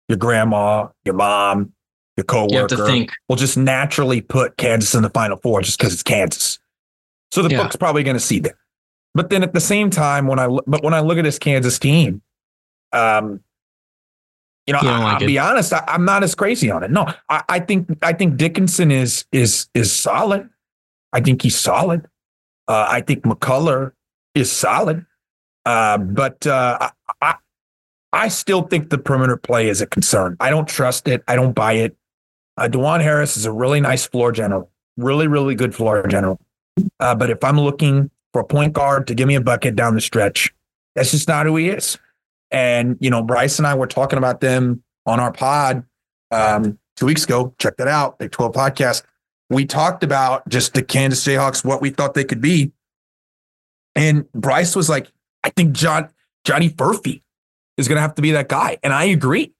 your 0.09 0.17
grandma, 0.17 0.87
your 1.05 1.15
mom, 1.15 1.73
your 2.17 2.21
You 2.21 2.23
coworker 2.25 2.85
think. 2.85 3.11
will 3.29 3.35
just 3.37 3.57
naturally 3.57 4.21
put 4.21 4.57
Kansas 4.57 4.93
in 4.93 5.01
the 5.01 5.09
Final 5.09 5.37
Four 5.37 5.61
just 5.61 5.77
because 5.79 5.93
it's 5.93 6.03
Kansas. 6.03 6.59
So 7.31 7.41
the 7.41 7.49
Yeah. 7.49 7.63
book's 7.63 7.75
probably 7.75 8.03
going 8.03 8.15
to 8.15 8.21
see 8.21 8.39
that. 8.39 8.55
But 9.13 9.29
then 9.29 9.43
at 9.43 9.53
the 9.53 9.59
same 9.61 9.89
time, 9.89 10.27
when 10.27 10.39
I 10.39 10.47
but 10.67 10.83
when 10.83 10.93
I 10.93 10.99
look 10.99 11.17
at 11.17 11.23
this 11.23 11.39
Kansas 11.39 11.79
team, 11.79 12.21
um, 12.91 13.39
you 14.67 14.73
know, 14.73 14.81
You 14.81 14.89
I, 14.89 14.99
like 14.99 15.19
will 15.21 15.27
be 15.27 15.39
honest, 15.39 15.73
I, 15.73 15.83
I'm 15.87 16.05
not 16.05 16.23
as 16.23 16.35
crazy 16.35 16.69
on 16.69 16.83
it. 16.83 16.91
No, 16.91 17.05
I, 17.29 17.43
I 17.47 17.59
think 17.59 17.87
I 18.01 18.13
think 18.13 18.35
Dickinson 18.37 18.91
is 18.91 19.25
is 19.31 19.67
is 19.73 19.91
solid. 19.93 20.49
I 21.15 21.21
think 21.21 21.41
he's 21.41 21.57
solid. 21.57 22.05
Uh, 22.67 22.87
I 22.89 22.99
think 22.99 23.23
McCullar 23.23 23.93
is 24.35 24.51
solid. 24.51 25.05
Uh, 25.65 25.97
but 25.97 26.45
uh, 26.45 26.89
I, 27.21 27.35
I 28.11 28.27
still 28.27 28.63
think 28.63 28.89
the 28.89 28.97
perimeter 28.97 29.37
play 29.37 29.69
is 29.69 29.79
a 29.79 29.87
concern. 29.87 30.35
I 30.41 30.49
don't 30.49 30.67
trust 30.67 31.07
it. 31.07 31.23
I 31.25 31.37
don't 31.37 31.53
buy 31.53 31.73
it. 31.73 31.95
Uh, 32.57 32.67
Dajuan 32.67 33.01
Harris 33.01 33.37
is 33.37 33.45
a 33.45 33.51
really 33.51 33.79
nice 33.79 34.05
floor 34.05 34.33
general, 34.33 34.69
really, 34.97 35.27
really 35.27 35.55
good 35.55 35.73
floor 35.73 36.05
general. 36.05 36.37
Uh, 36.99 37.15
but 37.15 37.29
if 37.29 37.41
I'm 37.45 37.59
looking 37.59 38.11
for 38.33 38.41
a 38.41 38.45
point 38.45 38.73
guard 38.73 39.07
to 39.07 39.15
give 39.15 39.29
me 39.29 39.35
a 39.35 39.41
bucket 39.41 39.77
down 39.77 39.95
the 39.95 40.01
stretch, 40.01 40.53
that's 40.95 41.11
just 41.11 41.29
not 41.29 41.45
who 41.45 41.55
he 41.55 41.69
is. 41.69 41.97
And, 42.51 42.97
you 42.99 43.09
know, 43.09 43.23
Bryce 43.23 43.57
and 43.57 43.65
I 43.65 43.75
were 43.75 43.87
talking 43.87 44.17
about 44.17 44.41
them 44.41 44.83
on 45.05 45.21
our 45.21 45.31
pod 45.31 45.85
um, 46.31 46.77
two 46.97 47.05
weeks 47.05 47.23
ago. 47.23 47.53
Check 47.57 47.77
that 47.77 47.87
out, 47.87 48.19
Big 48.19 48.31
12 48.31 48.53
podcast. 48.53 49.03
We 49.49 49.65
talked 49.65 50.03
about 50.03 50.47
just 50.49 50.73
the 50.73 50.83
Kansas 50.83 51.23
Jayhawks, 51.23 51.63
what 51.63 51.81
we 51.81 51.89
thought 51.91 52.13
they 52.13 52.23
could 52.23 52.41
be. 52.41 52.71
And 53.95 54.29
Bryce 54.33 54.75
was 54.75 54.89
like, 54.89 55.11
I 55.43 55.49
think 55.49 55.73
John 55.73 56.09
Johnny 56.43 56.69
Furphy 56.69 57.21
is 57.77 57.87
going 57.87 57.97
to 57.97 58.01
have 58.01 58.15
to 58.15 58.21
be 58.21 58.31
that 58.31 58.49
guy. 58.49 58.77
And 58.83 58.93
I 58.93 59.05
agree 59.05 59.55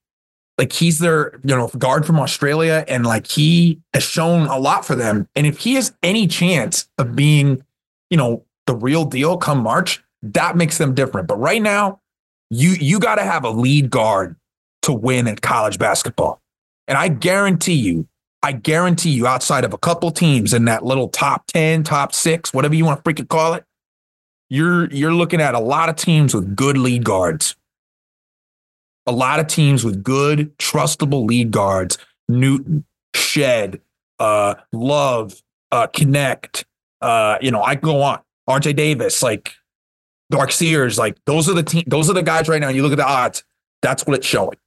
like 0.57 0.71
he's 0.71 0.99
their 0.99 1.39
you 1.43 1.55
know 1.55 1.67
guard 1.77 2.05
from 2.05 2.19
Australia, 2.19 2.85
and 2.87 3.05
like 3.05 3.27
he 3.27 3.81
has 3.93 4.03
shown 4.03 4.47
a 4.47 4.57
lot 4.57 4.85
for 4.85 4.95
them. 4.95 5.27
And 5.35 5.45
if 5.45 5.59
he 5.59 5.75
has 5.75 5.93
any 6.01 6.27
chance 6.27 6.87
of 6.97 7.15
being, 7.15 7.63
you 8.09 8.17
know, 8.17 8.45
the 8.65 8.75
real 8.75 9.05
deal 9.05 9.37
come 9.37 9.61
March, 9.61 10.03
that 10.21 10.55
makes 10.55 10.77
them 10.77 10.93
different. 10.93 11.27
But 11.27 11.37
right 11.37 11.61
now, 11.61 11.99
you 12.49 12.69
you 12.71 12.99
got 12.99 13.15
to 13.15 13.23
have 13.23 13.43
a 13.43 13.49
lead 13.49 13.89
guard 13.89 14.35
to 14.83 14.93
win 14.93 15.27
at 15.27 15.41
college 15.41 15.77
basketball, 15.77 16.41
and 16.87 16.97
I 16.97 17.09
guarantee 17.09 17.73
you. 17.73 18.07
I 18.45 18.51
guarantee 18.51 19.09
you, 19.09 19.27
outside 19.27 19.63
of 19.63 19.73
a 19.73 19.77
couple 19.77 20.11
teams 20.11 20.53
in 20.53 20.65
that 20.65 20.85
little 20.85 21.09
top 21.09 21.47
10, 21.47 21.83
top 21.83 22.13
six, 22.13 22.53
whatever 22.53 22.75
you 22.75 22.85
want 22.85 23.03
to 23.03 23.13
freaking 23.13 23.27
call 23.27 23.53
it, 23.53 23.65
you're 24.49 24.89
you're 24.93 25.13
looking 25.13 25.41
at 25.41 25.55
a 25.55 25.59
lot 25.59 25.89
of 25.89 25.95
teams 25.95 26.33
with 26.33 26.55
good 26.55 26.77
lead 26.77 27.03
guards 27.03 27.55
a 29.07 29.11
lot 29.11 29.39
of 29.39 29.47
teams 29.47 29.83
with 29.83 30.03
good, 30.03 30.57
trustable 30.57 31.27
lead 31.27 31.51
guards, 31.51 31.97
Newton, 32.27 32.85
Shead, 33.13 33.81
uh, 34.19 34.55
Love, 34.73 35.41
uh, 35.71 35.87
Knecht, 35.87 36.63
uh, 37.01 37.37
you 37.41 37.51
know, 37.51 37.63
I 37.63 37.75
can 37.75 37.85
go 37.85 38.01
on. 38.01 38.19
RJ 38.49 38.75
Davis, 38.75 39.23
like 39.23 39.53
Mark 40.31 40.51
Sears, 40.51 40.97
like 40.97 41.17
those 41.25 41.49
are 41.49 41.53
the 41.53 41.63
team, 41.63 41.83
those 41.87 42.09
are 42.09 42.13
the 42.13 42.23
guys 42.23 42.47
right 42.47 42.61
now. 42.61 42.69
You 42.69 42.83
look 42.83 42.91
at 42.91 42.97
the 42.97 43.07
odds, 43.07 43.43
that's 43.81 44.05
what 44.05 44.15
it's 44.15 44.27
showing. 44.27 44.57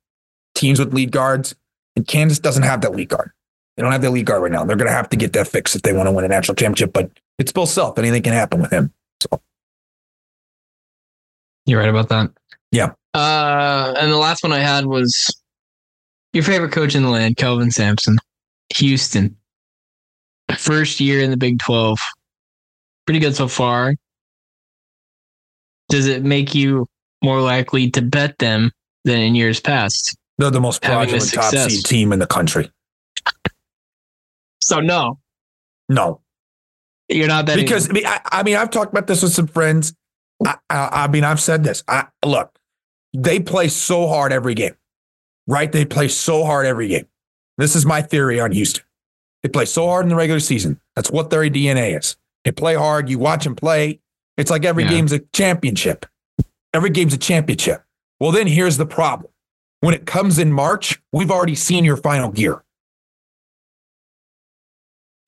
Teams 0.54 0.78
with 0.78 0.92
lead 0.92 1.12
guards, 1.12 1.54
and 1.94 2.06
Kansas 2.06 2.38
doesn't 2.38 2.64
have 2.64 2.80
that 2.80 2.94
lead 2.94 3.08
guard. 3.08 3.30
They 3.78 3.82
don't 3.82 3.92
have 3.92 4.02
the 4.02 4.10
lead 4.10 4.26
guard 4.26 4.42
right 4.42 4.50
now. 4.50 4.64
They're 4.64 4.74
gonna 4.74 4.90
have 4.90 5.08
to 5.10 5.16
get 5.16 5.34
that 5.34 5.46
fixed 5.46 5.76
if 5.76 5.82
they 5.82 5.92
want 5.92 6.08
to 6.08 6.10
win 6.10 6.24
a 6.24 6.28
national 6.28 6.56
championship. 6.56 6.92
But 6.92 7.12
it's 7.38 7.52
Bill 7.52 7.64
Self. 7.64 7.96
Anything 7.96 8.24
can 8.24 8.32
happen 8.32 8.60
with 8.60 8.72
him. 8.72 8.92
You're 11.64 11.78
right 11.78 11.88
about 11.88 12.08
that. 12.08 12.32
Yeah. 12.72 12.94
Uh, 13.14 13.94
and 13.96 14.10
the 14.10 14.16
last 14.16 14.42
one 14.42 14.52
I 14.52 14.58
had 14.58 14.86
was 14.86 15.32
your 16.32 16.42
favorite 16.42 16.72
coach 16.72 16.96
in 16.96 17.04
the 17.04 17.08
land, 17.08 17.36
Kelvin 17.36 17.70
Sampson, 17.70 18.18
Houston. 18.78 19.36
First 20.56 20.98
year 20.98 21.22
in 21.22 21.30
the 21.30 21.36
Big 21.36 21.60
12. 21.60 22.00
Pretty 23.06 23.20
good 23.20 23.36
so 23.36 23.46
far. 23.46 23.94
Does 25.88 26.08
it 26.08 26.24
make 26.24 26.52
you 26.52 26.88
more 27.22 27.40
likely 27.40 27.92
to 27.92 28.02
bet 28.02 28.38
them 28.38 28.72
than 29.04 29.20
in 29.20 29.36
years 29.36 29.60
past? 29.60 30.16
They're 30.36 30.50
the 30.50 30.60
most 30.60 30.84
fraudulent 30.84 31.32
top 31.32 31.54
seed 31.54 31.84
team 31.84 32.12
in 32.12 32.18
the 32.18 32.26
country. 32.26 32.72
So 34.68 34.80
no, 34.80 35.18
No, 35.88 36.20
you're 37.08 37.26
not 37.26 37.46
betting. 37.46 37.64
because 37.64 37.88
I 37.88 37.92
mean, 37.94 38.06
I, 38.06 38.20
I 38.26 38.42
mean, 38.42 38.54
I've 38.56 38.68
talked 38.70 38.92
about 38.92 39.06
this 39.06 39.22
with 39.22 39.32
some 39.32 39.46
friends. 39.46 39.94
I, 40.46 40.56
I, 40.68 40.88
I 41.04 41.08
mean, 41.08 41.24
I've 41.24 41.40
said 41.40 41.64
this. 41.64 41.82
I 41.88 42.06
look, 42.22 42.58
they 43.16 43.40
play 43.40 43.68
so 43.68 44.06
hard 44.08 44.30
every 44.30 44.52
game, 44.54 44.74
right? 45.46 45.72
They 45.72 45.86
play 45.86 46.08
so 46.08 46.44
hard 46.44 46.66
every 46.66 46.88
game. 46.88 47.06
This 47.56 47.74
is 47.74 47.86
my 47.86 48.02
theory 48.02 48.38
on 48.40 48.52
Houston. 48.52 48.84
They 49.42 49.48
play 49.48 49.64
so 49.64 49.86
hard 49.86 50.04
in 50.04 50.10
the 50.10 50.16
regular 50.16 50.40
season. 50.40 50.80
That's 50.96 51.10
what 51.10 51.30
their 51.30 51.42
DNA 51.48 51.96
is. 51.98 52.16
They 52.44 52.52
play 52.52 52.74
hard. 52.74 53.08
You 53.08 53.18
watch 53.18 53.44
them 53.44 53.56
play. 53.56 54.00
It's 54.36 54.50
like 54.50 54.66
every 54.66 54.84
Yeah. 54.84 54.90
game's 54.90 55.12
a 55.12 55.20
championship. 55.32 56.04
Every 56.74 56.90
game's 56.90 57.14
a 57.14 57.18
championship. 57.18 57.82
Well, 58.20 58.32
then 58.32 58.46
here's 58.48 58.76
the 58.76 58.84
problem. 58.86 59.30
When 59.80 59.94
it 59.94 60.04
comes 60.04 60.38
in 60.38 60.52
March, 60.52 61.00
we've 61.12 61.30
already 61.30 61.54
seen 61.54 61.84
your 61.86 61.96
final 61.96 62.30
gear. 62.30 62.62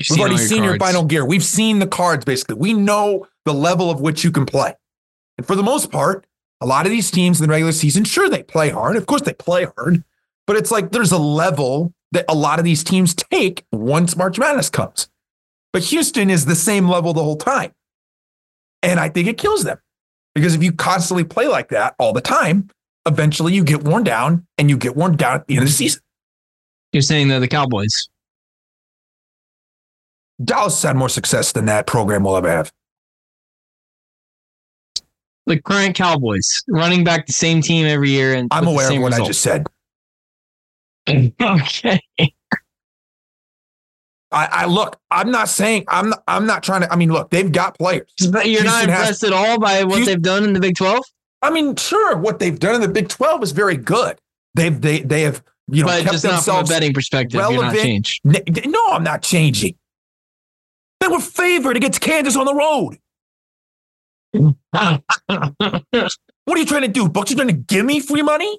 You've 0.01 0.17
We've 0.17 0.21
all 0.21 0.29
already 0.29 0.39
seen 0.39 0.65
your 0.65 0.79
final 0.79 1.05
gear. 1.05 1.27
We've 1.27 1.45
seen 1.45 1.79
the 1.79 1.87
cards 1.87 2.25
basically. 2.25 2.57
We 2.57 2.73
know 2.73 3.27
the 3.45 3.53
level 3.53 3.91
of 3.91 4.01
which 4.01 4.25
you 4.25 4.31
can 4.31 4.47
play. 4.47 4.75
And 5.37 5.47
for 5.47 5.55
the 5.55 5.63
most 5.63 5.93
part, 5.93 6.27
a 6.63 6.67
lot 6.67 6.87
of 6.87 6.93
these 6.93 7.11
teams 7.11 7.41
in 7.41 7.47
the 7.47 7.51
regular 7.51 7.73
season, 7.73 8.05
sure, 8.05 8.29
they 8.29 8.43
play 8.43 8.71
hard. 8.71 8.97
Of 8.97 9.07
course, 9.07 9.23
they 9.23 9.35
play 9.35 9.67
hard, 9.77 10.03
but 10.47 10.57
it's 10.57 10.71
like 10.71 10.91
there's 10.91 11.13
a 11.13 11.19
level 11.19 11.93
that 12.13 12.25
a 12.29 12.35
lot 12.35 12.59
of 12.59 12.65
these 12.65 12.83
teams 12.83 13.15
take 13.15 13.65
once 13.73 14.17
March 14.17 14.39
Madness 14.39 14.71
comes. 14.71 15.09
But 15.73 15.83
Houston 15.85 16.31
is 16.31 16.47
the 16.47 16.57
same 16.57 16.89
level 16.89 17.13
the 17.13 17.23
whole 17.23 17.37
time. 17.37 17.73
And 18.83 18.99
I 18.99 19.11
think 19.11 19.29
it 19.29 19.39
kills 19.39 19.65
them 19.65 19.79
because 20.35 20.55
if 20.55 20.63
you 20.63 20.73
constantly 20.73 21.25
play 21.25 21.47
like 21.47 21.69
that 21.69 21.95
all 21.99 22.13
the 22.13 22.23
time, 22.23 22.69
eventually 23.07 23.53
you 23.53 23.65
get 23.65 23.85
worn 23.85 24.03
down 24.03 24.47
and 24.57 24.71
you 24.71 24.77
get 24.77 24.97
worn 24.97 25.17
down 25.17 25.37
at 25.37 25.47
the 25.47 25.55
end 25.55 25.63
of 25.63 25.69
the 25.69 25.75
season. 25.75 26.01
You're 26.93 27.03
saying 27.03 27.29
they're 27.29 27.41
the 27.41 27.49
Cowboys. 27.49 28.09
Dallas 30.43 30.75
has 30.75 30.83
had 30.83 30.97
more 30.97 31.09
success 31.09 31.53
than 31.53 31.67
that 31.67 31.87
program 31.87 32.25
will 32.25 32.37
ever 32.37 32.51
have. 32.51 32.73
The 35.47 35.61
current 35.61 35.97
Cowboys 35.97 36.63
running 36.69 37.03
back 37.03 37.27
the 37.27 37.33
same 37.33 37.61
team 37.61 37.87
every 37.87 38.11
year, 38.11 38.35
and 38.35 38.49
I'm 38.51 38.67
aware 38.67 38.93
of 38.93 39.03
what 39.03 39.13
I 39.13 39.25
just 39.27 39.41
said. 39.43 39.67
okay. 41.09 42.01
I, 44.33 44.47
I 44.47 44.67
look. 44.67 44.97
I'm 45.11 45.31
not 45.31 45.49
saying 45.49 45.85
I'm. 45.89 46.11
Not, 46.11 46.23
I'm 46.29 46.47
not 46.47 46.63
trying 46.63 46.83
to. 46.83 46.93
I 46.93 46.97
mean, 46.97 47.13
look, 47.13 47.31
they've 47.31 47.51
got 47.51 47.77
players. 47.77 48.13
But 48.31 48.47
you're 48.49 48.63
not 48.63 48.85
Houston 48.85 48.91
has- 48.91 49.01
impressed 49.01 49.25
at 49.25 49.33
all 49.33 49.59
by 49.59 49.83
what 49.83 49.97
Houston- 49.97 50.15
they've 50.15 50.23
done 50.23 50.45
in 50.45 50.53
the 50.53 50.61
Big 50.61 50.77
12? 50.77 51.03
I 51.43 51.51
mean, 51.51 51.75
sure, 51.75 52.17
what 52.17 52.39
they've 52.39 52.59
done 52.59 52.77
in 52.77 52.81
the 52.81 52.89
Big 52.89 53.09
12 53.09 53.43
is 53.43 53.53
very 53.53 53.77
good. 53.77 54.21
They've 54.55 54.81
they 54.81 55.01
they 55.01 55.23
have 55.23 55.43
you 55.69 55.83
know 55.83 55.89
but 55.89 56.03
kept 56.03 56.13
just 56.13 56.25
not 56.25 56.31
from 56.31 56.35
a 56.35 56.37
themselves. 56.37 56.71
betting 56.71 56.93
perspective. 56.95 57.41
Not 57.41 57.51
relevant. 57.51 58.09
No, 58.25 58.87
I'm 58.91 59.03
not 59.03 59.23
changing. 59.23 59.75
They 61.01 61.09
were 61.09 61.21
favored 61.21 61.77
against 61.77 62.01
Kansas 62.01 62.37
on 62.37 62.47
the 62.47 62.55
road. 62.55 62.99
What 66.47 66.57
are 66.57 66.61
you 66.63 66.67
trying 66.67 66.83
to 66.83 66.89
do, 66.89 67.09
Bucks? 67.09 67.31
You 67.31 67.37
trying 67.37 67.49
to 67.49 67.55
give 67.55 67.85
me 67.87 68.01
free 68.01 68.23
money? 68.23 68.59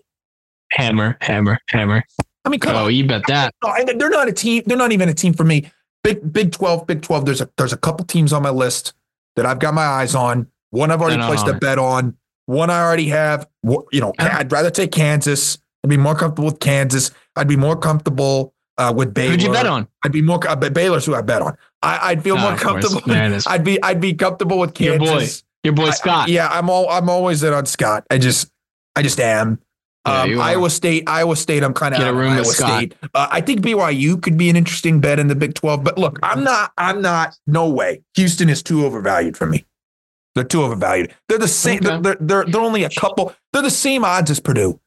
hammer, 0.72 1.18
hammer, 1.20 1.60
hammer. 1.70 2.04
I 2.46 2.50
mean, 2.50 2.60
come 2.62 2.76
Oh, 2.76 2.86
on. 2.86 2.96
you 2.96 3.06
bet 3.06 3.24
that. 3.28 3.54
They're 3.86 4.10
not 4.10 4.30
a 4.30 4.32
team. 4.34 4.64
They're 4.66 4.78
not 4.78 4.94
even 4.94 5.10
a 5.10 5.14
team 5.14 5.34
for 5.34 5.44
me. 5.44 5.70
Big 6.04 6.32
Big 6.32 6.52
12, 6.54 6.88
Big 6.88 7.02
12. 7.02 7.26
There's 7.26 7.42
a 7.42 7.50
there's 7.58 7.74
a 7.74 7.78
couple 7.78 8.06
teams 8.06 8.32
on 8.32 8.42
my 8.44 8.50
list 8.50 8.94
that 9.36 9.46
I've 9.46 9.60
got 9.60 9.74
my 9.74 9.84
eyes 9.86 10.16
on. 10.16 10.48
One 10.70 10.90
I've 10.90 11.02
already 11.02 11.22
placed 11.22 11.44
on 11.48 11.56
a 11.56 11.60
bet 11.60 11.78
on. 11.78 12.16
One 12.46 12.70
I 12.70 12.82
already 12.82 13.10
have. 13.10 13.48
You 13.64 14.00
know, 14.00 14.14
I'd 14.18 14.52
rather 14.52 14.72
take 14.72 14.92
Kansas. 14.94 15.58
I'd 15.84 15.90
be 15.90 15.98
more 15.98 16.16
comfortable 16.16 16.46
with 16.46 16.60
Kansas. 16.60 17.12
I'd 17.36 17.48
be 17.50 17.58
more 17.58 17.76
comfortable 17.76 18.54
uh, 18.82 18.94
with 18.94 19.14
Baylor. 19.14 19.32
Who'd 19.32 19.44
you 19.44 19.52
bet 19.52 19.66
on? 19.68 19.88
I'd 20.04 20.12
be 20.12 20.22
more. 20.22 20.40
Uh, 20.48 20.56
Baylor's 20.56 21.06
who 21.06 21.16
I 21.16 21.22
bet 21.22 21.42
on. 21.42 21.56
I, 21.82 22.00
I'd 22.12 22.24
feel 22.24 22.38
Ah, 22.38 22.42
more 22.50 22.58
comfortable. 22.58 23.02
Is. 23.12 23.46
I'd 23.48 23.64
be 23.64 23.82
I'd 23.84 24.02
be 24.02 24.14
comfortable 24.14 24.60
with 24.60 24.80
Your 24.82 24.98
boy. 25.00 25.06
Kansas. 25.06 25.44
Your 25.64 25.74
boy 25.74 25.88
I- 25.88 25.92
Scott. 25.92 26.30
yeah, 26.30 26.48
I'm 26.50 26.70
all 26.70 26.90
I'm 26.90 27.10
always 27.10 27.44
in 27.44 27.54
on 27.54 27.66
Scott. 27.66 28.06
I 28.10 28.18
just 28.18 28.52
I 28.96 29.02
just 29.04 29.20
am. 29.20 29.60
Yeah, 30.08 30.22
um. 30.24 30.42
Iowa 30.42 30.70
State, 30.72 31.04
Iowa 31.08 31.36
State. 31.36 31.64
I'm 31.64 31.76
kind 31.76 31.94
of 31.94 32.00
Get 32.00 32.14
room 32.14 32.36
with 32.36 32.60
Iowa 32.62 32.80
State. 32.80 32.96
Uh, 33.14 33.28
I 33.32 33.40
think 33.42 33.62
BYU 33.62 34.20
could 34.20 34.36
be 34.36 34.50
an 34.50 34.56
interesting 34.56 35.00
bet 35.00 35.20
in 35.20 35.28
the 35.28 35.36
Big 35.36 35.54
12. 35.54 35.84
But 35.84 35.98
look, 36.00 36.18
I'm 36.24 36.44
not. 36.44 36.72
I'm 36.78 37.02
not. 37.04 37.38
No 37.46 37.70
way. 37.70 38.02
Houston 38.16 38.50
is 38.50 38.64
too 38.64 38.84
overvalued 38.86 39.38
for 39.38 39.46
me. 39.46 39.64
They're 40.34 40.44
too 40.44 40.64
overvalued. 40.64 41.14
They're 41.30 41.38
the 41.38 41.48
same. 41.48 41.86
Okay. 41.86 42.00
They're, 42.02 42.18
they're 42.20 42.46
they're 42.46 42.62
only 42.62 42.84
a 42.84 42.90
couple. 42.90 43.36
They're 43.54 43.62
the 43.62 43.70
same 43.70 44.04
odds 44.04 44.32
as 44.32 44.40
Purdue. 44.40 44.80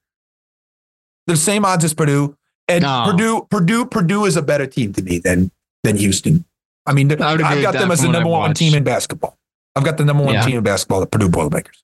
They're 1.27 1.37
the 1.37 1.41
same 1.43 1.65
odds 1.65 1.85
as 1.85 1.95
Purdue. 1.95 2.37
And 2.69 2.83
No. 2.83 3.07
Purdue, 3.11 3.47
Purdue, 3.51 3.85
Purdue 3.87 4.25
is 4.25 4.37
a 4.37 4.43
better 4.43 4.67
team 4.67 4.93
to 4.95 5.03
me 5.03 5.19
than 5.19 5.51
than 5.83 5.97
Houston. 5.97 6.45
I 6.87 6.93
mean, 6.93 7.11
I 7.21 7.33
I've 7.33 7.63
got 7.63 7.73
them 7.75 7.91
as 7.91 8.01
the 8.01 8.09
number 8.09 8.29
one 8.29 8.41
watched. 8.49 8.57
team 8.57 8.75
in 8.75 8.85
basketball. 8.85 9.37
I've 9.77 9.85
got 9.85 9.97
the 9.99 10.05
number 10.05 10.23
one 10.25 10.35
Yeah. 10.35 10.45
team 10.45 10.57
in 10.59 10.63
basketball, 10.65 11.01
the 11.01 11.07
Purdue 11.07 11.29
Boilermakers. 11.29 11.83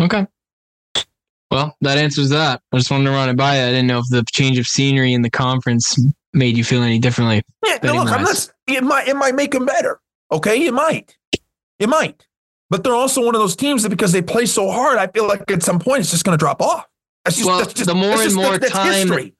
Okay. 0.00 0.26
Well, 1.50 1.76
that 1.80 1.96
answers 1.98 2.30
that. 2.30 2.60
I 2.72 2.76
just 2.78 2.90
wanted 2.90 3.04
to 3.04 3.10
run 3.10 3.28
it 3.28 3.36
by 3.36 3.56
you. 3.58 3.62
I 3.64 3.68
didn't 3.70 3.86
know 3.86 3.98
if 3.98 4.06
the 4.10 4.24
change 4.30 4.58
of 4.58 4.66
scenery 4.66 5.12
in 5.14 5.22
the 5.22 5.30
conference 5.30 5.96
made 6.32 6.56
you 6.56 6.64
feel 6.64 6.82
any 6.82 6.98
differently. 6.98 7.42
Yeah, 7.64 7.78
no, 7.82 7.94
look, 7.94 8.08
I'm 8.08 8.22
not. 8.22 8.50
It 8.66 8.82
might, 8.82 9.08
it 9.08 9.16
might 9.16 9.34
make 9.34 9.52
them 9.52 9.64
better. 9.64 10.00
Okay, 10.32 10.66
it 10.66 10.74
might, 10.74 11.16
it 11.78 11.88
might. 11.88 12.26
But 12.68 12.82
they're 12.82 12.94
also 12.94 13.24
one 13.24 13.34
of 13.36 13.40
those 13.40 13.54
teams 13.54 13.84
that 13.84 13.90
because 13.90 14.10
they 14.12 14.20
play 14.22 14.44
so 14.44 14.70
hard, 14.70 14.98
I 14.98 15.06
feel 15.06 15.26
like 15.28 15.48
at 15.50 15.62
some 15.62 15.78
point 15.78 16.00
it's 16.00 16.10
just 16.10 16.24
going 16.24 16.36
to 16.36 16.42
drop 16.42 16.60
off. 16.60 16.86
That's 17.26 17.36
just, 17.38 17.46
Well, 17.48 17.58
that's 17.58 17.72
just 17.74 17.86
the 17.88 17.94
more 17.94 18.22
and 18.22 18.34
more 18.34 18.56
time- 18.58 18.92
history. 18.92 19.34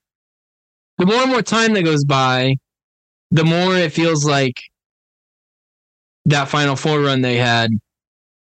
The 0.99 1.07
more 1.07 1.23
and 1.23 1.31
more 1.31 1.43
time 1.43 1.73
that 1.75 1.85
goes 1.85 2.05
by, 2.05 2.57
the 3.31 3.45
more 3.45 3.77
it 3.77 3.93
feels 3.93 4.25
like 4.25 4.57
that 6.25 6.49
Final 6.49 6.75
Four 6.75 7.01
run 7.01 7.21
they 7.21 7.37
had 7.37 7.71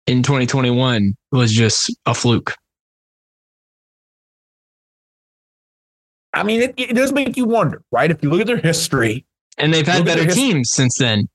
in 0.07 0.23
2021 0.23 1.15
was 1.33 1.53
just 1.53 1.97
a 2.05 2.13
fluke. 2.15 2.55
I 6.35 6.43
mean, 6.43 6.61
it, 6.61 6.75
it 6.77 6.95
does 6.95 7.13
make 7.13 7.37
you 7.39 7.47
wonder, 7.47 7.83
right? 7.91 8.11
If 8.11 8.23
you 8.23 8.29
look 8.29 8.43
at 8.43 8.47
their 8.47 8.59
history, 8.59 9.25
And 9.57 9.73
they've 9.73 9.87
had 9.87 10.05
better 10.05 10.27
teams 10.27 10.71
since 10.71 10.99
then. 10.99 11.29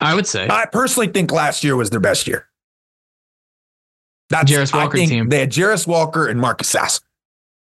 I 0.00 0.14
would 0.14 0.26
say. 0.26 0.48
I 0.50 0.66
personally 0.66 1.08
think 1.08 1.32
last 1.32 1.64
year 1.64 1.76
was 1.76 1.88
their 1.90 2.00
best 2.00 2.26
year. 2.26 2.46
That's 4.30 4.50
Jarace 4.50 4.72
Walker 4.74 4.96
team. 4.96 5.28
They 5.28 5.40
had 5.40 5.50
Jarace 5.50 5.86
Walker 5.86 6.28
and 6.28 6.40
Marcus 6.40 6.68
Sasser. 6.68 7.02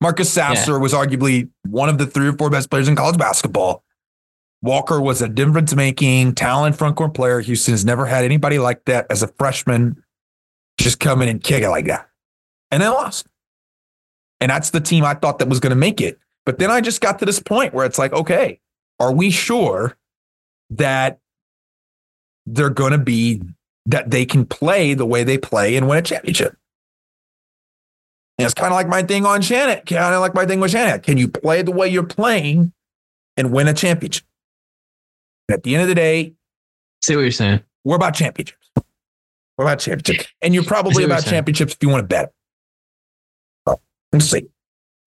Marcus 0.01 0.33
Sasser 0.33 0.79
was 0.79 0.93
arguably 0.93 1.49
one 1.69 1.89
of 1.89 1.99
the 1.99 2.07
three 2.07 2.29
or 2.29 2.33
four 2.33 2.51
best 2.51 2.71
players 2.71 2.89
in 2.89 2.97
college 2.97 3.19
basketball. 3.19 3.85
Walker 4.63 5.01
was 5.01 5.23
a 5.23 5.29
difference 5.29 5.75
making, 5.75 6.35
talent 6.35 6.77
front 6.77 6.97
court 6.97 7.15
player. 7.15 7.41
Houston 7.41 7.73
has 7.73 7.85
never 7.85 8.07
had 8.07 8.25
anybody 8.25 8.59
like 8.59 8.85
that 8.87 9.07
as 9.11 9.23
a 9.23 9.29
freshman 9.29 10.03
just 10.79 11.01
come 11.01 11.23
in 11.23 11.29
and 11.29 11.43
kick 11.43 11.63
it 11.63 11.71
like 11.71 11.87
that. 11.87 12.09
And 12.71 12.83
they 12.83 12.89
lost. 12.89 13.27
And 14.41 14.51
that's 14.51 14.71
the 14.71 14.81
team 14.81 15.05
I 15.05 15.15
thought 15.15 15.39
that 15.39 15.49
was 15.49 15.61
going 15.61 15.71
to 15.71 15.77
make 15.77 16.01
it. 16.01 16.19
But 16.47 16.59
then 16.59 16.71
I 16.71 16.81
just 16.81 17.01
got 17.01 17.19
to 17.19 17.27
this 17.27 17.41
point 17.41 17.75
where 17.75 17.85
it's 17.85 17.99
like, 17.99 18.13
okay, 18.13 18.61
are 18.99 19.13
we 19.13 19.31
sure 19.31 19.97
that 20.71 21.21
they're 22.47 22.71
going 22.71 22.93
to 22.93 22.99
be 22.99 23.43
that 23.91 24.11
they 24.11 24.25
can 24.25 24.47
play 24.47 24.95
the 24.95 25.07
way 25.07 25.25
they 25.25 25.39
play 25.39 25.77
and 25.77 25.89
win 25.89 25.99
a 25.99 26.03
championship. 26.03 26.57
And 28.39 28.47
it's 28.47 28.55
kind 28.55 28.73
of 28.73 28.77
like 28.77 28.89
my 28.89 29.03
thing 29.03 29.27
on 29.27 29.43
Shannon, 29.43 29.83
kind 29.85 30.15
of 30.15 30.21
like 30.21 30.35
my 30.35 30.47
thing 30.47 30.61
with 30.61 30.71
Shannon. 30.71 31.01
Can 31.01 31.19
you 31.19 31.29
play 31.29 31.63
the 31.63 31.73
way 31.73 31.89
you're 31.89 32.03
playing 32.07 32.73
and 33.37 33.53
win 33.53 33.69
a 33.69 33.75
championship? 33.75 34.25
And 35.49 35.57
at 35.57 35.63
the 35.63 35.75
end 35.75 35.83
of 35.83 35.89
the 35.89 35.95
day, 35.95 36.33
See 37.03 37.17
what 37.17 37.23
you're 37.23 37.33
saying. 37.33 37.61
we're 37.85 37.97
about 37.97 38.15
championships. 38.15 38.57
We're 39.59 39.65
about 39.65 39.81
championships. 39.81 40.33
And 40.41 40.55
you're 40.55 40.65
probably 40.65 41.05
about 41.05 41.25
championships 41.25 41.75
if 41.75 41.83
you 41.83 41.89
want 41.91 42.03
to 42.03 42.07
bet. 42.07 42.33
So, 43.69 43.81
we'll 44.13 44.21
see. 44.21 44.49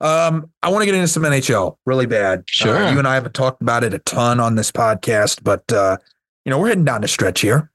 Um, 0.02 0.52
I 0.62 0.70
want 0.70 0.82
to 0.82 0.86
get 0.86 0.96
into 0.96 1.08
some 1.08 1.24
NHL 1.24 1.78
really 1.86 2.06
bad. 2.06 2.44
Sure. 2.48 2.76
Uh, 2.76 2.92
you 2.92 3.00
and 3.00 3.08
I 3.08 3.16
haven't 3.16 3.34
talked 3.34 3.62
about 3.62 3.84
it 3.84 3.94
a 3.94 4.00
ton 4.00 4.40
on 4.40 4.56
this 4.56 4.72
podcast, 4.72 5.44
but 5.44 5.72
uh, 5.72 5.98
you 6.46 6.50
know, 6.50 6.60
we're 6.60 6.68
heading 6.68 6.84
down 6.86 7.02
the 7.02 7.08
stretch 7.08 7.42
here. 7.42 7.72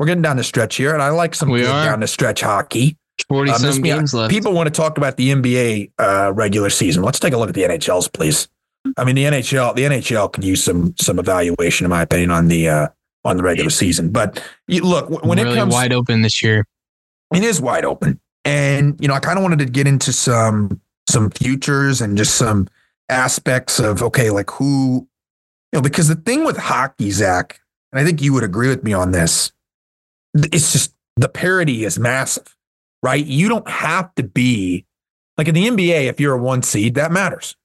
We're 0.00 0.06
getting 0.06 0.22
down 0.22 0.38
the 0.38 0.44
stretch 0.44 0.76
here, 0.76 0.94
and 0.94 1.02
I 1.02 1.10
like 1.10 1.34
some 1.34 1.50
We 1.50 1.66
are. 1.66 1.84
down 1.84 2.00
the 2.00 2.06
stretch 2.06 2.40
hockey. 2.40 2.96
40 3.28 3.50
Um, 3.50 3.58
some 3.58 3.82
games 3.82 4.14
left. 4.14 4.30
People 4.30 4.54
want 4.54 4.66
to 4.66 4.70
talk 4.72 4.96
about 4.96 5.18
the 5.18 5.30
NBA 5.30 5.92
uh, 5.98 6.32
regular 6.34 6.70
season. 6.70 7.02
Let's 7.02 7.20
take 7.20 7.34
a 7.34 7.36
look 7.36 7.50
at 7.50 7.54
the 7.54 7.64
NHL's, 7.64 8.08
please. 8.08 8.48
I 8.96 9.04
mean, 9.04 9.14
the 9.14 9.24
NHL, 9.24 9.74
the 9.74 9.82
NHL 9.82 10.32
can 10.32 10.42
use 10.42 10.64
some 10.64 10.94
some 10.98 11.18
evaluation, 11.18 11.84
in 11.84 11.90
my 11.90 12.00
opinion, 12.00 12.30
on 12.30 12.48
the 12.48 12.66
uh, 12.66 12.88
on 13.26 13.36
the 13.36 13.42
regular 13.42 13.68
season. 13.68 14.10
But 14.10 14.42
you, 14.68 14.82
look, 14.82 15.10
when 15.22 15.36
really 15.36 15.52
it 15.52 15.56
comes, 15.56 15.74
wide 15.74 15.92
open 15.92 16.22
this 16.22 16.42
year. 16.42 16.64
it 17.34 17.44
is 17.44 17.60
wide 17.60 17.84
open. 17.84 18.18
And 18.46 18.96
you 19.02 19.06
know, 19.08 19.12
I 19.12 19.20
kind 19.20 19.36
of 19.36 19.42
wanted 19.42 19.58
to 19.58 19.66
get 19.66 19.86
into 19.86 20.14
some 20.14 20.80
some 21.10 21.30
futures 21.30 22.00
and 22.00 22.16
just 22.16 22.36
some 22.36 22.68
aspects 23.10 23.78
of 23.78 24.02
okay, 24.02 24.30
like 24.30 24.50
who, 24.52 25.06
you 25.74 25.76
know, 25.76 25.82
because 25.82 26.08
the 26.08 26.14
thing 26.14 26.42
with 26.46 26.56
hockey, 26.56 27.10
Zach, 27.10 27.60
and 27.92 28.00
I 28.00 28.04
think 28.04 28.22
you 28.22 28.32
would 28.32 28.44
agree 28.44 28.68
with 28.68 28.82
me 28.82 28.94
on 28.94 29.12
this, 29.12 29.52
it's 30.34 30.72
just 30.72 30.94
the 31.16 31.28
parity 31.28 31.84
is 31.84 31.98
massive, 31.98 32.54
right? 33.02 33.24
You 33.24 33.48
don't 33.48 33.68
have 33.68 34.14
to 34.16 34.22
be 34.22 34.84
like 35.38 35.48
in 35.48 35.54
the 35.54 35.66
NBA, 35.68 36.04
if 36.08 36.20
you're 36.20 36.34
a 36.34 36.42
one 36.42 36.62
seed, 36.62 36.94
that 36.94 37.12
matters. 37.12 37.56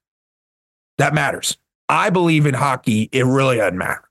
That 0.97 1.13
matters. 1.13 1.57
I 1.89 2.09
believe 2.09 2.45
in 2.45 2.53
hockey, 2.53 3.09
it 3.11 3.25
really 3.25 3.57
doesn't 3.57 3.77
matter. 3.77 4.01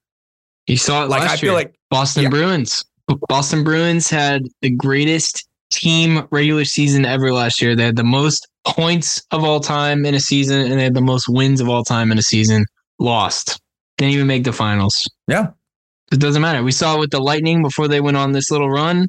You 0.66 0.76
saw 0.76 1.04
it 1.04 1.08
Like 1.08 1.22
last 1.22 1.32
I 1.32 1.36
feel 1.36 1.50
year. 1.50 1.54
like 1.58 1.74
Boston 1.90 2.24
Yeah. 2.24 2.28
Bruins. 2.30 2.84
Boston 3.28 3.64
Bruins 3.64 4.08
had 4.08 4.44
the 4.62 4.70
greatest 4.70 5.46
team 5.72 6.26
regular 6.30 6.64
season 6.64 7.04
ever 7.04 7.32
last 7.32 7.60
year. 7.60 7.74
They 7.74 7.84
had 7.84 7.96
the 7.96 8.04
most 8.04 8.46
points 8.66 9.22
of 9.30 9.44
all 9.44 9.60
time 9.60 10.06
in 10.06 10.14
a 10.14 10.20
season, 10.20 10.60
and 10.60 10.78
they 10.78 10.84
had 10.84 10.94
the 10.94 11.00
most 11.02 11.28
wins 11.28 11.60
of 11.60 11.68
all 11.68 11.84
time 11.84 12.10
in 12.12 12.18
a 12.18 12.22
season. 12.22 12.64
Lost. 12.98 13.60
Didn't 13.98 14.14
even 14.14 14.26
make 14.26 14.44
the 14.44 14.52
finals. 14.52 15.08
yeah, 15.28 15.48
It 16.12 16.20
doesn't 16.20 16.42
matter. 16.42 16.62
We 16.62 16.72
saw 16.72 16.96
it 16.96 17.00
with 17.00 17.10
the 17.10 17.20
Lightning 17.20 17.62
before 17.62 17.88
they 17.88 18.00
went 18.00 18.16
on 18.16 18.32
this 18.32 18.50
little 18.50 18.70
run. 18.70 19.08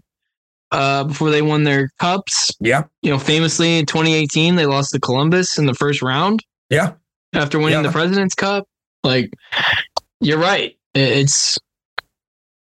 Uh, 0.71 1.03
before 1.03 1.29
they 1.29 1.41
won 1.43 1.63
their 1.63 1.89
cups, 1.99 2.51
yeah, 2.59 2.83
you 3.01 3.11
know, 3.11 3.19
famously 3.19 3.77
in 3.77 3.85
2018, 3.85 4.55
they 4.55 4.65
lost 4.65 4.91
to 4.91 4.99
Columbus 4.99 5.57
in 5.57 5.67
the 5.67 5.75
first 5.75 6.01
round 6.01 6.43
yeah. 6.69 6.93
after 7.33 7.59
winning 7.59 7.73
Yeah. 7.73 7.81
the 7.83 7.91
President's 7.91 8.33
Cup. 8.33 8.67
Like, 9.03 9.31
you're 10.19 10.39
right. 10.39 10.75
It's 10.95 11.59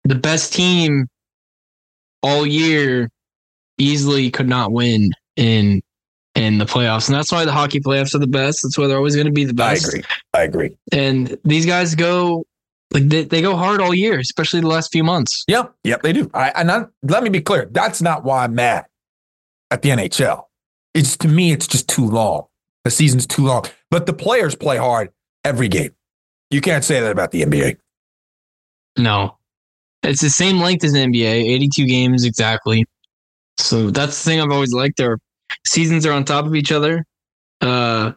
the 0.04 0.14
best 0.14 0.52
team 0.52 1.06
all 2.22 2.46
year 2.46 3.08
easily 3.78 4.30
could 4.30 4.48
not 4.48 4.72
win 4.72 5.10
in 5.36 5.80
in 6.34 6.58
the 6.58 6.66
playoffs, 6.66 7.08
and 7.08 7.16
that's 7.16 7.32
why 7.32 7.46
the 7.46 7.52
hockey 7.52 7.80
playoffs 7.80 8.14
are 8.14 8.18
the 8.18 8.26
best. 8.26 8.60
That's 8.62 8.76
why 8.76 8.86
they're 8.88 8.98
always 8.98 9.16
going 9.16 9.26
to 9.26 9.32
be 9.32 9.46
the 9.46 9.54
best. 9.54 9.86
I 9.86 9.88
agree. 9.88 10.04
I 10.34 10.42
agree. 10.42 10.76
And 10.92 11.38
these 11.44 11.64
guys 11.64 11.94
go 11.94 12.44
like 12.92 13.08
they, 13.08 13.24
they 13.24 13.42
go 13.42 13.56
hard 13.56 13.80
all 13.80 13.94
year, 13.94 14.18
especially 14.18 14.60
the 14.60 14.68
last 14.68 14.92
few 14.92 15.04
months. 15.04 15.44
Yep, 15.48 15.74
yep, 15.84 16.02
they 16.02 16.12
do. 16.12 16.30
I, 16.34 16.50
and 16.50 16.70
I, 16.70 16.86
let 17.02 17.22
me 17.22 17.30
be 17.30 17.40
clear. 17.40 17.66
That's 17.70 18.00
not 18.00 18.24
why 18.24 18.44
I'm 18.44 18.54
mad 18.54 18.86
at 19.70 19.82
the 19.82 19.90
NHL. 19.90 20.44
It's 20.94 21.16
to 21.18 21.28
me, 21.28 21.52
it's 21.52 21.66
just 21.66 21.88
too 21.88 22.06
long. 22.06 22.46
The 22.84 22.90
season's 22.90 23.26
too 23.26 23.46
long. 23.46 23.64
But 23.90 24.06
the 24.06 24.12
players 24.12 24.54
play 24.54 24.76
hard 24.76 25.10
every 25.44 25.68
game. 25.68 25.90
You 26.50 26.60
can't 26.60 26.84
say 26.84 27.00
that 27.00 27.10
about 27.10 27.32
the 27.32 27.42
NBA. 27.42 27.76
No, 28.96 29.36
it's 30.02 30.22
the 30.22 30.30
same 30.30 30.60
length 30.60 30.84
as 30.84 30.92
the 30.92 31.00
NBA, 31.00 31.24
82 31.24 31.86
games 31.86 32.24
exactly. 32.24 32.86
So 33.58 33.90
that's 33.90 34.22
the 34.22 34.30
thing 34.30 34.40
I've 34.40 34.50
always 34.50 34.72
liked. 34.72 34.96
Their 34.98 35.18
seasons 35.66 36.06
are 36.06 36.12
on 36.12 36.24
top 36.24 36.46
of 36.46 36.54
each 36.54 36.72
other. 36.72 37.04
Uh, 37.60 38.12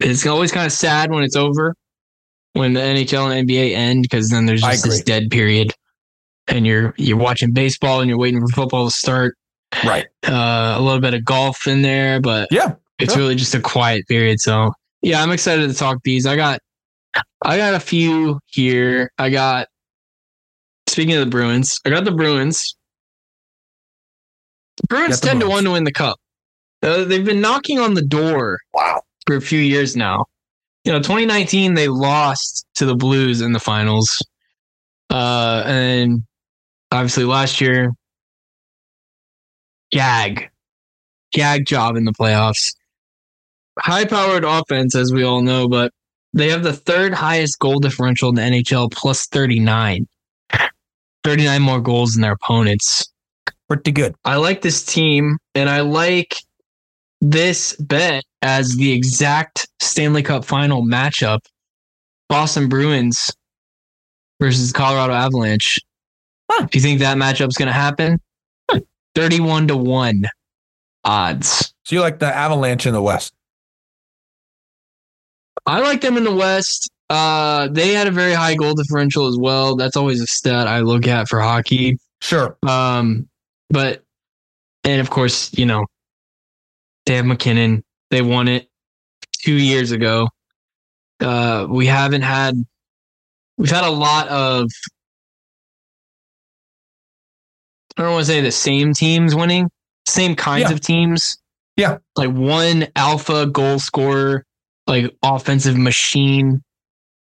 it's 0.00 0.26
always 0.26 0.50
kind 0.50 0.66
of 0.66 0.72
sad 0.72 1.10
when 1.10 1.22
it's 1.22 1.36
over, 1.36 1.74
when 2.54 2.72
the 2.74 2.80
NHL 2.80 3.34
and 3.36 3.48
NBA 3.48 3.72
end, 3.74 4.02
because 4.02 4.28
then 4.30 4.46
there's 4.46 4.62
just 4.62 4.84
this 4.84 5.02
dead 5.02 5.30
period, 5.30 5.72
and 6.48 6.66
you're 6.66 6.94
you're 6.98 7.16
watching 7.16 7.52
baseball 7.52 8.00
and 8.00 8.08
you're 8.08 8.18
waiting 8.18 8.40
for 8.40 8.48
football 8.48 8.86
to 8.88 8.94
start. 8.94 9.36
Right. 9.84 10.06
Uh, 10.26 10.74
a 10.78 10.80
little 10.82 11.00
bit 11.00 11.14
of 11.14 11.24
golf 11.24 11.66
in 11.66 11.80
there, 11.82 12.20
but 12.20 12.48
Yeah. 12.50 12.74
it's 12.98 13.14
Sure. 13.14 13.22
really 13.22 13.34
just 13.36 13.54
a 13.54 13.60
quiet 13.60 14.06
period. 14.06 14.38
So 14.40 14.72
yeah, 15.00 15.22
I'm 15.22 15.30
excited 15.30 15.68
to 15.70 15.74
talk 15.74 15.98
these. 16.04 16.26
I 16.26 16.36
got 16.36 16.60
I 17.44 17.56
got 17.56 17.74
a 17.74 17.80
few 17.80 18.38
here. 18.46 19.10
I 19.18 19.30
got 19.30 19.68
speaking 20.88 21.14
of 21.14 21.20
the 21.20 21.30
Bruins, 21.30 21.78
I 21.86 21.90
got 21.90 22.04
the 22.04 22.12
Bruins. 22.12 22.76
The 24.76 24.86
Bruins 24.88 25.20
ten 25.20 25.40
to 25.40 25.48
one 25.48 25.64
to 25.64 25.70
win 25.70 25.84
the 25.84 25.92
cup. 25.92 26.18
Uh, 26.82 27.04
they've 27.04 27.24
been 27.24 27.40
knocking 27.40 27.78
on 27.78 27.94
the 27.94 28.02
door 28.02 28.58
Wow. 28.74 29.02
for 29.26 29.36
a 29.36 29.40
few 29.40 29.60
years 29.60 29.96
now. 29.96 30.26
You 30.84 30.92
know, 30.92 30.98
2019 30.98 31.74
they 31.74 31.88
lost 31.88 32.66
to 32.74 32.86
the 32.86 32.96
Blues 32.96 33.40
in 33.40 33.52
the 33.52 33.60
finals. 33.60 34.24
Uh 35.10 35.62
and 35.66 36.24
obviously 36.90 37.24
last 37.24 37.60
year 37.60 37.92
gag 39.90 40.50
gag 41.32 41.66
job 41.66 41.96
in 41.96 42.04
the 42.04 42.12
playoffs. 42.12 42.74
High 43.78 44.04
powered 44.04 44.44
offense 44.44 44.94
as 44.94 45.12
we 45.12 45.22
all 45.22 45.42
know, 45.42 45.68
but 45.68 45.92
they 46.34 46.48
have 46.50 46.62
the 46.62 46.72
third 46.72 47.14
highest 47.14 47.58
goal 47.58 47.78
differential 47.78 48.28
in 48.30 48.34
the 48.34 48.42
NHL 48.42 48.90
plus 48.90 49.26
39. 49.26 50.06
39 51.24 51.62
more 51.62 51.80
goals 51.80 52.12
than 52.12 52.22
their 52.22 52.32
opponents. 52.32 53.06
Pretty 53.68 53.92
good. 53.92 54.14
I 54.24 54.36
like 54.36 54.62
this 54.62 54.84
team 54.84 55.38
and 55.54 55.70
I 55.70 55.80
like 55.80 56.34
this 57.22 57.74
bet 57.76 58.24
as 58.42 58.74
the 58.74 58.92
exact 58.92 59.68
Stanley 59.80 60.22
Cup 60.22 60.44
final 60.44 60.82
matchup. 60.82 61.38
Boston 62.28 62.68
Bruins 62.68 63.30
versus 64.40 64.72
Colorado 64.72 65.12
Avalanche. 65.12 65.78
Huh. 66.50 66.66
Do 66.70 66.78
you 66.78 66.82
think 66.82 66.98
that 67.00 67.16
matchup's 67.16 67.56
going 67.56 67.68
to 67.68 67.72
happen? 67.72 68.20
31 69.14 69.68
to 69.68 69.76
1 69.76 70.24
odds. 71.04 71.72
So 71.84 71.94
you 71.94 72.00
like 72.00 72.18
the 72.18 72.34
Avalanche 72.34 72.86
in 72.86 72.94
the 72.94 73.02
West? 73.02 73.32
I 75.66 75.80
like 75.80 76.00
them 76.00 76.16
in 76.16 76.24
the 76.24 76.34
West. 76.34 76.90
Uh, 77.08 77.68
they 77.68 77.92
had 77.92 78.06
a 78.06 78.10
very 78.10 78.32
high 78.32 78.54
goal 78.54 78.74
differential 78.74 79.28
as 79.28 79.36
well. 79.38 79.76
That's 79.76 79.96
always 79.96 80.20
a 80.20 80.26
stat 80.26 80.66
I 80.66 80.80
look 80.80 81.06
at 81.06 81.28
for 81.28 81.40
hockey. 81.40 81.98
Sure. 82.20 82.56
Um, 82.66 83.28
but 83.68 84.02
and 84.84 85.00
of 85.00 85.10
course, 85.10 85.52
you 85.56 85.66
know, 85.66 85.84
they 87.06 87.14
have 87.16 87.26
MacKinnon. 87.26 87.82
They 88.10 88.22
won 88.22 88.48
it 88.48 88.68
two 89.44 89.54
years 89.54 89.90
ago. 89.90 90.28
Uh, 91.20 91.66
we 91.68 91.86
haven't 91.86 92.22
had 92.22 92.54
we've 93.58 93.70
had 93.70 93.84
a 93.84 93.90
lot 93.90 94.28
of 94.28 94.68
I 97.96 98.02
don't 98.02 98.12
want 98.12 98.26
to 98.26 98.32
say 98.32 98.40
the 98.40 98.50
same 98.52 98.94
teams 98.94 99.34
winning, 99.34 99.70
same 100.08 100.34
kinds 100.34 100.70
Yeah. 100.70 100.72
of 100.72 100.80
teams. 100.80 101.38
Yeah. 101.76 101.98
Like 102.16 102.30
one 102.30 102.86
alpha 102.96 103.46
goal 103.46 103.78
scorer, 103.78 104.44
like 104.86 105.14
offensive 105.22 105.76
machine. 105.76 106.62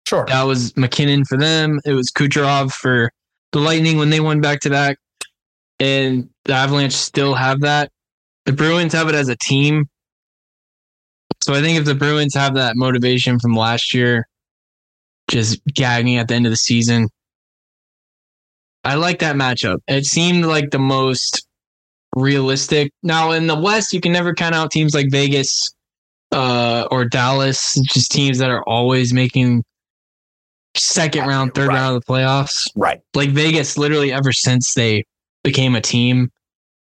Sure. 0.06 0.24
That 0.26 0.42
was 0.42 0.76
MacKinnon 0.76 1.24
for 1.24 1.38
them. 1.38 1.80
It 1.84 1.92
was 1.92 2.10
Kucherov 2.10 2.72
for 2.72 3.10
the 3.52 3.60
Lightning 3.60 3.96
when 3.98 4.10
they 4.10 4.20
won 4.20 4.40
back 4.40 4.60
to 4.60 4.70
back. 4.70 4.98
And 5.78 6.28
the 6.44 6.52
Avalanche 6.52 6.92
still 6.92 7.34
have 7.34 7.60
that. 7.60 7.90
The 8.46 8.52
Bruins 8.52 8.92
have 8.92 9.08
it 9.08 9.14
as 9.14 9.28
a 9.28 9.36
team. 9.36 9.86
So 11.42 11.54
I 11.54 11.60
think 11.60 11.78
if 11.78 11.84
the 11.84 11.94
Bruins 11.94 12.34
have 12.34 12.54
that 12.54 12.76
motivation 12.76 13.38
from 13.38 13.54
last 13.54 13.94
year, 13.94 14.26
just 15.28 15.60
gagging 15.66 16.16
at 16.16 16.28
the 16.28 16.34
end 16.34 16.46
of 16.46 16.50
the 16.50 16.56
season, 16.56 17.08
I 18.84 18.94
like 18.94 19.18
that 19.20 19.36
matchup. 19.36 19.78
It 19.88 20.04
seemed 20.06 20.44
like 20.46 20.70
the 20.70 20.78
most 20.78 21.46
realistic. 22.16 22.92
Now 23.02 23.30
in 23.32 23.46
the 23.46 23.58
West, 23.58 23.92
you 23.92 24.00
can 24.00 24.12
never 24.12 24.34
count 24.34 24.54
out 24.54 24.70
teams 24.70 24.94
like 24.94 25.06
Vegas 25.10 25.72
uh, 26.32 26.86
or 26.90 27.04
Dallas, 27.04 27.74
just 27.92 28.10
teams 28.10 28.38
that 28.38 28.50
are 28.50 28.62
always 28.66 29.12
making 29.12 29.64
second 30.76 31.26
round, 31.26 31.54
third 31.54 31.68
Right. 31.68 31.74
round 31.74 31.96
of 31.96 32.04
the 32.04 32.12
playoffs. 32.12 32.68
Right. 32.76 33.00
Like 33.14 33.30
Vegas, 33.30 33.76
literally 33.78 34.12
ever 34.12 34.32
since 34.32 34.74
they 34.74 35.04
became 35.44 35.74
a 35.74 35.80
team, 35.80 36.30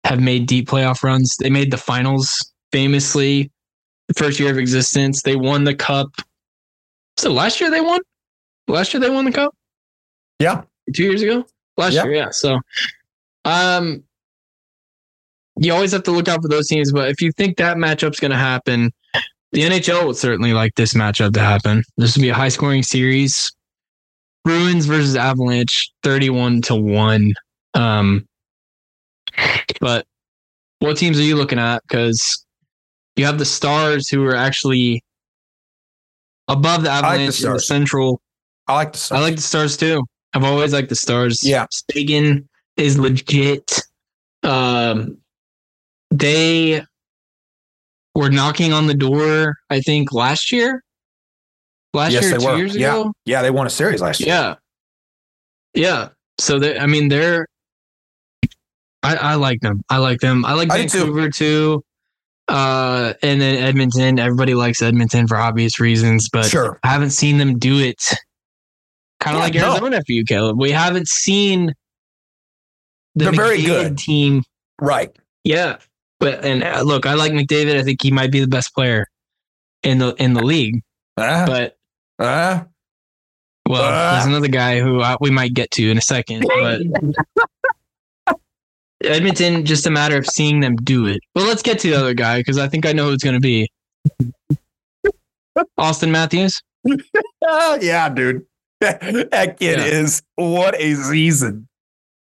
have 0.06 0.20
made 0.20 0.46
deep 0.46 0.68
playoff 0.68 1.02
runs. 1.02 1.36
They 1.38 1.50
made 1.50 1.70
the 1.70 1.76
finals 1.76 2.52
famously 2.72 3.50
the 4.08 4.14
first 4.14 4.38
year 4.38 4.50
of 4.50 4.58
existence. 4.58 5.22
They 5.22 5.36
won 5.36 5.64
the 5.64 5.74
cup. 5.74 6.08
So 7.16 7.32
last 7.32 7.60
year 7.60 7.70
they 7.70 7.80
won. 7.80 8.00
Last 8.68 8.94
year 8.94 9.00
they 9.00 9.10
won 9.10 9.24
the 9.24 9.32
cup. 9.32 9.54
Yeah. 10.38 10.62
Two 10.94 11.04
years 11.04 11.22
ago. 11.22 11.44
Last 11.76 11.94
Yeah. 11.94 12.04
year, 12.04 12.14
yeah. 12.14 12.30
So, 12.30 12.60
um, 13.44 14.02
you 15.58 15.72
always 15.72 15.92
have 15.92 16.02
to 16.04 16.10
look 16.12 16.28
out 16.28 16.42
for 16.42 16.48
those 16.48 16.68
teams. 16.68 16.92
But 16.92 17.08
if 17.10 17.20
you 17.20 17.32
think 17.32 17.56
that 17.56 17.76
matchup's 17.76 18.20
going 18.20 18.30
to 18.30 18.36
happen, 18.36 18.92
the 19.52 19.62
NHL 19.62 20.06
would 20.06 20.16
certainly 20.16 20.52
like 20.52 20.74
this 20.74 20.94
matchup 20.94 21.32
to 21.34 21.40
happen. 21.40 21.82
This 21.96 22.16
would 22.16 22.22
be 22.22 22.28
a 22.28 22.34
high 22.34 22.48
scoring 22.50 22.82
series. 22.82 23.52
Bruins 24.44 24.86
versus 24.86 25.16
Avalanche, 25.16 25.90
31 26.04 26.62
to 26.62 26.76
1. 26.76 27.32
Um, 27.74 28.26
but 29.80 30.06
what 30.78 30.96
teams 30.96 31.18
are 31.18 31.22
you 31.22 31.36
looking 31.36 31.58
at? 31.58 31.82
Because 31.82 32.44
you 33.16 33.24
have 33.24 33.38
the 33.38 33.44
Stars 33.44 34.08
who 34.08 34.24
are 34.24 34.34
actually 34.36 35.02
above 36.48 36.82
the 36.82 36.88
like 36.90 37.00
the 37.02 37.06
Avalanche 37.08 37.42
in 37.42 37.52
the 37.52 37.60
Central. 37.60 38.20
I 38.68 38.74
like 38.74 38.92
the 38.92 38.98
Stars. 38.98 39.18
I 39.20 39.22
like 39.22 39.36
the 39.36 39.42
Stars 39.42 39.76
too. 39.76 40.02
I've 40.34 40.44
always 40.44 40.72
liked 40.72 40.88
the 40.90 40.96
Stars. 40.96 41.40
Yeah. 41.42 41.66
Seguin 41.90 42.48
is 42.76 42.98
legit. 42.98 43.80
Um, 44.42 45.18
they 46.10 46.82
were 48.14 48.30
knocking 48.30 48.72
on 48.72 48.86
the 48.86 48.94
door, 48.94 49.56
I 49.70 49.80
think, 49.80 50.12
last 50.12 50.52
year. 50.52 50.82
Last 51.94 52.12
Yes, 52.12 52.24
year, 52.24 52.38
two 52.38 52.44
were. 52.46 52.56
years 52.58 52.76
Yeah. 52.76 52.90
ago. 53.00 53.12
Yeah, 53.24 53.40
they 53.42 53.50
won 53.50 53.66
a 53.66 53.70
series 53.70 54.02
last 54.02 54.20
year. 54.20 54.28
Yeah. 54.28 54.54
Yeah. 55.74 56.08
So 56.38 56.58
they 56.58 56.78
I 56.78 56.84
mean 56.86 57.08
they're 57.08 57.46
I, 59.06 59.32
I 59.32 59.34
like 59.34 59.60
them. 59.60 59.82
I 59.88 59.98
like 59.98 60.20
them. 60.20 60.44
I 60.44 60.54
like 60.54 60.70
I 60.70 60.82
do 60.82 60.88
too. 60.88 60.98
Vancouver 60.98 61.30
too. 61.30 61.84
Uh, 62.48 63.14
and 63.22 63.40
then 63.40 63.56
Edmonton. 63.62 64.18
Everybody 64.18 64.54
likes 64.54 64.80
Edmonton 64.82 65.26
for 65.26 65.36
obvious 65.36 65.80
reasons, 65.80 66.28
but 66.28 66.46
sure. 66.46 66.78
I 66.82 66.88
haven't 66.88 67.10
seen 67.10 67.38
them 67.38 67.58
do 67.58 67.78
it. 67.78 68.00
Kind 69.20 69.36
of 69.36 69.40
Yeah, 69.40 69.44
like 69.44 69.54
no. 69.54 69.70
Arizona 69.72 69.96
for 70.06 70.12
you, 70.12 70.24
Caleb. 70.24 70.60
We 70.60 70.70
haven't 70.70 71.08
seen 71.08 71.72
the 73.14 73.24
They're 73.24 73.32
very 73.32 73.58
McDavid 73.58 73.64
good. 73.64 73.98
team. 73.98 74.42
Right. 74.80 75.10
Yeah, 75.44 75.78
but 76.20 76.44
and 76.44 76.62
uh, 76.62 76.82
look, 76.82 77.06
I 77.06 77.14
like 77.14 77.32
McDavid. 77.32 77.76
I 77.78 77.82
think 77.82 78.02
he 78.02 78.10
might 78.10 78.30
be 78.30 78.40
the 78.40 78.48
best 78.48 78.74
player 78.74 79.06
in 79.82 79.98
the 79.98 80.14
in 80.14 80.34
the 80.34 80.42
league. 80.44 80.82
Uh, 81.16 81.46
But 81.46 81.78
uh, 82.18 82.64
well, 83.68 83.82
Uh. 83.82 84.12
there's 84.14 84.26
another 84.26 84.48
guy 84.48 84.80
who 84.80 85.00
uh, 85.00 85.16
we 85.20 85.30
might 85.30 85.54
get 85.54 85.70
to 85.72 85.90
in 85.90 85.96
a 85.98 86.02
second. 86.02 86.44
But 86.46 86.82
Edmonton, 89.06 89.64
just 89.64 89.86
a 89.86 89.90
matter 89.90 90.16
of 90.16 90.26
seeing 90.26 90.60
them 90.60 90.76
do 90.76 91.06
it. 91.06 91.20
Well, 91.34 91.46
let's 91.46 91.62
get 91.62 91.78
to 91.80 91.90
the 91.90 91.96
other 91.96 92.14
guy 92.14 92.38
because 92.40 92.58
I 92.58 92.68
think 92.68 92.86
I 92.86 92.92
know 92.92 93.06
who 93.06 93.12
it's 93.12 93.24
going 93.24 93.34
to 93.34 93.40
be. 93.40 93.68
Auston 95.78 96.10
Matthews. 96.10 96.60
oh, 97.44 97.78
yeah, 97.82 98.08
dude. 98.08 98.44
that 98.80 99.56
kid 99.58 99.78
Yeah. 99.78 99.84
is 99.84 100.22
what 100.34 100.74
a 100.80 100.94
season. 100.96 101.66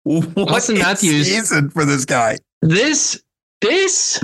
What 0.03 0.25
Auston 0.35 0.75
a 0.75 0.79
Matthews- 0.79 1.27
season 1.27 1.69
for 1.69 1.85
this 1.85 2.05
guy. 2.05 2.37
This, 2.61 3.21
this, 3.61 4.21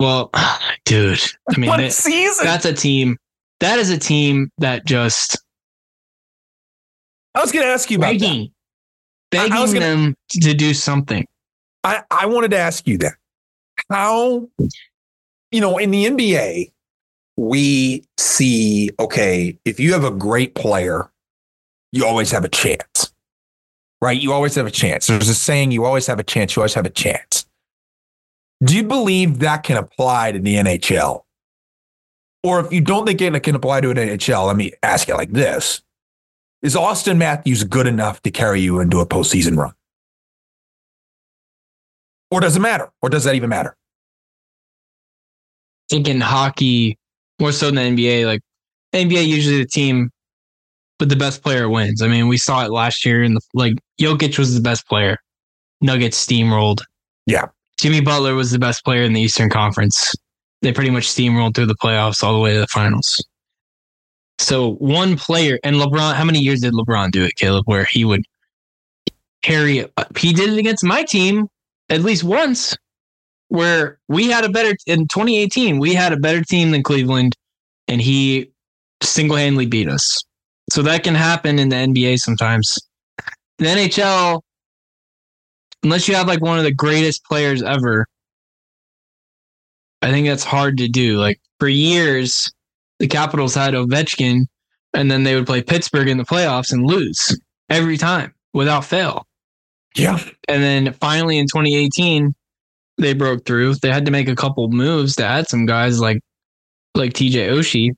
well, 0.00 0.30
dude. 0.84 1.20
I 1.54 1.58
mean, 1.58 1.70
that- 1.70 1.92
season. 1.92 2.44
that's 2.46 2.64
a 2.64 2.72
team. 2.72 3.16
That 3.60 3.78
is 3.78 3.90
a 3.90 3.98
team 3.98 4.50
that 4.58 4.84
just 4.84 5.38
I 7.34 7.40
was 7.40 7.50
going 7.50 7.64
to 7.64 7.72
ask 7.72 7.90
you 7.90 7.96
about 7.98 8.12
that. 8.12 8.20
begging, 8.20 8.52
I 9.32 9.48
begging 9.48 9.56
gonna- 9.74 9.80
them 9.80 10.14
to 10.42 10.54
do 10.54 10.72
something. 10.74 11.26
I, 11.84 12.02
I 12.10 12.26
wanted 12.26 12.50
to 12.52 12.58
ask 12.58 12.86
you 12.88 12.98
that. 12.98 13.14
How, 13.90 14.48
you 15.50 15.60
know, 15.60 15.76
in 15.78 15.90
the 15.90 16.06
NBA, 16.06 16.72
we 17.36 18.04
see, 18.18 18.90
okay, 18.98 19.58
if 19.64 19.78
you 19.78 19.92
have 19.92 20.04
a 20.04 20.10
great 20.10 20.54
player, 20.54 21.10
you 21.92 22.06
always 22.06 22.30
have 22.30 22.44
a 22.44 22.48
chance, 22.48 23.12
right? 24.00 24.18
You 24.18 24.32
always 24.32 24.54
have 24.54 24.66
a 24.66 24.70
chance. 24.70 25.06
There's 25.08 25.28
a 25.28 25.34
saying, 25.34 25.72
you 25.72 25.84
always 25.84 26.06
have 26.06 26.18
a 26.18 26.24
chance, 26.24 26.56
you 26.56 26.62
always 26.62 26.74
have 26.74 26.86
a 26.86 26.90
chance. 26.90 27.46
Do 28.62 28.74
you 28.74 28.84
believe 28.84 29.40
that 29.40 29.64
can 29.64 29.76
apply 29.76 30.32
to 30.32 30.38
the 30.38 30.54
NHL? 30.54 31.24
Or 32.42 32.60
if 32.60 32.72
you 32.72 32.80
don't 32.80 33.06
think 33.06 33.20
it 33.20 33.42
can 33.42 33.54
apply 33.54 33.80
to 33.82 33.90
an 33.90 33.96
NHL, 33.96 34.46
let 34.46 34.56
me 34.56 34.72
ask 34.82 35.08
it 35.08 35.16
like 35.16 35.32
this 35.32 35.82
Is 36.62 36.76
Auston 36.76 37.16
Matthews 37.16 37.64
good 37.64 37.86
enough 37.86 38.22
to 38.22 38.30
carry 38.30 38.60
you 38.60 38.80
into 38.80 39.00
a 39.00 39.06
postseason 39.06 39.56
run? 39.56 39.74
Or 42.30 42.40
does 42.40 42.56
it 42.56 42.60
matter? 42.60 42.90
Or 43.02 43.08
does 43.08 43.24
that 43.24 43.34
even 43.34 43.50
matter? 43.50 43.76
I 45.90 45.96
think 45.96 46.08
in 46.08 46.20
hockey 46.20 46.98
more 47.40 47.52
so 47.52 47.70
than 47.70 47.94
the 47.94 48.06
NBA. 48.06 48.26
Like 48.26 48.40
NBA, 48.94 49.26
usually 49.26 49.58
the 49.58 49.66
team, 49.66 50.10
but 50.98 51.08
the 51.08 51.16
best 51.16 51.42
player 51.42 51.68
wins. 51.68 52.02
I 52.02 52.08
mean, 52.08 52.28
we 52.28 52.38
saw 52.38 52.64
it 52.64 52.70
last 52.70 53.04
year 53.04 53.22
in 53.22 53.34
the 53.34 53.40
like 53.52 53.74
Jokic 54.00 54.38
was 54.38 54.54
the 54.54 54.60
best 54.60 54.86
player. 54.88 55.18
Nuggets 55.80 56.24
steamrolled. 56.24 56.80
Yeah. 57.26 57.46
Jimmy 57.78 58.00
Butler 58.00 58.34
was 58.34 58.50
the 58.50 58.58
best 58.58 58.84
player 58.84 59.02
in 59.02 59.12
the 59.12 59.20
Eastern 59.20 59.50
Conference. 59.50 60.14
They 60.62 60.72
pretty 60.72 60.90
much 60.90 61.08
steamrolled 61.08 61.54
through 61.54 61.66
the 61.66 61.74
playoffs 61.74 62.22
all 62.22 62.32
the 62.32 62.38
way 62.38 62.54
to 62.54 62.60
the 62.60 62.66
finals. 62.68 63.24
So 64.38 64.74
one 64.74 65.16
player 65.16 65.58
and 65.62 65.76
LeBron. 65.76 66.14
How 66.14 66.24
many 66.24 66.38
years 66.38 66.60
did 66.60 66.72
LeBron 66.72 67.10
do 67.10 67.24
it, 67.24 67.36
Caleb? 67.36 67.64
Where 67.66 67.84
he 67.84 68.04
would 68.04 68.24
carry. 69.42 69.86
He 70.16 70.32
did 70.32 70.50
it 70.50 70.58
against 70.58 70.84
my 70.84 71.02
team 71.02 71.48
at 71.88 72.02
least 72.02 72.24
once 72.24 72.76
where 73.48 73.98
we 74.08 74.28
had 74.28 74.44
a 74.44 74.48
better 74.48 74.76
in 74.86 75.06
2018 75.06 75.78
we 75.78 75.94
had 75.94 76.12
a 76.12 76.16
better 76.16 76.42
team 76.42 76.70
than 76.70 76.82
cleveland 76.82 77.36
and 77.88 78.00
he 78.00 78.50
single-handedly 79.02 79.66
beat 79.66 79.88
us. 79.88 80.22
So 80.70 80.82
that 80.82 81.04
can 81.04 81.14
happen 81.14 81.58
in 81.58 81.68
the 81.68 81.76
nba 81.76 82.18
sometimes. 82.18 82.78
The 83.58 83.66
nhl 83.66 84.40
unless 85.82 86.08
you 86.08 86.14
have 86.14 86.26
like 86.26 86.40
one 86.40 86.58
of 86.58 86.64
the 86.64 86.72
greatest 86.72 87.24
players 87.24 87.62
ever 87.62 88.06
i 90.00 90.10
think 90.10 90.26
that's 90.26 90.44
hard 90.44 90.78
to 90.78 90.88
do. 90.88 91.18
Like 91.18 91.40
for 91.60 91.68
years 91.68 92.50
the 92.98 93.06
capitals 93.06 93.54
had 93.54 93.74
ovechkin 93.74 94.46
and 94.94 95.10
then 95.10 95.24
they 95.24 95.34
would 95.34 95.46
play 95.46 95.62
pittsburgh 95.62 96.08
in 96.08 96.18
the 96.18 96.24
playoffs 96.24 96.72
and 96.72 96.86
lose 96.86 97.38
every 97.68 97.98
time 97.98 98.34
without 98.52 98.84
fail 98.84 99.26
Yeah. 99.96 100.18
and 100.48 100.62
then 100.62 100.92
finally 100.94 101.38
in 101.38 101.46
2018, 101.46 102.34
they 102.98 103.14
broke 103.14 103.44
through. 103.44 103.74
They 103.76 103.90
had 103.90 104.06
to 104.06 104.10
make 104.10 104.28
a 104.28 104.34
couple 104.36 104.68
moves 104.68 105.16
to 105.16 105.24
add 105.24 105.48
some 105.48 105.66
guys 105.66 106.00
like 106.00 106.20
like 106.94 107.12
TJ 107.12 107.48
Oshie. 107.50 107.90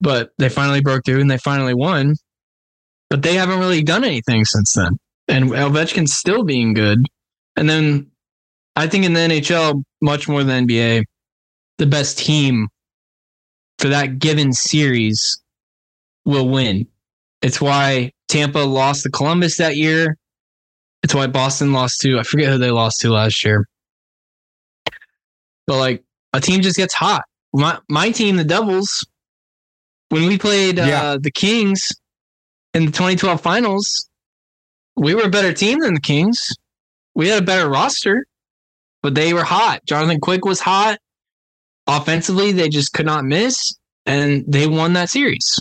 But 0.00 0.30
they 0.38 0.48
finally 0.48 0.80
broke 0.80 1.04
through 1.04 1.20
and 1.20 1.30
they 1.30 1.38
finally 1.38 1.74
won. 1.74 2.14
But 3.10 3.22
they 3.22 3.34
haven't 3.34 3.58
really 3.58 3.82
done 3.82 4.04
anything 4.04 4.44
since 4.44 4.74
then. 4.74 4.96
And 5.28 5.50
Ovechkin's 5.50 6.14
still 6.14 6.44
being 6.44 6.74
good. 6.74 7.06
And 7.56 7.68
then 7.68 8.10
I 8.76 8.86
think 8.86 9.04
in 9.04 9.12
the 9.12 9.20
NHL, 9.20 9.82
much 10.02 10.28
more 10.28 10.42
than 10.44 10.66
NBA, 10.66 11.04
the 11.78 11.86
best 11.86 12.18
team 12.18 12.68
for 13.78 13.88
that 13.88 14.18
given 14.18 14.52
series 14.52 15.40
will 16.24 16.48
win. 16.48 16.86
It's 17.42 17.60
why 17.60 18.12
Tampa 18.28 18.58
lost 18.58 19.02
to 19.04 19.10
Columbus 19.10 19.58
that 19.58 19.76
year. 19.76 20.16
It's 21.04 21.14
why 21.14 21.26
Boston 21.26 21.74
lost 21.74 22.00
to 22.00 22.18
I 22.18 22.22
forget 22.22 22.48
who 22.50 22.56
they 22.56 22.70
lost 22.70 23.00
to 23.02 23.10
last 23.10 23.44
year. 23.44 23.68
But 25.66 25.76
like 25.76 26.02
a 26.32 26.40
team 26.40 26.62
just 26.62 26.78
gets 26.78 26.94
hot. 26.94 27.22
My 27.52 27.78
my 27.90 28.10
team, 28.10 28.36
the 28.36 28.44
Devils, 28.44 29.06
when 30.08 30.26
we 30.26 30.38
played 30.38 30.78
uh, 30.80 30.84
Yeah. 30.84 31.16
the 31.20 31.30
Kings 31.30 31.86
in 32.72 32.86
the 32.86 32.90
2012 32.90 33.38
finals, 33.40 34.08
we 34.96 35.14
were 35.14 35.24
a 35.24 35.28
better 35.28 35.52
team 35.52 35.80
than 35.80 35.92
the 35.94 36.00
Kings. 36.00 36.38
We 37.14 37.28
had 37.28 37.42
a 37.42 37.46
better 37.46 37.68
roster, 37.68 38.24
but 39.02 39.14
they 39.14 39.34
were 39.34 39.44
hot. 39.44 39.84
Jonathan 39.86 40.20
Quick 40.20 40.44
was 40.46 40.58
hot. 40.58 40.98
Offensively, 41.86 42.50
they 42.52 42.70
just 42.70 42.94
could 42.94 43.06
not 43.06 43.24
miss, 43.24 43.76
and 44.06 44.42
they 44.48 44.66
won 44.66 44.94
that 44.94 45.10
series. 45.10 45.60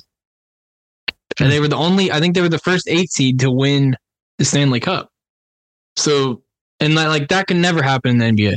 And 1.39 1.51
they 1.51 1.59
were 1.59 1.67
the 1.67 1.75
only, 1.75 2.11
I 2.13 2.19
think 2.21 2.33
they 2.33 2.41
were 2.41 2.47
the 2.49 2.59
first 2.59 2.87
eight 2.87 3.11
seed 3.11 3.39
to 3.41 3.51
win 3.51 3.97
the 4.37 4.45
Stanley 4.45 4.79
Cup. 4.79 5.09
So, 5.95 6.41
and 6.79 6.97
that, 6.97 7.07
like 7.07 7.27
that 7.29 7.47
can 7.47 7.61
never 7.61 7.81
happen 7.81 8.11
in 8.11 8.35
the 8.35 8.43
NBA. 8.43 8.55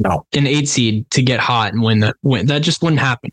No. 0.00 0.26
An 0.34 0.46
eight 0.46 0.68
seed 0.68 1.10
to 1.10 1.22
get 1.22 1.40
hot 1.40 1.72
and 1.72 1.82
win 1.82 2.00
that 2.00 2.16
win 2.22 2.46
that 2.46 2.62
just 2.62 2.82
wouldn't 2.82 3.00
happen. 3.00 3.30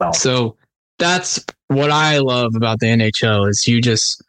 No. 0.00 0.12
So 0.12 0.56
that's 0.98 1.44
what 1.68 1.90
I 1.90 2.18
love 2.18 2.54
about 2.54 2.80
the 2.80 2.86
NHL 2.86 3.48
is 3.50 3.66
you 3.66 3.82
just 3.82 4.22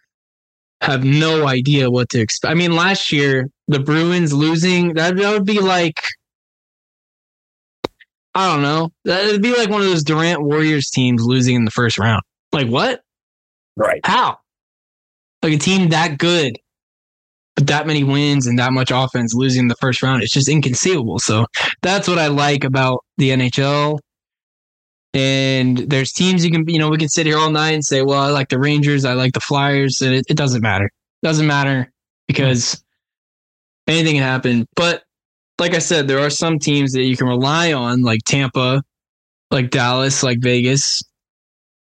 have 0.82 1.04
no 1.04 1.48
idea 1.48 1.90
what 1.90 2.10
to 2.10 2.20
expect. 2.20 2.52
I 2.52 2.56
mean, 2.56 2.76
last 2.76 3.12
year 3.12 3.50
the 3.68 3.80
Bruins 3.80 4.34
losing 4.34 4.94
that 4.96 5.16
that 5.16 5.32
would 5.34 5.46
be 5.46 5.60
like 5.60 6.02
I 8.36 8.54
don't 8.54 8.62
know. 8.62 8.92
That 9.06 9.26
would 9.32 9.42
be 9.42 9.58
like 9.58 9.70
one 9.70 9.82
of 9.82 9.88
those 9.88 10.04
Durant 10.04 10.44
Warriors 10.44 10.92
teams 10.92 11.26
losing 11.26 11.56
in 11.56 11.66
the 11.66 11.72
first 11.72 11.98
round. 11.98 12.22
Like 12.52 12.68
what? 12.68 13.02
Right. 13.76 14.00
How? 14.06 14.38
Like 15.42 15.54
a 15.54 15.58
team 15.58 15.90
that 15.90 16.18
good, 16.20 16.58
but 17.58 17.66
that 17.66 17.88
many 17.88 18.04
wins 18.04 18.46
and 18.46 18.60
that 18.60 18.72
much 18.72 18.92
offense 18.92 19.34
losing 19.34 19.68
the 19.68 19.76
first 19.82 20.04
round, 20.04 20.22
it's 20.22 20.32
just 20.32 20.48
inconceivable. 20.48 21.18
So 21.18 21.48
that's 21.82 22.08
what 22.08 22.20
I 22.20 22.28
like 22.28 22.64
about 22.64 23.04
the 23.18 23.32
NHL. 23.32 23.98
And 25.16 25.80
there's 25.80 26.12
teams 26.12 26.46
you 26.46 26.52
can, 26.52 26.70
you 26.70 26.78
know, 26.78 26.90
we 26.90 27.00
can 27.00 27.10
sit 27.10 27.26
here 27.26 27.40
all 27.40 27.50
night 27.50 27.72
and 27.72 27.84
say, 27.84 28.04
well, 28.04 28.22
I 28.22 28.30
like 28.30 28.50
the 28.50 28.60
Rangers, 28.60 29.06
I 29.06 29.14
like 29.14 29.34
the 29.34 29.40
Flyers, 29.40 30.04
and 30.04 30.14
it, 30.14 30.26
it 30.30 30.38
doesn't 30.38 30.62
matter. 30.62 30.86
It 30.86 31.26
doesn't 31.26 31.48
matter 31.48 31.92
because 32.28 32.84
anything 33.88 34.14
can 34.14 34.24
happen. 34.24 34.68
But 34.76 35.02
like 35.58 35.74
I 35.74 35.80
said, 35.80 36.08
there 36.08 36.20
are 36.20 36.30
some 36.30 36.60
teams 36.60 36.92
that 36.92 37.06
you 37.06 37.18
can 37.18 37.26
rely 37.26 37.74
on, 37.74 38.04
like 38.04 38.20
Tampa, 38.28 38.84
like 39.50 39.72
Dallas, 39.72 40.22
like 40.22 40.42
Vegas. 40.42 41.02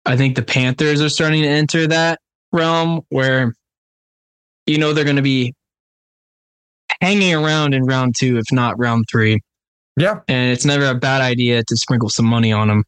I 0.04 0.18
think 0.18 0.36
the 0.36 0.42
Panthers 0.42 1.00
are 1.00 1.08
starting 1.08 1.40
to 1.40 1.48
enter 1.48 1.86
that 1.86 2.20
realm 2.52 3.00
where 3.08 3.54
you 4.66 4.78
know 4.78 4.92
they're 4.92 5.04
going 5.04 5.16
to 5.16 5.22
be 5.22 5.54
hanging 7.00 7.34
around 7.34 7.74
in 7.74 7.84
round 7.84 8.14
two, 8.18 8.38
if 8.38 8.46
not 8.52 8.78
round 8.78 9.04
three. 9.10 9.40
Yeah. 9.96 10.20
And 10.28 10.50
it's 10.50 10.64
never 10.64 10.86
a 10.86 10.94
bad 10.94 11.20
idea 11.20 11.62
to 11.64 11.76
sprinkle 11.76 12.08
some 12.08 12.26
money 12.26 12.52
on 12.52 12.68
them 12.68 12.84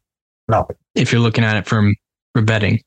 No. 0.47 0.67
if 0.95 1.11
you're 1.11 1.21
looking 1.21 1.43
at 1.43 1.55
it 1.55 1.67
from 1.67 1.95
for 2.33 2.41
betting. 2.41 2.81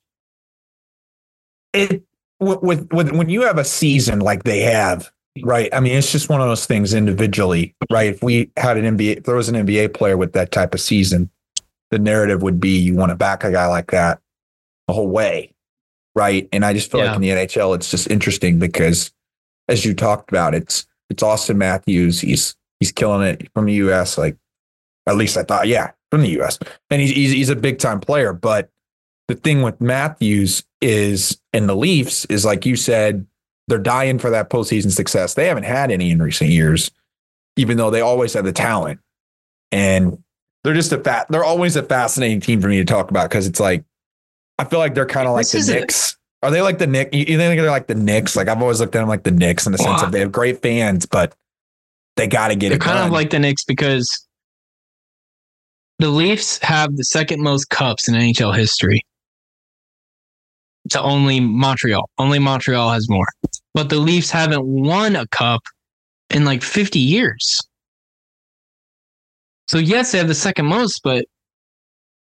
It 1.73 2.03
with, 2.39 2.61
with 2.61 2.87
with 2.91 3.11
when 3.11 3.29
you 3.29 3.41
have 3.41 3.57
a 3.57 3.63
season 3.63 4.19
like 4.19 4.43
they 4.43 4.59
have, 4.61 5.11
right? 5.43 5.73
I 5.73 5.79
mean, 5.79 5.95
it's 5.95 6.11
just 6.11 6.27
one 6.29 6.41
of 6.41 6.47
those 6.47 6.65
things 6.65 6.93
individually, 6.93 7.75
right? 7.89 8.13
If 8.13 8.21
we 8.21 8.51
had 8.57 8.77
an 8.77 8.97
NBA, 8.97 9.17
if 9.17 9.23
there 9.23 9.35
was 9.35 9.47
an 9.47 9.55
NBA 9.55 9.93
player 9.93 10.17
with 10.17 10.33
that 10.33 10.51
type 10.51 10.73
of 10.73 10.81
season, 10.81 11.29
the 11.91 11.99
narrative 11.99 12.41
would 12.41 12.59
be 12.59 12.77
you 12.77 12.95
want 12.95 13.11
to 13.11 13.15
back 13.15 13.43
a 13.43 13.51
guy 13.51 13.67
like 13.67 13.91
that 13.91 14.19
the 14.87 14.93
whole 14.93 15.07
way, 15.07 15.53
right? 16.15 16.47
And 16.51 16.63
I 16.65 16.73
just 16.73 16.91
feel 16.91 16.99
Yeah. 17.01 17.07
like 17.07 17.15
in 17.17 17.21
the 17.21 17.29
NHL, 17.29 17.75
it's 17.75 17.89
just 17.91 18.09
interesting 18.09 18.59
because, 18.59 19.11
as 19.67 19.85
you 19.85 19.93
talked 19.93 20.31
about, 20.31 20.53
it's 20.53 20.85
It's 21.09 21.23
Auston 21.23 21.57
Matthews. 21.57 22.21
He's 22.21 22.55
he's 22.79 22.91
killing 22.91 23.21
it 23.27 23.49
from 23.53 23.65
the 23.65 23.73
U.S. 23.73 24.17
Like 24.17 24.37
at 25.07 25.15
least 25.17 25.35
I 25.37 25.43
thought, 25.43 25.67
yeah, 25.67 25.91
from 26.09 26.21
the 26.21 26.29
U.S. 26.31 26.57
And 26.89 27.01
he's 27.01 27.11
he's, 27.11 27.31
he's 27.31 27.49
a 27.49 27.55
big 27.55 27.79
time 27.79 27.99
player. 27.99 28.31
But 28.33 28.69
the 29.27 29.35
thing 29.35 29.61
with 29.61 29.79
Matthews 29.81 30.63
is, 30.81 31.39
and 31.53 31.67
the 31.69 31.75
Leafs 31.75 32.25
is 32.25 32.45
like 32.45 32.65
you 32.65 32.75
said, 32.75 33.25
they're 33.67 33.77
dying 33.77 34.19
for 34.19 34.29
that 34.29 34.49
postseason 34.49 34.91
success. 34.91 35.33
They 35.33 35.47
haven't 35.47 35.63
had 35.63 35.91
any 35.91 36.11
in 36.11 36.21
recent 36.21 36.49
years, 36.49 36.91
even 37.57 37.77
though 37.77 37.89
they 37.89 38.01
always 38.01 38.33
had 38.33 38.45
the 38.45 38.51
talent. 38.53 38.99
And 39.71 40.21
they're 40.63 40.73
just 40.73 40.91
a 40.91 40.97
fat. 40.97 41.27
They're 41.29 41.43
always 41.43 41.75
a 41.75 41.83
fascinating 41.83 42.39
team 42.41 42.61
for 42.61 42.67
me 42.67 42.77
to 42.77 42.85
talk 42.85 43.09
about 43.09 43.29
because 43.29 43.47
it's 43.47 43.59
like 43.59 43.83
I 44.57 44.65
feel 44.65 44.79
like 44.79 44.93
they're 44.93 45.05
kind 45.05 45.27
of 45.27 45.33
like 45.33 45.43
This 45.43 45.51
the 45.53 45.57
is 45.59 45.69
a- 45.69 45.79
Knicks. 45.79 46.17
Are 46.43 46.49
they 46.51 46.61
like 46.61 46.79
the 46.79 46.87
Knicks? 46.87 47.09
You 47.15 47.19
you 47.27 47.37
think 47.37 47.59
they're 47.61 47.69
like 47.69 47.87
the 47.87 47.95
Knicks? 47.95 48.35
Like 48.35 48.47
I've 48.47 48.61
always 48.61 48.79
looked 48.79 48.95
at 48.95 48.99
them 48.99 49.07
like 49.09 49.23
the 49.23 49.31
Knicks 49.31 49.65
in 49.65 49.71
the 49.71 49.77
sense 49.77 50.01
Wow. 50.01 50.07
of 50.07 50.11
they 50.11 50.19
have 50.21 50.31
great 50.31 50.61
fans, 50.61 51.05
but 51.05 51.35
they 52.15 52.25
got 52.27 52.47
to 52.49 52.55
get 52.55 52.67
it. 52.67 52.69
They're 52.69 52.75
it 52.77 52.81
kind 52.81 52.97
done. 52.97 53.07
of 53.07 53.13
like 53.13 53.29
the 53.29 53.39
Knicks 53.39 53.63
because 53.63 54.27
the 55.99 56.09
Leafs 56.09 56.57
have 56.63 56.95
the 56.97 57.03
second 57.03 57.41
most 57.43 57.69
cups 57.69 58.07
in 58.07 58.15
NHL 58.15 58.55
history. 58.55 59.05
To 60.89 61.01
only 61.01 61.39
Montreal. 61.39 62.09
Only 62.17 62.39
Montreal 62.39 62.89
has 62.91 63.07
more. 63.07 63.27
But 63.75 63.89
the 63.89 63.99
Leafs 63.99 64.31
haven't 64.31 64.65
won 64.65 65.15
a 65.15 65.27
cup 65.27 65.61
in 66.31 66.43
like 66.43 66.63
50 66.63 66.97
years. 66.97 67.61
So 69.67 69.77
yes, 69.77 70.11
they 70.11 70.17
have 70.17 70.27
the 70.27 70.33
second 70.33 70.65
most, 70.65 71.01
but 71.03 71.25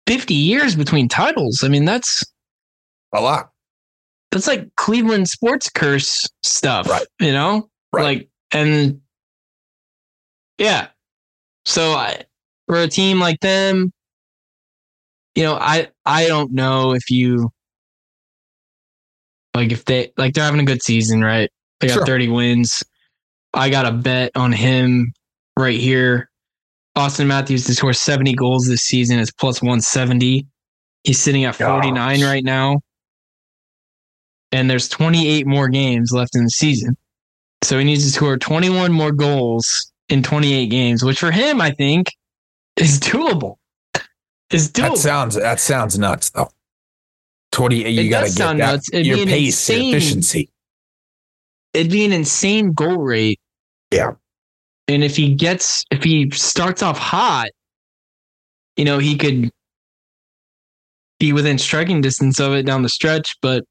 50 0.07 0.33
years 0.33 0.75
between 0.75 1.07
titles. 1.07 1.63
I 1.63 1.67
mean, 1.69 1.85
that's 1.85 2.23
a 3.13 3.21
lot. 3.21 3.51
that's 4.31 4.47
like 4.47 4.67
Cleveland 4.75 5.29
sports 5.29 5.69
curse 5.69 6.27
stuff, 6.41 6.87
Right. 6.89 7.05
You 7.19 7.31
know, 7.31 7.69
Right. 7.91 8.03
like 8.03 8.29
and 8.51 8.99
yeah. 10.57 10.87
So 11.65 11.91
I, 11.93 12.23
for 12.67 12.77
a 12.77 12.87
team 12.87 13.19
like 13.19 13.39
them, 13.39 13.91
you 15.35 15.43
know, 15.43 15.55
I 15.55 15.89
I 16.05 16.27
don't 16.27 16.51
know 16.51 16.93
if 16.93 17.09
you 17.09 17.49
like 19.55 19.71
if 19.71 19.85
they 19.85 20.11
like 20.17 20.33
they're 20.33 20.43
having 20.43 20.59
a 20.59 20.65
good 20.65 20.81
season, 20.83 21.21
right? 21.23 21.49
They 21.79 21.87
got 21.87 21.93
Sure. 21.95 22.05
30 22.05 22.29
wins. 22.29 22.83
I 23.53 23.69
got 23.69 23.85
a 23.85 23.91
bet 23.91 24.31
on 24.35 24.51
him 24.51 25.13
right 25.57 25.79
here. 25.79 26.29
Auston 26.97 27.27
Matthews 27.27 27.65
to 27.65 27.73
score 27.73 27.93
70 27.93 28.33
goals 28.33 28.67
this 28.67 28.81
season 28.81 29.19
is 29.19 29.31
plus 29.31 29.61
170. 29.61 30.45
He's 31.03 31.19
sitting 31.19 31.43
at 31.45 31.55
49 31.55 31.93
Gosh. 31.93 32.25
right 32.25 32.43
now. 32.43 32.81
And 34.51 34.69
there's 34.69 34.87
28 34.87 35.47
more 35.47 35.67
games 35.67 36.11
left 36.11 36.35
in 36.35 36.43
the 36.43 36.49
season. 36.49 36.95
So 37.63 37.79
he 37.79 37.83
needs 37.83 38.03
to 38.03 38.11
score 38.11 38.37
21 38.37 38.91
more 38.91 39.11
goals 39.11 39.91
in 40.09 40.21
28 40.21 40.67
games, 40.67 41.03
which 41.03 41.19
for 41.19 41.31
him, 41.31 41.59
I 41.59 41.71
think, 41.71 42.07
is 42.77 42.99
doable. 42.99 43.55
Is 44.51 44.69
doable. 44.69 44.91
That 44.91 44.97
sounds 44.97 45.35
that 45.35 45.59
sounds 45.59 45.97
nuts 45.97 46.29
though. 46.29 46.49
Twenty, 47.51 47.89
you 47.89 48.09
got 48.09 48.21
to 48.21 48.25
get 48.27 48.33
sound 48.33 48.59
that 48.59 48.73
nuts. 48.73 48.89
It'd 48.93 49.05
your 49.05 49.25
pace, 49.25 49.69
your 49.69 49.79
efficiency. 49.79 50.49
It'd 51.73 51.91
be 51.91 52.05
an 52.05 52.13
insane 52.13 52.73
goal 52.73 52.97
rate. 52.97 53.39
Yeah. 53.89 54.11
And 54.87 55.03
if 55.03 55.15
he 55.15 55.33
gets, 55.33 55.85
if 55.91 56.03
he 56.03 56.29
starts 56.31 56.83
off 56.83 56.97
hot, 56.97 57.49
you 58.75 58.85
know, 58.85 58.97
he 58.97 59.17
could 59.17 59.49
be 61.19 61.31
within 61.31 61.57
striking 61.57 62.01
distance 62.01 62.39
of 62.39 62.53
it 62.53 62.65
down 62.65 62.81
the 62.81 62.89
stretch. 62.89 63.35
But 63.41 63.63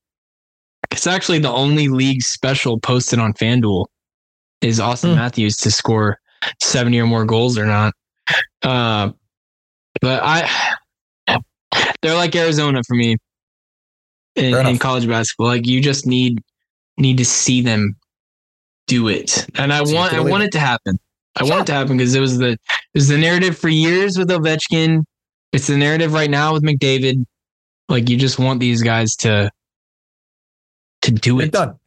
it's 0.91 1.07
actually 1.07 1.39
the 1.39 1.51
only 1.51 1.89
league 1.89 2.23
special 2.23 2.81
posted 2.81 3.19
on 3.19 3.35
FanDuel 3.35 3.87
is 4.63 4.79
Auston 4.79 5.11
Hmm. 5.11 5.17
Matthews 5.17 5.57
to 5.59 5.71
score 5.71 6.19
70 6.63 7.01
or 7.01 7.07
more 7.07 7.25
goals 7.25 7.59
or 7.59 7.67
not. 7.67 7.93
Uh, 8.63 9.11
but 10.01 10.23
I, 10.23 10.49
they're 12.03 12.15
like 12.15 12.35
Arizona 12.35 12.83
for 12.87 12.95
me 12.95 13.17
in, 14.37 14.55
in 14.67 14.79
college 14.79 15.07
basketball. 15.07 15.49
Like 15.49 15.67
you 15.67 15.81
just 15.81 16.07
need 16.07 16.41
need 16.99 17.19
to 17.19 17.25
see 17.25 17.63
them 17.63 17.97
do 18.93 19.09
it, 19.09 19.47
and 19.57 19.73
I 19.73 19.81
it 19.81 19.89
want 19.95 20.13
I 20.13 20.21
want 20.21 20.43
it. 20.45 20.53
to 20.53 20.59
happen. 20.61 20.99
I 21.37 21.45
Sure. 21.45 21.51
want 21.51 21.63
it 21.63 21.67
to 21.73 21.75
happen 21.79 21.97
because 21.97 22.15
it 22.15 22.21
was 22.21 22.39
the 22.39 22.51
it 22.51 22.59
was 22.95 23.09
the 23.09 23.17
narrative 23.19 23.57
for 23.57 23.69
years 23.69 24.19
with 24.19 24.29
Ovechkin. 24.29 25.05
It's 25.53 25.67
the 25.67 25.77
narrative 25.77 26.13
right 26.13 26.31
now 26.31 26.53
with 26.53 26.63
McDavid. 26.63 27.25
Like 27.89 28.09
you 28.11 28.17
just 28.17 28.39
want 28.39 28.61
these 28.61 28.83
guys 28.83 29.17
to 29.17 29.51
to 31.03 31.11
do 31.11 31.41
it 31.41 31.53
done. 31.53 31.79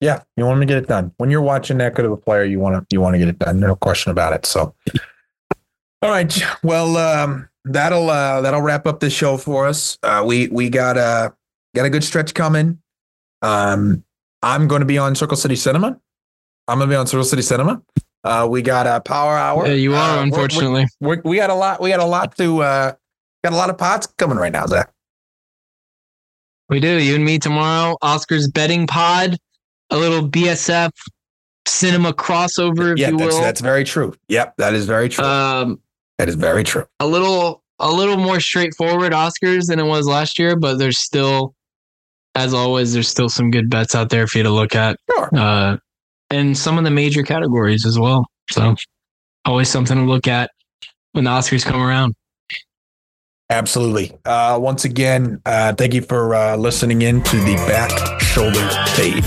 Yeah, 0.00 0.22
you 0.36 0.44
want 0.44 0.60
to 0.60 0.66
get 0.66 0.76
it 0.78 0.88
done. 0.88 1.12
When 1.16 1.30
you're 1.30 1.40
watching 1.40 1.78
that 1.78 1.94
good 1.94 2.04
of 2.04 2.12
a 2.12 2.16
player, 2.16 2.44
you 2.44 2.58
want 2.60 2.76
to 2.76 2.94
you 2.94 3.00
want 3.00 3.14
to 3.14 3.18
get 3.18 3.28
it 3.28 3.38
done. 3.38 3.60
No 3.60 3.74
question 3.76 4.10
about 4.10 4.32
it. 4.32 4.44
So, 4.44 4.74
all 6.02 6.10
right. 6.10 6.36
Well, 6.62 6.96
um, 6.96 7.48
that'll 7.64 8.10
uh, 8.10 8.40
that'll 8.42 8.60
wrap 8.60 8.86
up 8.86 9.00
this 9.00 9.12
show 9.12 9.36
for 9.36 9.66
us. 9.66 9.98
Uh, 10.02 10.22
we 10.26 10.48
we 10.48 10.68
got 10.68 10.96
a 10.98 11.32
got 11.74 11.86
a 11.86 11.90
good 11.90 12.04
stretch 12.04 12.34
coming. 12.34 12.80
Um, 13.40 14.04
I'm 14.42 14.68
going 14.68 14.80
to 14.80 14.86
be 14.86 14.98
on 14.98 15.14
Circle 15.14 15.36
City 15.38 15.56
Cinema. 15.56 15.98
I'm 16.68 16.78
going 16.78 16.88
to 16.88 16.92
be 16.92 16.96
on 16.96 17.06
Circle 17.06 17.24
City 17.24 17.42
Cinema. 17.42 17.82
Uh, 18.24 18.46
we 18.50 18.62
got 18.62 18.86
a 18.86 19.00
Power 19.00 19.36
Hour. 19.36 19.66
Yeah, 19.66 19.74
you 19.74 19.94
Uh, 19.94 19.98
are 19.98 20.12
we're- 20.14 20.22
unfortunately. 20.22 20.86
we're, 21.00 21.20
we 21.24 21.36
got 21.36 21.50
a 21.50 21.54
lot. 21.54 21.80
We 21.80 21.90
got 21.90 22.00
a 22.00 22.04
lot 22.06 22.36
to. 22.38 22.62
Uh, 22.62 22.92
got 23.42 23.52
a 23.52 23.56
lot 23.56 23.68
of 23.70 23.76
pots 23.76 24.06
coming 24.18 24.38
right 24.38 24.52
now, 24.52 24.66
Zach. 24.66 24.90
We 26.70 26.80
do. 26.80 26.88
You 27.00 27.14
and 27.16 27.24
me 27.24 27.38
tomorrow. 27.38 27.96
Oscars 28.02 28.52
betting 28.52 28.86
pod. 28.86 29.36
A 29.90 29.96
little 29.98 30.26
BSF 30.26 30.90
cinema 31.66 32.12
crossover, 32.14 32.92
if 32.92 32.98
yeah, 32.98 33.10
you 33.10 33.18
that's 33.18 33.34
will. 33.34 33.42
that's 33.42 33.60
very 33.60 33.84
true. 33.84 34.14
Yep, 34.28 34.54
that 34.56 34.72
is 34.74 34.86
very 34.86 35.08
true. 35.10 35.24
um, 35.24 35.78
that 36.18 36.28
is 36.28 36.34
very 36.36 36.64
true. 36.64 36.86
a 37.00 37.06
little 37.06 37.62
a 37.80 37.90
little 37.92 38.16
more 38.16 38.40
straightforward 38.40 39.12
Oscars 39.12 39.66
than 39.66 39.78
it 39.78 39.84
was 39.84 40.06
last 40.06 40.38
year, 40.38 40.56
but 40.56 40.78
there's 40.78 40.98
still, 40.98 41.54
as 42.34 42.54
always, 42.54 42.92
there's 42.94 43.08
still 43.08 43.28
some 43.28 43.50
good 43.50 43.68
bets 43.68 43.94
out 43.94 44.08
there 44.10 44.26
for 44.26 44.38
you 44.38 44.44
to 44.44 44.50
look 44.50 44.74
at, 44.74 44.96
Sure. 45.10 45.28
uh, 45.36 45.76
and 46.34 46.56
some 46.56 46.78
of 46.78 46.84
the 46.84 46.90
major 46.90 47.22
categories 47.22 47.86
as 47.86 47.98
well. 47.98 48.26
So, 48.50 48.74
always 49.44 49.68
something 49.68 49.96
to 49.96 50.04
look 50.04 50.28
at 50.28 50.50
when 51.12 51.24
the 51.24 51.30
Oscars 51.30 51.64
come 51.64 51.82
around. 51.82 52.14
Absolutely. 53.50 54.12
Uh, 54.24 54.58
once 54.60 54.84
again, 54.84 55.40
uh, 55.46 55.72
thank 55.74 55.94
you 55.94 56.02
for 56.02 56.34
uh, 56.34 56.56
listening 56.56 57.02
in 57.02 57.22
to 57.22 57.36
the 57.36 57.54
back 57.68 58.20
shoulder 58.20 58.68
fade. 58.94 59.24